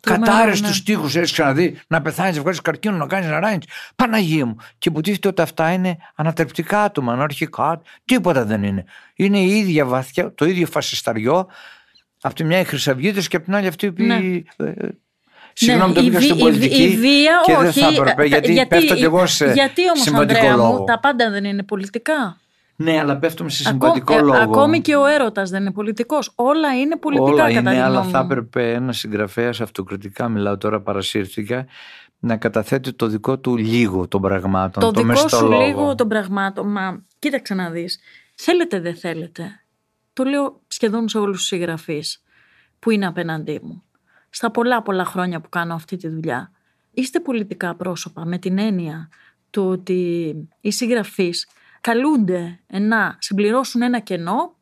Τρομερό, 0.08 0.32
Κατάρε 0.32 0.50
ναι. 0.50 0.56
στου 0.56 0.84
τοίχου, 0.84 1.06
έχεις 1.06 1.32
ξαναδεί 1.32 1.80
να 1.88 2.02
πεθάνεις, 2.02 2.36
να 2.36 2.42
βγάζει 2.42 2.62
καρκίνο, 2.62 2.98
να 2.98 3.08
κάνεις 3.08 3.30
να 3.30 3.40
ράνει. 3.40 3.58
Παναγία 3.96 4.46
μου. 4.46 4.56
Και 4.78 4.90
υποτίθεται 4.90 5.28
ότι 5.28 5.42
αυτά 5.42 5.72
είναι 5.72 5.98
ανατρεπτικά 6.16 6.82
άτομα, 6.84 7.14
αναρχικά. 7.14 7.82
Τίποτα 8.06 8.46
δεν 8.46 8.64
είναι. 8.64 8.84
Είναι 9.16 9.40
η 9.40 9.58
ίδια 9.58 9.86
βαθιά, 9.86 10.34
το 10.34 10.46
ίδιο 10.46 10.68
φασισταριό. 10.68 11.48
Από 12.22 12.36
τη 12.36 12.44
μια 12.44 12.60
οι 12.60 12.64
Χρυσαυγίτες 12.64 13.28
και 13.28 13.36
από 13.36 13.46
την 13.46 13.56
άλλη 13.56 13.68
αυτοί 13.68 13.86
οι 13.86 13.90
οποίοι. 13.90 14.46
ε, 14.58 14.72
Συγγνώμη, 15.54 15.94
το 15.94 16.02
Ναι, 16.02 16.06
η 16.08 16.10
πήγα 16.10 16.20
βι- 16.20 16.30
στην 16.30 16.40
η 16.40 16.50
βι- 16.50 16.50
πολιτική. 16.50 16.84
Η 16.84 16.98
βία, 16.98 17.42
και 17.46 17.52
όχι. 17.52 17.62
δεν 17.64 17.72
θα 17.72 17.88
έπρεπε, 17.88 18.14
τα- 18.16 18.26
γιατί, 18.26 18.66
πέφτω 18.70 18.96
κι 18.96 19.04
εγώ 19.04 19.26
σε 19.26 19.52
γιατί 19.52 19.82
όμως, 19.90 20.02
συμβατικό 20.02 20.40
Ανδρέα 20.40 20.56
λόγο. 20.56 20.78
Μου, 20.78 20.84
τα 20.84 21.00
πάντα 21.00 21.30
δεν 21.30 21.44
είναι 21.44 21.64
πολιτικά. 21.64 22.38
Ναι, 22.80 23.00
αλλά 23.00 23.18
πέφτουμε 23.18 23.50
σε 23.50 23.64
Ακόμη, 23.70 23.82
συμβατικό 23.84 24.14
ε, 24.14 24.22
λόγο. 24.22 24.38
ακόμη 24.42 24.82
και 24.82 24.96
ο 24.96 25.06
έρωτας 25.06 25.50
δεν 25.50 25.62
είναι 25.62 25.72
πολιτικός. 25.72 26.32
Όλα 26.36 26.80
είναι 26.80 26.96
πολιτικά 26.98 27.32
Όλα 27.32 27.48
κατά 27.48 27.60
είναι, 27.60 27.72
τη 27.72 27.78
αλλά 27.78 27.96
γνώμη 27.98 28.12
θα 28.12 28.20
μου. 28.20 28.26
έπρεπε 28.26 28.74
ένα 28.74 28.92
συγγραφέας 28.94 29.62
αυτοκριτικά, 29.62 30.30
μιλάω 30.30 30.58
τώρα, 30.58 30.82
παρασύρθηκα, 30.82 31.66
να 32.20 32.38
καταθέτει 32.38 32.94
το 32.94 33.08
δικό 33.08 33.40
του 33.40 33.58
λίγο 33.58 34.08
των 34.08 34.22
πραγμάτων. 34.22 34.84
Το 34.84 34.92
δικό 34.92 35.06
μεστό 35.06 35.28
σου 35.38 35.46
λόγο. 35.48 35.66
λίγο 35.66 35.96
των 35.96 36.08
πραγμάτων. 36.08 36.72
Μα 36.72 37.06
κοίταξε 37.20 37.54
να 37.54 37.70
δεις. 37.70 38.00
Θέλετε 38.36 38.80
δεν 38.80 38.96
θέλετε. 38.96 39.64
Το 40.14 40.24
λέω 40.24 40.62
σχεδόν 40.68 41.08
σε 41.10 41.18
όλους 41.18 41.38
τους 41.38 41.48
συγγραφείς 41.48 42.24
που 42.80 42.90
είναι 42.92 43.06
απέναντί 43.08 43.60
μου. 43.64 43.84
Στα 44.30 44.52
πολλά 44.52 44.82
πολλά 44.82 45.06
χρόνια 45.06 45.40
που 45.42 45.50
κάνω 45.50 45.74
αυτή 45.74 45.96
τη 45.98 46.08
δουλειά. 46.08 46.52
Είστε 46.92 47.20
πολιτικά 47.20 47.76
πρόσωπα 47.76 48.26
με 48.26 48.38
την 48.38 48.58
έννοια 48.58 49.10
του 49.50 49.64
ότι 49.70 50.34
οι 50.62 50.72
συγγραφείς 50.72 51.48
καλούνται 51.82 52.60
να 52.68 53.16
συμπληρώσουν 53.20 53.82
ένα 53.82 54.00
κενό 54.00 54.56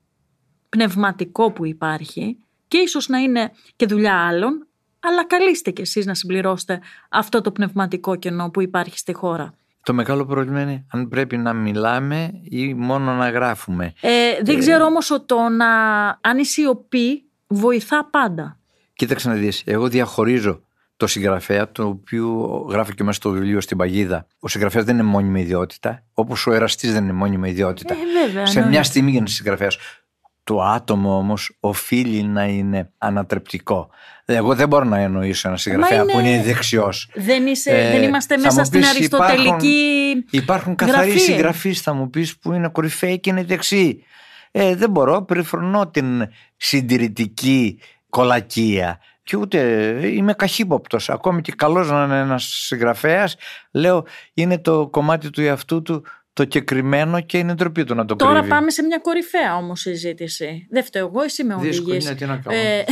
πνευματικό 0.69 1.51
που 1.51 1.65
υπάρχει 1.65 2.37
και 2.67 2.77
ίσως 2.77 3.07
να 3.07 3.17
είναι 3.17 3.51
και 3.75 3.85
δουλειά 3.85 4.27
άλλων, 4.27 4.67
αλλά 4.99 5.25
καλείστε 5.25 5.71
κι 5.71 5.81
εσείς 5.81 6.05
να 6.05 6.13
συμπληρώσετε 6.13 6.79
αυτό 7.09 7.41
το 7.41 7.51
πνευματικό 7.51 8.15
κενό 8.15 8.49
που 8.49 8.61
υπάρχει 8.61 8.97
στη 8.97 9.13
χώρα. 9.13 9.53
Το 9.83 9.93
μεγάλο 9.93 10.25
πρόβλημα 10.25 10.61
είναι 10.61 10.85
αν 10.91 11.07
πρέπει 11.07 11.37
να 11.37 11.53
μιλάμε 11.53 12.41
ή 12.43 12.73
μόνο 12.73 13.13
να 13.13 13.29
γράφουμε. 13.29 13.93
Ε, 14.01 14.09
δεν 14.43 14.59
ξέρω 14.59 14.85
όμως 14.85 15.11
ότι 15.11 15.25
το 15.25 15.49
να 15.49 15.67
αν 16.21 16.37
η 16.37 16.45
σιωπή 16.45 17.23
βοηθά 17.47 18.05
πάντα. 18.05 18.59
Κοίταξε 18.93 19.29
να 19.29 19.35
δεις, 19.35 19.63
εγώ 19.65 19.87
διαχωρίζω 19.87 20.64
το 20.97 21.07
συγγραφέα, 21.07 21.71
το 21.71 21.87
οποίο 21.87 22.27
γράφω 22.69 22.91
και 22.91 23.03
μέσα 23.03 23.17
στο 23.17 23.29
βιβλίο 23.29 23.61
στην 23.61 23.77
παγίδα. 23.77 24.27
Ο 24.39 24.47
συγγραφέας 24.47 24.83
δεν 24.83 24.93
είναι 24.93 25.03
μόνιμη 25.03 25.41
ιδιότητα, 25.41 26.03
όπως 26.13 26.47
ο 26.47 26.53
εραστής 26.53 26.93
δεν 26.93 27.03
είναι 27.03 27.13
μόνιμη 27.13 27.49
ιδιότητα. 27.49 27.93
Ε, 27.93 27.97
βέβαια, 28.25 28.45
Σε 28.45 28.51
εννοείται. 28.51 28.69
μια 28.69 28.83
στιγμή 28.83 29.11
γίνεται 29.11 29.31
συγγραφέας. 29.31 29.77
Το 30.43 30.61
άτομο 30.61 31.17
όμως 31.17 31.57
οφείλει 31.59 32.23
να 32.23 32.45
είναι 32.45 32.91
ανατρεπτικό. 32.97 33.89
Εγώ 34.25 34.55
δεν 34.55 34.67
μπορώ 34.67 34.83
να 34.83 34.99
εννοήσω 34.99 35.47
ένα 35.47 35.57
συγγραφέα 35.57 36.01
είναι... 36.01 36.11
που 36.11 36.19
είναι 36.19 36.43
δεξιός. 36.43 37.09
Δεν, 37.15 37.47
είσαι, 37.47 37.71
ε, 37.71 37.91
δεν 37.91 38.03
είμαστε 38.03 38.37
μέσα 38.37 38.63
στην 38.63 38.85
αριστοτελική 38.85 40.09
Υπάρχουν, 40.09 40.25
υπάρχουν 40.29 40.75
καθαροί 40.75 41.19
συγγραφείς 41.19 41.81
θα 41.81 41.93
μου 41.93 42.09
πεις 42.09 42.37
που 42.37 42.53
είναι 42.53 42.67
κορυφαίοι 42.67 43.19
και 43.19 43.29
είναι 43.29 43.43
δεξιοί. 43.43 44.03
Ε, 44.51 44.75
δεν 44.75 44.89
μπορώ, 44.89 45.21
περιφρονώ 45.21 45.87
την 45.87 46.27
συντηρητική 46.57 47.79
κολακία 48.09 48.99
και 49.25 49.37
ούτε 49.37 49.59
είμαι 50.07 50.33
καχύποπτος. 50.33 51.09
Ακόμη 51.09 51.41
και 51.41 51.51
καλός 51.51 51.89
να 51.89 52.03
είναι 52.03 52.19
ένας 52.19 52.43
συγγραφέας, 52.43 53.35
λέω 53.71 54.05
είναι 54.33 54.59
το 54.59 54.87
κομμάτι 54.87 55.29
του 55.29 55.41
εαυτού 55.41 55.81
του 55.81 56.05
το 56.33 56.45
κεκριμένο 56.45 57.21
και 57.21 57.37
είναι 57.37 57.53
ντροπή 57.53 57.83
του 57.83 57.95
να 57.95 58.05
το 58.05 58.15
Τώρα 58.15 58.33
κρύβει. 58.33 58.49
πάμε 58.49 58.69
σε 58.69 58.83
μια 58.83 58.97
κορυφαία 58.97 59.55
όμως 59.55 59.79
συζήτηση. 59.79 60.67
Δεν 60.69 60.83
φταίω 60.83 61.07
εγώ, 61.07 61.21
εσύ 61.21 61.43
με 61.43 61.53
οδηγείς. 61.55 62.15
τι 62.15 62.25
να 62.25 62.37
κάνω. 62.37 62.57
Ε, 62.57 62.83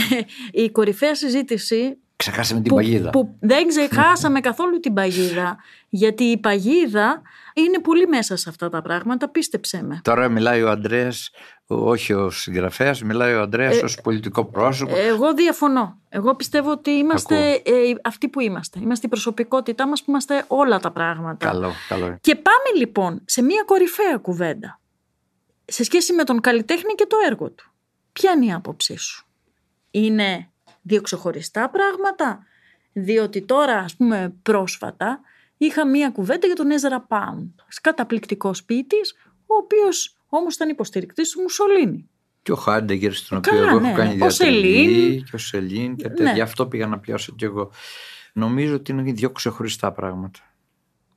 η 0.52 0.70
κορυφαία 0.70 1.16
συζήτηση 1.16 1.98
Ξεχάσαμε 2.16 2.62
την 2.62 2.70
που, 2.70 2.76
παγίδα. 2.76 3.10
που 3.10 3.36
δεν 3.40 3.68
ξεχάσαμε 3.68 4.40
καθόλου 4.40 4.80
την 4.80 4.94
παγίδα. 4.94 5.58
Γιατί 5.90 6.24
η 6.24 6.38
παγίδα 6.38 7.22
είναι 7.54 7.80
πολύ 7.80 8.08
μέσα 8.08 8.36
σε 8.36 8.50
αυτά 8.50 8.70
τα 8.70 8.82
πράγματα, 8.82 9.30
πίστεψέ 9.30 9.84
με. 9.84 10.00
Τώρα 10.04 10.30
μιλάει 10.30 10.62
ο 10.64 10.70
Αντρέας, 10.70 11.30
όχι 11.68 12.14
ο 12.14 12.30
συγγραφέας, 12.30 13.02
μιλάει 13.02 13.34
ο 13.34 13.42
Αντρέας 13.42 13.78
Ε, 13.78 13.84
ως 13.84 14.02
πολιτικό 14.02 14.46
πρόσωπο. 14.46 14.96
Εγώ 14.96 15.34
διαφωνώ. 15.34 16.00
Εγώ 16.10 16.36
πιστεύω 16.36 16.72
ότι 16.72 16.90
είμαστε 16.90 17.54
ε, 17.54 17.94
αυτοί 18.04 18.30
που 18.30 18.40
είμαστε. 18.40 18.80
Είμαστε 18.80 19.06
η 19.06 19.10
προσωπικότητά 19.10 19.88
μας 19.88 20.04
που 20.04 20.10
είμαστε 20.10 20.46
όλα 20.48 20.80
τα 20.80 20.92
πράγματα. 20.92 21.48
Καλό, 21.48 21.72
καλό. 21.88 22.18
Και 22.22 22.36
πάμε 22.36 22.78
λοιπόν 22.78 23.22
σε 23.26 23.42
μια 23.42 23.64
κορυφαία 23.66 24.18
κουβέντα. 24.18 24.80
Σε 25.66 25.84
σχέση 25.84 26.14
με 26.14 26.24
τον 26.24 26.42
καλλιτέχνη 26.42 26.94
και 26.94 27.06
το 27.06 27.18
έργο 27.28 27.50
του. 27.50 27.72
Ποια 28.14 28.32
είναι 28.32 28.46
η 28.46 28.54
άποψή 28.54 28.98
σου; 28.98 29.26
Είναι 29.92 30.50
δύο 30.82 31.02
ξεχωριστά 31.02 31.70
πράγματα; 31.70 32.44
Διότι 32.94 33.42
τώρα 33.42 33.78
ας 33.78 33.96
πούμε 33.96 34.36
πρόσφατα 34.44 35.20
είχα 35.58 35.88
μία 35.88 36.10
κουβέντα 36.10 36.48
για 36.48 36.56
τον 36.56 36.72
Έζερα 36.72 37.02
Πάουντ. 37.02 37.50
Καταπληκτικός 37.82 38.64
ποιητής, 38.64 39.14
ο 39.46 39.56
οποίος 39.56 40.18
όμως 40.38 40.56
ήταν 40.56 40.70
υποστηρικτής 40.70 41.30
του 41.30 41.42
Μουσολίνη. 41.42 42.10
Και 42.42 42.52
ο 42.52 42.56
Χάντεγκερ, 42.56 43.14
στον 43.14 43.38
οποίο 43.38 43.52
Καλά, 43.52 43.70
εγώ 43.70 43.80
ναι. 43.80 43.88
έχω 43.88 43.98
κάνει 43.98 44.12
Ο 44.12 44.16
διατριβή, 44.16 44.62
Σελήν. 44.62 45.24
και 45.24 45.36
ο 45.36 45.38
Σελήν 45.38 45.96
και 45.96 46.10
τέτοια. 46.10 46.34
Ναι. 46.34 46.42
Αυτό 46.42 46.68
πήγα 46.68 46.88
να 46.88 47.00
πιάσω 47.00 47.34
κι 47.36 47.44
εγώ. 47.44 47.72
Νομίζω 48.34 48.76
ότι 48.76 48.92
είναι 48.92 49.12
δύο 49.12 49.30
ξεχωριστά 49.30 49.92
πράγματα. 49.92 50.40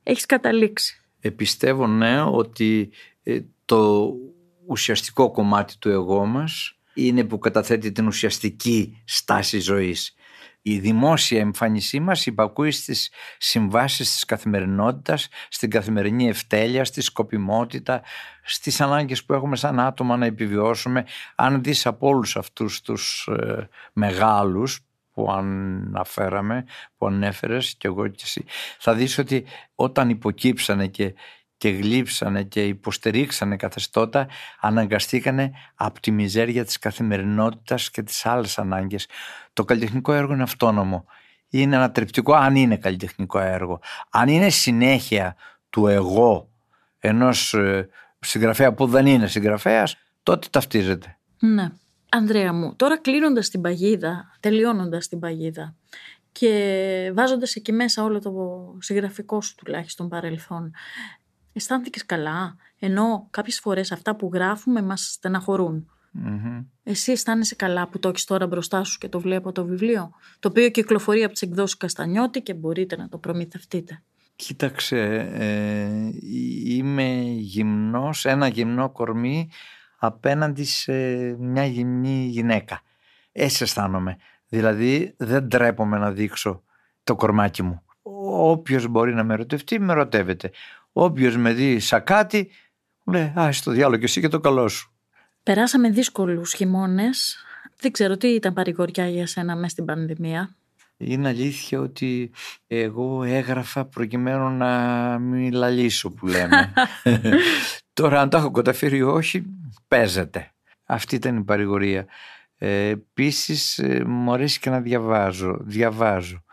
Έχεις 0.02 0.26
καταλήξει. 0.26 1.00
Ε, 1.20 1.30
πιστεύω 1.30 1.86
ναι 1.86 2.22
ότι 2.22 2.90
ε, 3.22 3.40
το 3.64 4.12
ουσιαστικό 4.66 5.30
κομμάτι 5.30 5.78
του 5.78 5.88
εγώ 5.88 6.24
μας 6.24 6.78
είναι 6.94 7.24
που 7.24 7.38
καταθέτει 7.38 7.92
την 7.92 8.06
ουσιαστική 8.06 9.02
στάση 9.04 9.58
ζωής. 9.58 10.14
Η 10.68 10.78
δημόσια 10.78 11.40
εμφάνισή 11.40 12.00
μας 12.00 12.26
υπακούει 12.26 12.70
στις 12.70 13.10
συμβάσεις 13.38 14.12
της 14.12 14.24
καθημερινότητας, 14.24 15.28
στην 15.48 15.70
καθημερινή 15.70 16.28
ευτέλεια, 16.28 16.84
στη 16.84 17.00
σκοπιμότητα, 17.00 18.02
στις 18.42 18.80
ανάγκες 18.80 19.24
που 19.24 19.32
έχουμε 19.32 19.56
σαν 19.56 19.80
άτομα 19.80 20.16
να 20.16 20.26
επιβιώσουμε. 20.26 21.06
Αν 21.34 21.62
δεις 21.62 21.86
από 21.86 22.08
όλους 22.08 22.36
αυτούς 22.36 22.80
τους 22.80 23.28
ε, 23.40 23.68
μεγάλους 23.92 24.80
που 25.12 25.32
αναφέραμε, 25.32 26.64
που 26.96 27.06
ανέφερες 27.06 27.74
και 27.78 27.86
εγώ 27.86 28.08
και 28.08 28.22
εσύ, 28.24 28.44
θα 28.78 28.94
δεις 28.94 29.18
ότι 29.18 29.44
όταν 29.74 30.08
υποκύψανε 30.08 30.86
και, 30.86 31.14
και 31.56 31.68
γλύψανε 31.68 32.42
και 32.42 32.66
υποστηρίξανε 32.66 33.56
καθεστώτα, 33.56 34.28
αναγκαστήκανε 34.60 35.52
από 35.74 36.00
τη 36.00 36.10
μιζέρια 36.10 36.64
της 36.64 36.78
καθημερινότητας 36.78 37.90
και 37.90 38.02
τις 38.02 38.26
άλλες 38.26 38.58
ανάγκες. 38.58 39.06
Το 39.52 39.64
καλλιτεχνικό 39.64 40.12
έργο 40.12 40.32
είναι 40.32 40.42
αυτόνομο. 40.42 41.04
Είναι 41.48 41.76
ανατρεπτικό 41.76 42.34
αν 42.34 42.56
είναι 42.56 42.76
καλλιτεχνικό 42.76 43.38
έργο. 43.38 43.80
Αν 44.10 44.28
είναι 44.28 44.48
συνέχεια 44.48 45.36
του 45.70 45.86
εγώ 45.86 46.48
ενός 46.98 47.54
ε, 47.54 47.88
συγγραφέα 48.18 48.74
που 48.74 48.86
δεν 48.86 49.06
είναι 49.06 49.26
συγγραφέας, 49.26 49.96
τότε 50.22 50.48
ταυτίζεται. 50.50 51.18
Ναι. 51.38 51.70
Ανδρέα 52.08 52.52
μου, 52.52 52.76
τώρα 52.76 52.98
κλείνοντας 52.98 53.48
την 53.48 53.60
παγίδα, 53.60 54.36
τελειώνοντας 54.40 55.08
την 55.08 55.18
παγίδα 55.18 55.74
και 56.38 57.12
βάζοντας 57.14 57.54
εκεί 57.54 57.72
μέσα 57.72 58.02
όλο 58.02 58.20
το 58.20 58.32
συγγραφικό 58.80 59.40
σου 59.40 59.54
τουλάχιστον 59.54 60.08
παρελθόν, 60.08 60.74
αισθάνθηκες 61.56 62.06
καλά, 62.06 62.56
ενώ 62.78 63.26
κάποιες 63.30 63.60
φορές 63.60 63.92
αυτά 63.92 64.16
που 64.16 64.30
γράφουμε 64.32 64.82
μας 64.82 65.10
στεναχωρούν. 65.12 65.90
Μμμ. 66.10 66.64
Εσύ 66.82 67.12
αισθάνεσαι 67.12 67.54
καλά 67.54 67.88
που 67.88 67.98
το 67.98 68.08
έχεις 68.08 68.24
τώρα 68.24 68.46
μπροστά 68.46 68.84
σου 68.84 68.98
και 68.98 69.08
το 69.08 69.20
βλέπω 69.20 69.52
το 69.52 69.64
βιβλίο, 69.64 70.10
το 70.38 70.48
οποίο 70.48 70.68
κυκλοφορεί 70.68 71.22
από 71.22 71.32
τις 71.32 71.42
εκδόσεις 71.42 71.76
Καστανιώτη 71.76 72.40
και 72.40 72.54
μπορείτε 72.54 72.96
να 72.96 73.08
το 73.08 73.18
προμηθευτείτε. 73.18 74.02
Κοίταξε, 74.36 74.98
ε, 75.32 75.88
είμαι 76.64 77.12
γυμνός, 77.36 78.24
ένα 78.24 78.46
γυμνό 78.48 78.90
κορμί 78.90 79.50
απέναντι 79.98 80.64
σε 80.64 80.92
μια 81.38 81.64
γυμνή 81.64 82.26
γυναίκα. 82.26 82.80
Έτσι 83.32 83.62
αισθάνομαι. 83.62 84.16
Δηλαδή 84.48 85.14
δεν 85.16 85.48
τρέπομαι 85.48 85.98
να 85.98 86.12
δείξω 86.12 86.62
το 87.04 87.14
κορμάκι 87.14 87.62
μου. 87.62 87.82
Όποιος 88.28 88.88
μπορεί 88.88 89.14
να 89.14 89.24
με 89.24 89.34
ερωτευτεί, 89.34 89.80
με 89.80 89.92
ερωτεύεται. 89.92 90.50
Όποιος 90.98 91.36
με 91.36 91.52
δει 91.52 91.80
σαν 91.80 92.04
κάτι, 92.04 92.50
μου 93.04 93.12
λέει 93.14 93.32
«Α, 93.38 93.52
στο 93.52 93.70
διάλογο 93.70 93.98
και 93.98 94.04
εσύ 94.04 94.20
και 94.20 94.28
το 94.28 94.40
καλό 94.40 94.68
σου». 94.68 94.92
Περάσαμε 95.42 95.90
δύσκολους 95.90 96.52
χειμώνες. 96.52 97.36
Δεν 97.80 97.92
ξέρω 97.92 98.16
τι 98.16 98.28
ήταν 98.28 98.52
παρηγοριά 98.52 99.08
για 99.08 99.26
σένα 99.26 99.54
μέσα 99.56 99.68
στην 99.68 99.84
πανδημία. 99.84 100.56
Είναι 100.96 101.28
αλήθεια 101.28 101.80
ότι 101.80 102.30
εγώ 102.66 103.22
έγραφα 103.22 103.84
προκειμένου 103.84 104.50
να 104.50 104.70
μην 105.18 105.52
λαλήσω 105.52 106.10
που 106.10 106.26
λέμε. 106.26 106.72
Τώρα 107.92 108.20
αν 108.20 108.28
το 108.30 108.36
έχω 108.36 108.50
καταφέρει 108.50 108.96
ή 108.96 109.02
όχι, 109.02 109.42
παίζεται. 109.88 110.50
Αυτή 110.84 111.14
ήταν 111.14 111.36
η 111.36 111.42
παρηγορία. 111.42 112.06
Ε, 112.58 112.88
Επίσης, 112.88 113.82
μου 114.06 114.32
αρέσει 114.32 114.58
και 114.58 114.70
να 114.70 114.80
διαβάζω. 114.80 115.58
διαβάζω. 115.60 116.44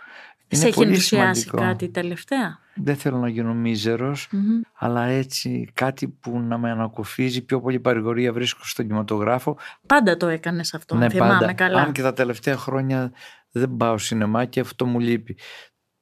Σε 0.48 0.66
έχει 0.68 0.76
πολύ 0.76 0.88
ενθουσιάσει 0.90 1.42
σημαντικό. 1.42 1.68
κάτι 1.68 1.90
τελευταία; 1.90 2.60
Δεν 2.76 2.96
θέλω 2.96 3.18
να 3.18 3.30
γίνω 3.30 3.54
μίζερος, 3.54 4.28
Μμμ. 4.32 4.62
αλλά 4.74 5.04
έτσι 5.04 5.70
κάτι 5.74 6.08
που 6.08 6.40
να 6.40 6.58
με 6.58 6.72
ανακοφίζει. 6.72 7.42
Πιο 7.42 7.62
πολύ 7.62 7.80
παρηγορία 7.80 8.34
βρίσκω 8.34 8.62
στον 8.64 8.86
κινηματογράφο. 8.86 9.58
Πάντα 9.88 10.18
το 10.18 10.28
έκανες 10.28 10.74
αυτό, 10.74 10.96
ναι, 10.96 11.10
θυμάμαι 11.10 11.38
πάντα. 11.40 11.54
καλά. 11.54 11.82
Αν 11.82 11.92
και 11.92 12.02
τα 12.02 12.14
τελευταία 12.14 12.58
χρόνια 12.58 13.12
δεν 13.52 13.76
πάω 13.78 13.98
σινεμά 13.98 14.46
και 14.46 14.60
αυτό 14.60 14.86
μου 14.86 15.00
λείπει. 15.00 15.38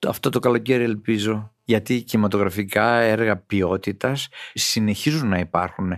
Αυτό 0.07 0.29
το 0.29 0.39
καλοκαίρι 0.39 0.83
ελπίζω, 0.83 1.53
γιατί 1.63 2.01
κινηματογραφικά 2.01 2.99
έργα 2.99 3.37
ποιότητας 3.37 4.27
συνεχίζουν 4.53 5.27
να 5.29 5.39
υπάρχουν. 5.39 5.93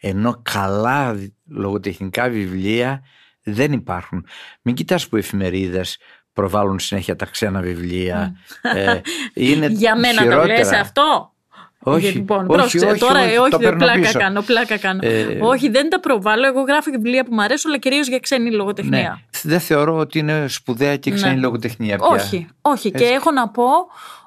Ενώ 0.00 0.40
καλά 0.42 1.16
λογοτεχνικά 1.46 2.28
βιβλία 2.28 3.02
δεν 3.42 3.72
υπάρχουν. 3.72 4.26
Μην 4.62 4.74
κοιτάς 4.74 5.08
που 5.08 5.16
εφημερίδες 5.16 5.98
προβάλλουν 6.32 6.78
συνέχεια 6.78 7.16
τα 7.16 7.26
ξένα 7.26 7.60
βιβλία. 7.60 8.36
ε, 8.74 9.00
είναι 9.34 9.66
Για 9.82 9.96
μένα 9.96 10.14
το 10.16 10.22
χειρότερα. 10.22 10.46
λες 10.58 10.72
αυτό; 10.72 11.32
Όχι, 11.78 12.06
λοιπόν, 12.06 12.38
όχι, 12.38 12.46
πρόσεξε, 12.46 12.86
όχι, 12.86 13.00
τώρα 13.00 13.20
όχι, 13.20 13.34
ε, 13.34 13.38
όχι, 13.38 13.50
το 13.50 13.58
δεν 13.58 13.68
παίρνω 13.68 13.84
πλάκα 13.84 14.00
πίσω. 14.00 14.18
κάνω, 14.18 14.42
πλάκα 14.42 14.78
κάνω. 14.78 15.00
Ε, 15.02 15.38
όχι, 15.40 15.68
δεν 15.68 15.88
τα 15.90 16.00
προβάλλω. 16.00 16.46
Εγώ 16.46 16.60
γράφω 16.60 16.90
και 16.90 16.96
βιβλία 16.96 17.24
που 17.24 17.34
μου 17.34 17.42
αρέσουν, 17.42 17.70
αλλά 17.70 17.78
κυρίως 17.80 18.08
για 18.08 18.18
ξένη 18.18 18.50
λογοτεχνία. 18.52 19.00
Ναι. 19.42 19.50
Δεν 19.50 19.60
θεωρώ 19.60 19.96
ότι 19.96 20.18
είναι 20.18 20.44
σπουδαία 20.48 20.96
και 20.96 21.10
ξένη 21.10 21.34
Ναι. 21.34 21.40
λογοτεχνία 21.40 21.96
πια. 21.96 22.06
Όχι, 22.06 22.48
όχι. 22.60 22.90
Και 22.90 23.02
Έτσι. 23.02 23.12
έχω 23.14 23.30
να 23.30 23.48
πω 23.48 23.64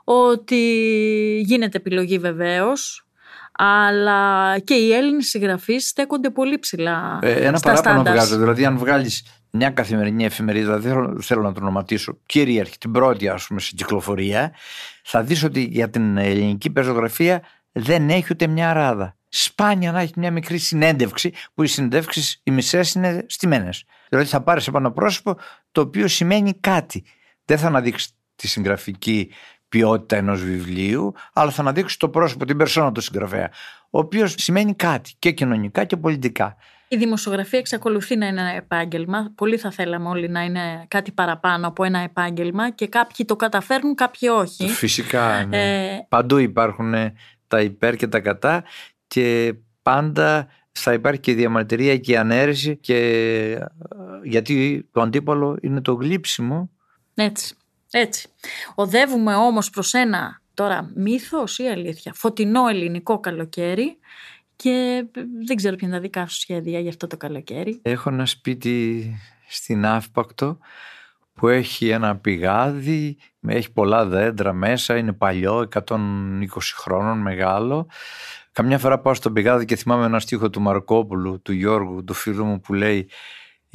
ότι 0.04 0.62
γίνεται 1.46 1.78
επιλογή 1.78 2.18
βεβαίως. 2.18 2.98
Αλλά 3.58 4.60
και 4.60 4.74
οι 4.74 4.94
Έλληνες 4.94 5.26
συγγραφείς 5.26 5.88
στέκονται 5.88 6.30
πολύ 6.30 6.60
ψηλά. 6.60 7.20
Ε, 7.22 7.32
ένα 7.32 7.58
στα 7.58 7.74
παράπονο 7.74 8.02
standards. 8.02 8.14
βγάζω. 8.14 8.38
Δηλαδή, 8.38 8.66
αν 8.66 8.78
βγάλεις 8.78 9.26
μια 9.56 9.70
καθημερινή 9.70 10.26
εφημερίδα, 10.26 10.80
δεν 10.80 10.92
θέλω, 10.92 11.22
θέλω 11.22 11.42
να 11.42 11.52
το 11.52 11.60
ονοματίσω, 11.62 12.18
κυρίαρχη, 12.26 12.78
την 12.78 12.92
πρώτη 12.92 13.28
ας 13.28 13.48
πούμε 13.48 13.60
στην 13.60 13.78
κυκλοφορία, 13.78 14.54
θα 15.04 15.24
δεις 15.24 15.44
ότι 15.44 15.64
για 15.64 15.90
την 15.90 16.18
ελληνική 16.18 16.70
πεζογραφία 16.70 17.42
δεν 17.72 18.10
έχει 18.10 18.28
ούτε 18.32 18.48
μια 18.48 18.74
ράδα. 18.74 19.18
Σπάνια 19.30 19.92
να 19.92 20.00
έχει 20.00 20.14
μια 20.16 20.32
μικρή 20.32 20.58
συνέντευξη, 20.58 21.34
που 21.54 21.64
οι 21.64 21.68
συνέντευξει 21.68 22.40
οι 22.44 22.52
μισές 22.52 22.94
είναι 22.94 23.26
στημένε. 23.28 23.70
Δηλαδή, 24.10 24.28
θα 24.30 24.42
πάρεις 24.42 24.68
ένα 24.68 24.92
πρόσωπο 24.92 25.38
το 25.72 25.82
οποίο 25.82 26.08
σημαίνει 26.08 26.54
κάτι. 26.54 27.04
Δεν 27.46 27.58
θα 27.58 27.68
αναδείξεις 27.68 28.16
τη 28.36 28.48
συγγραφική 28.48 29.32
ποιότητα 29.70 30.16
ενός 30.16 30.44
βιβλίου, 30.44 31.14
αλλά 31.34 31.52
θα 31.52 31.62
αναδείξεις 31.62 31.98
το 31.98 32.10
πρόσωπο, 32.10 32.46
την 32.46 32.58
περσόνα 32.58 32.92
του 32.92 33.02
συγγραφέα, 33.02 33.50
ο 33.90 34.00
οποίος 34.00 34.36
σημαίνει 34.38 34.76
κάτι 34.76 35.14
και 35.20 35.32
κοινωνικά 35.32 35.86
και 35.86 35.98
πολιτικά. 35.98 36.56
Η 36.94 36.98
δημοσιογραφία 36.98 37.60
εξακολουθεί 37.60 38.16
να 38.16 38.28
είναι 38.28 38.42
ένα 38.42 38.56
επάγγελμα. 38.56 39.32
Πολύ 39.36 39.58
θα 39.58 39.72
θέλαμε 39.72 40.10
όλοι 40.10 40.30
να 40.30 40.44
είναι 40.44 40.86
κάτι 40.88 41.12
παραπάνω 41.12 41.68
από 41.68 41.84
ένα 41.84 42.00
επάγγελμα 42.00 42.70
και 42.70 42.88
κάποιοι 42.88 43.26
το 43.26 43.36
καταφέρνουν, 43.36 43.96
κάποιοι 43.96 44.30
όχι. 44.32 44.68
Φυσικά, 44.68 45.46
ναι. 45.46 45.86
Ε, 45.94 46.06
Παντού 46.10 46.38
υπάρχουν 46.38 46.94
ε, 46.94 47.14
τα 47.48 47.62
υπέρ 47.62 47.96
και 47.96 48.08
τα 48.08 48.20
κατά 48.20 48.64
και 49.08 49.54
πάντα 49.82 50.48
θα 50.72 50.94
υπάρχει 50.94 51.20
και 51.20 51.34
διαμαρτυρία 51.34 51.98
και 51.98 52.18
ανέρεση 52.18 52.78
και 52.78 53.60
γιατί 54.24 54.88
το 54.92 55.02
αντίπαλο 55.02 55.58
είναι 55.62 55.82
το 55.82 55.94
γλύψιμο. 55.94 56.70
Έτσι, 57.14 57.56
έτσι. 57.92 58.28
Οδεύουμε 58.76 59.36
όμως 59.36 59.70
προς 59.70 59.94
ένα 59.94 60.42
τώρα 60.54 60.92
μύθος 60.96 61.58
ή 61.58 61.64
αλήθεια, 61.68 62.14
φωτεινό 62.16 62.68
ελληνικό 62.68 63.20
καλοκαίρι 63.20 63.98
και 64.64 65.06
δεν 65.46 65.56
ξέρω 65.56 65.76
ποια 65.76 65.88
είναι 65.88 65.96
τα 65.96 66.02
δικά 66.02 66.28
σου 66.28 66.40
σχέδια 66.40 66.80
για 66.80 66.90
αυτό 66.90 67.08
το 67.08 67.18
καλοκαίρι. 67.18 67.80
Έχω 67.82 68.10
ένα 68.10 68.26
σπίτι 68.26 69.06
στην 69.48 69.86
Αύπακτο 69.86 70.58
που 71.34 71.48
έχει 71.48 71.90
ένα 71.90 72.18
πηγάδι, 72.18 73.18
έχει 73.48 73.72
πολλά 73.72 74.06
δέντρα 74.06 74.54
μέσα, 74.54 74.98
είναι 74.98 75.14
παλιό, 75.14 75.68
120 75.88 75.98
χρόνων 76.76 77.18
μεγάλο. 77.18 77.88
Καμιά 78.52 78.78
φορά 78.78 79.00
πάω 79.00 79.14
στον 79.14 79.34
πηγάδι 79.34 79.66
και 79.66 79.76
θυμάμαι 79.76 80.06
ένα 80.06 80.20
στίχο 80.20 80.50
του 80.50 80.62
Μαρκόπουλου, 80.62 81.42
του 81.42 81.52
Γιώργου, 81.52 82.04
του 82.04 82.14
φίλου 82.14 82.46
μου 82.46 82.60
που 82.60 82.74
λέει 82.74 83.10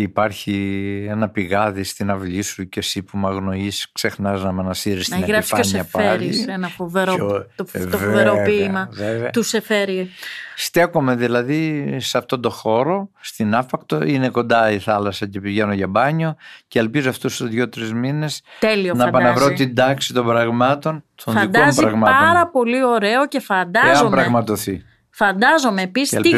υπάρχει 0.03 1.07
ένα 1.09 1.29
πηγάδι 1.29 1.85
στην 1.85 2.11
αυλή 2.11 2.43
σου 2.43 2.69
και 2.69 2.79
εσύ 2.79 3.03
που 3.03 3.19
με 3.19 3.29
αγνοείς 3.29 3.89
ξεχνάς 3.93 4.43
να 4.43 4.53
με 4.53 4.63
ανασύρεις 4.63 5.09
την 5.09 5.23
επιφάνεια 5.23 5.89
πάλι. 5.91 6.45
Να 6.47 6.53
ένα 6.53 6.69
φοβερό, 6.69 7.17
το, 7.55 7.65
το 7.91 7.99
φοβερό 7.99 8.43
ποίημα 8.45 8.89
του 9.33 9.43
Σεφέρη. 9.43 10.11
Στέκομαι 10.57 11.15
δηλαδή 11.15 11.97
σε 12.01 12.19
αυτόν 12.19 12.41
τον 12.41 12.51
χώρο, 12.51 13.11
στην 13.21 13.55
Άφακτο, 13.55 14.03
είναι 14.03 14.29
κοντά 14.29 14.71
η 14.71 14.79
θάλασσα 14.79 15.27
και 15.27 15.41
πηγαίνω 15.41 15.73
για 15.73 15.89
μπάνιο 15.89 16.37
και 16.69 16.79
ελπίζω 16.79 17.09
αυτούς 17.09 17.37
τους 17.37 17.49
δύο-τρεις 17.49 17.93
μήνες 17.93 18.43
Τέλειο, 18.59 18.95
να 18.95 19.11
παναβρω 19.11 19.53
την 19.53 19.75
τάξη 19.75 20.13
των 20.13 20.27
πραγμάτων, 20.27 21.05
των 21.25 21.35
φαντάζει 21.35 21.71
δικών 21.71 21.85
πραγμάτων. 21.85 22.27
πάρα 22.27 22.47
πολύ 22.47 22.85
ωραίο 22.85 23.29
και 23.29 23.41
φαντάζομαι... 23.41 23.99
Εάν 23.99 24.11
πραγματοθεί. 24.11 24.83
Φαντάζομαι 25.11 25.83
επίσης 25.83 26.21
τι, 26.21 26.31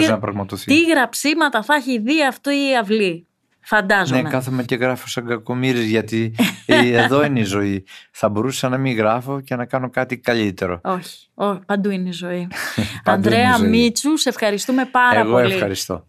τι 0.65 0.85
γραψίματα 0.85 1.63
θα 1.63 1.75
έχει 1.75 1.99
δει 1.99 2.27
αυτό 2.27 2.51
η 2.51 2.77
αυλή. 2.81 3.25
Φαντάζομαι. 3.63 4.23
Ναι, 4.23 4.29
κάθομαι 4.29 4.63
και 4.63 4.75
γράφω 4.75 5.09
σαν 5.09 5.27
κακομύρης 5.27 5.85
γιατί 5.85 6.35
ε, 6.67 7.03
εδώ 7.03 7.25
είναι 7.25 7.41
η 7.41 7.45
ζωή. 7.45 7.85
Θα 8.11 8.29
μπορούσα 8.29 8.69
να 8.69 8.79
μην 8.79 8.97
γράφω 8.97 9.41
και 9.41 9.57
να 9.57 9.65
κάνω 9.65 9.91
κάτι 9.91 10.19
καλύτερο. 10.19 10.81
Όχι, 10.83 11.29
όχι 11.35 11.61
παντού 11.67 11.91
είναι 11.91 12.09
η 12.09 12.13
ζωή. 12.13 12.49
Ανδρέα 13.05 13.59
Μίτσου, 13.59 14.17
σε 14.17 14.29
ευχαριστούμε 14.29 14.85
πάρα 14.85 15.21
Εγώ 15.21 15.31
πολύ. 15.31 15.45
Εγώ 15.45 15.55
ευχαριστώ. 15.55 16.05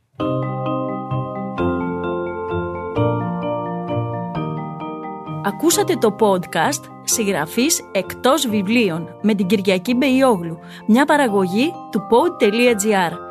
Ακούσατε 5.46 5.94
το 5.96 6.16
podcast 6.20 6.92
«Συγγραφής 7.04 7.82
εκτός 7.92 8.48
βιβλίων» 8.48 9.18
με 9.22 9.34
την 9.34 9.48
Κυριακή 9.48 9.94
Μπεϊόγλου, 9.94 10.60
μια 10.88 11.06
παραγωγή 11.06 11.72
του 11.92 12.02
pod.gr. 12.12 13.31